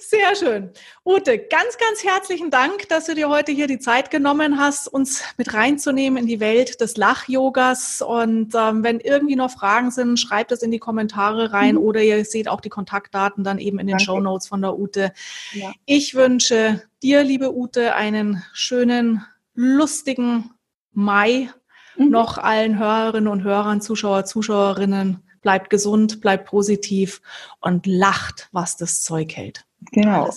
Sehr 0.00 0.34
schön. 0.34 0.70
Ute, 1.04 1.38
ganz, 1.38 1.78
ganz 1.78 2.02
herzlichen 2.02 2.50
Dank, 2.50 2.88
dass 2.88 3.06
du 3.06 3.14
dir 3.14 3.28
heute 3.28 3.52
hier 3.52 3.66
die 3.66 3.78
Zeit 3.78 4.10
genommen 4.10 4.58
hast, 4.58 4.88
uns 4.88 5.22
mit 5.36 5.54
reinzunehmen 5.54 6.18
in 6.18 6.26
die 6.26 6.40
Welt 6.40 6.80
des 6.80 6.96
Lach-Yogas. 6.96 8.02
Und 8.02 8.54
ähm, 8.54 8.82
wenn 8.82 9.00
irgendwie 9.00 9.36
noch 9.36 9.50
Fragen 9.50 9.90
sind, 9.90 10.18
schreibt 10.18 10.50
es 10.50 10.62
in 10.62 10.70
die 10.70 10.78
Kommentare 10.78 11.52
rein 11.52 11.74
mhm. 11.74 11.82
oder 11.82 12.02
ihr 12.02 12.24
seht 12.24 12.48
auch 12.48 12.60
die 12.60 12.70
Kontaktdaten 12.70 13.44
dann 13.44 13.58
eben 13.58 13.78
in 13.78 13.86
den. 13.86 13.98
Show 14.08 14.20
Notes 14.20 14.48
von 14.48 14.62
der 14.62 14.78
Ute. 14.78 15.12
Ja. 15.52 15.72
Ich 15.84 16.14
wünsche 16.14 16.82
dir, 17.02 17.22
liebe 17.24 17.54
Ute, 17.54 17.94
einen 17.94 18.42
schönen, 18.52 19.24
lustigen 19.54 20.50
Mai. 20.92 21.50
Mhm. 21.96 22.10
Noch 22.10 22.38
allen 22.38 22.78
Hörerinnen 22.78 23.28
und 23.28 23.44
Hörern, 23.44 23.80
Zuschauer, 23.80 24.24
Zuschauerinnen 24.24 25.27
bleibt 25.40 25.70
gesund, 25.70 26.20
bleibt 26.20 26.46
positiv 26.46 27.20
und 27.60 27.86
lacht, 27.86 28.48
was 28.52 28.76
das 28.76 29.02
Zeug 29.02 29.36
hält. 29.36 29.64
Genau. 29.92 30.30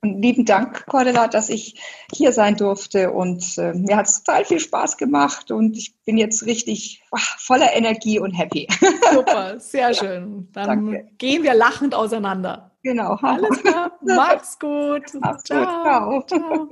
Und 0.00 0.22
lieben 0.22 0.44
Dank, 0.44 0.86
Cordela, 0.86 1.28
dass 1.28 1.48
ich 1.48 1.80
hier 2.12 2.32
sein 2.32 2.56
durfte. 2.56 3.10
Und 3.10 3.58
äh, 3.58 3.74
mir 3.74 3.96
hat 3.96 4.06
es 4.06 4.22
total 4.22 4.44
viel 4.44 4.60
Spaß 4.60 4.96
gemacht 4.96 5.50
und 5.50 5.76
ich 5.76 5.96
bin 6.04 6.16
jetzt 6.16 6.46
richtig 6.46 7.02
ach, 7.10 7.38
voller 7.38 7.74
Energie 7.74 8.18
und 8.18 8.30
happy. 8.32 8.68
Super, 9.12 9.58
sehr 9.58 9.92
schön. 9.92 10.48
Dann 10.52 10.66
Danke. 10.66 11.08
gehen 11.18 11.42
wir 11.42 11.54
lachend 11.54 11.94
auseinander. 11.94 12.70
Genau. 12.82 13.16
Alles 13.16 13.60
klar. 13.62 13.98
Mach's 14.02 14.58
gut. 14.58 15.02
Mach's 15.20 15.42
Ciao. 15.42 16.20
gut. 16.20 16.28
Ciao. 16.28 16.68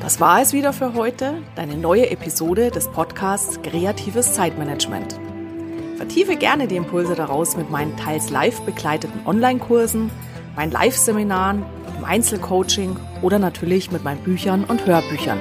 Das 0.00 0.18
war 0.18 0.42
es 0.42 0.52
wieder 0.52 0.72
für 0.72 0.94
heute, 0.94 1.42
deine 1.54 1.76
neue 1.76 2.10
Episode 2.10 2.72
des 2.72 2.88
Podcasts 2.88 3.62
Kreatives 3.62 4.34
Zeitmanagement. 4.34 5.31
Vertiefe 6.02 6.34
gerne 6.34 6.66
die 6.66 6.74
Impulse 6.74 7.14
daraus 7.14 7.56
mit 7.56 7.70
meinen 7.70 7.96
teils 7.96 8.28
live 8.28 8.62
begleiteten 8.62 9.24
Online-Kursen, 9.24 10.10
meinen 10.56 10.72
Live-Seminaren, 10.72 11.62
im 11.96 12.04
Einzelcoaching 12.04 12.96
oder 13.22 13.38
natürlich 13.38 13.92
mit 13.92 14.02
meinen 14.02 14.20
Büchern 14.24 14.64
und 14.64 14.84
Hörbüchern. 14.84 15.38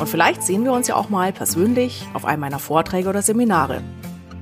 Und 0.00 0.08
vielleicht 0.08 0.42
sehen 0.42 0.64
wir 0.64 0.72
uns 0.72 0.88
ja 0.88 0.96
auch 0.96 1.08
mal 1.08 1.32
persönlich 1.32 2.04
auf 2.14 2.24
einem 2.24 2.40
meiner 2.40 2.58
Vorträge 2.58 3.08
oder 3.08 3.22
Seminare. 3.22 3.82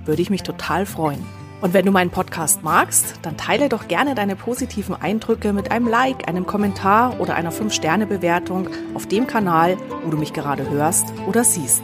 Würde 0.07 0.23
ich 0.23 0.31
mich 0.31 0.45
total 0.45 0.87
freuen. 0.87 1.23
Und 1.61 1.75
wenn 1.75 1.85
du 1.85 1.93
meinen 1.93 2.09
Podcast 2.09 2.63
magst, 2.63 3.17
dann 3.21 3.37
teile 3.37 3.69
doch 3.69 3.89
gerne 3.89 4.15
deine 4.15 4.35
positiven 4.35 4.95
Eindrücke 4.95 5.53
mit 5.53 5.71
einem 5.71 5.89
Like, 5.89 6.27
einem 6.27 6.47
Kommentar 6.47 7.21
oder 7.21 7.35
einer 7.35 7.53
5-Sterne-Bewertung 7.53 8.71
auf 8.95 9.07
dem 9.07 9.27
Kanal, 9.27 9.77
wo 10.05 10.11
du 10.11 10.17
mich 10.17 10.33
gerade 10.33 10.71
hörst 10.71 11.13
oder 11.29 11.45
siehst. 11.45 11.83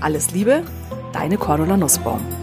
Alles 0.00 0.30
Liebe, 0.30 0.64
Deine 1.12 1.36
Cordula 1.36 1.76
Nussbaum. 1.76 2.41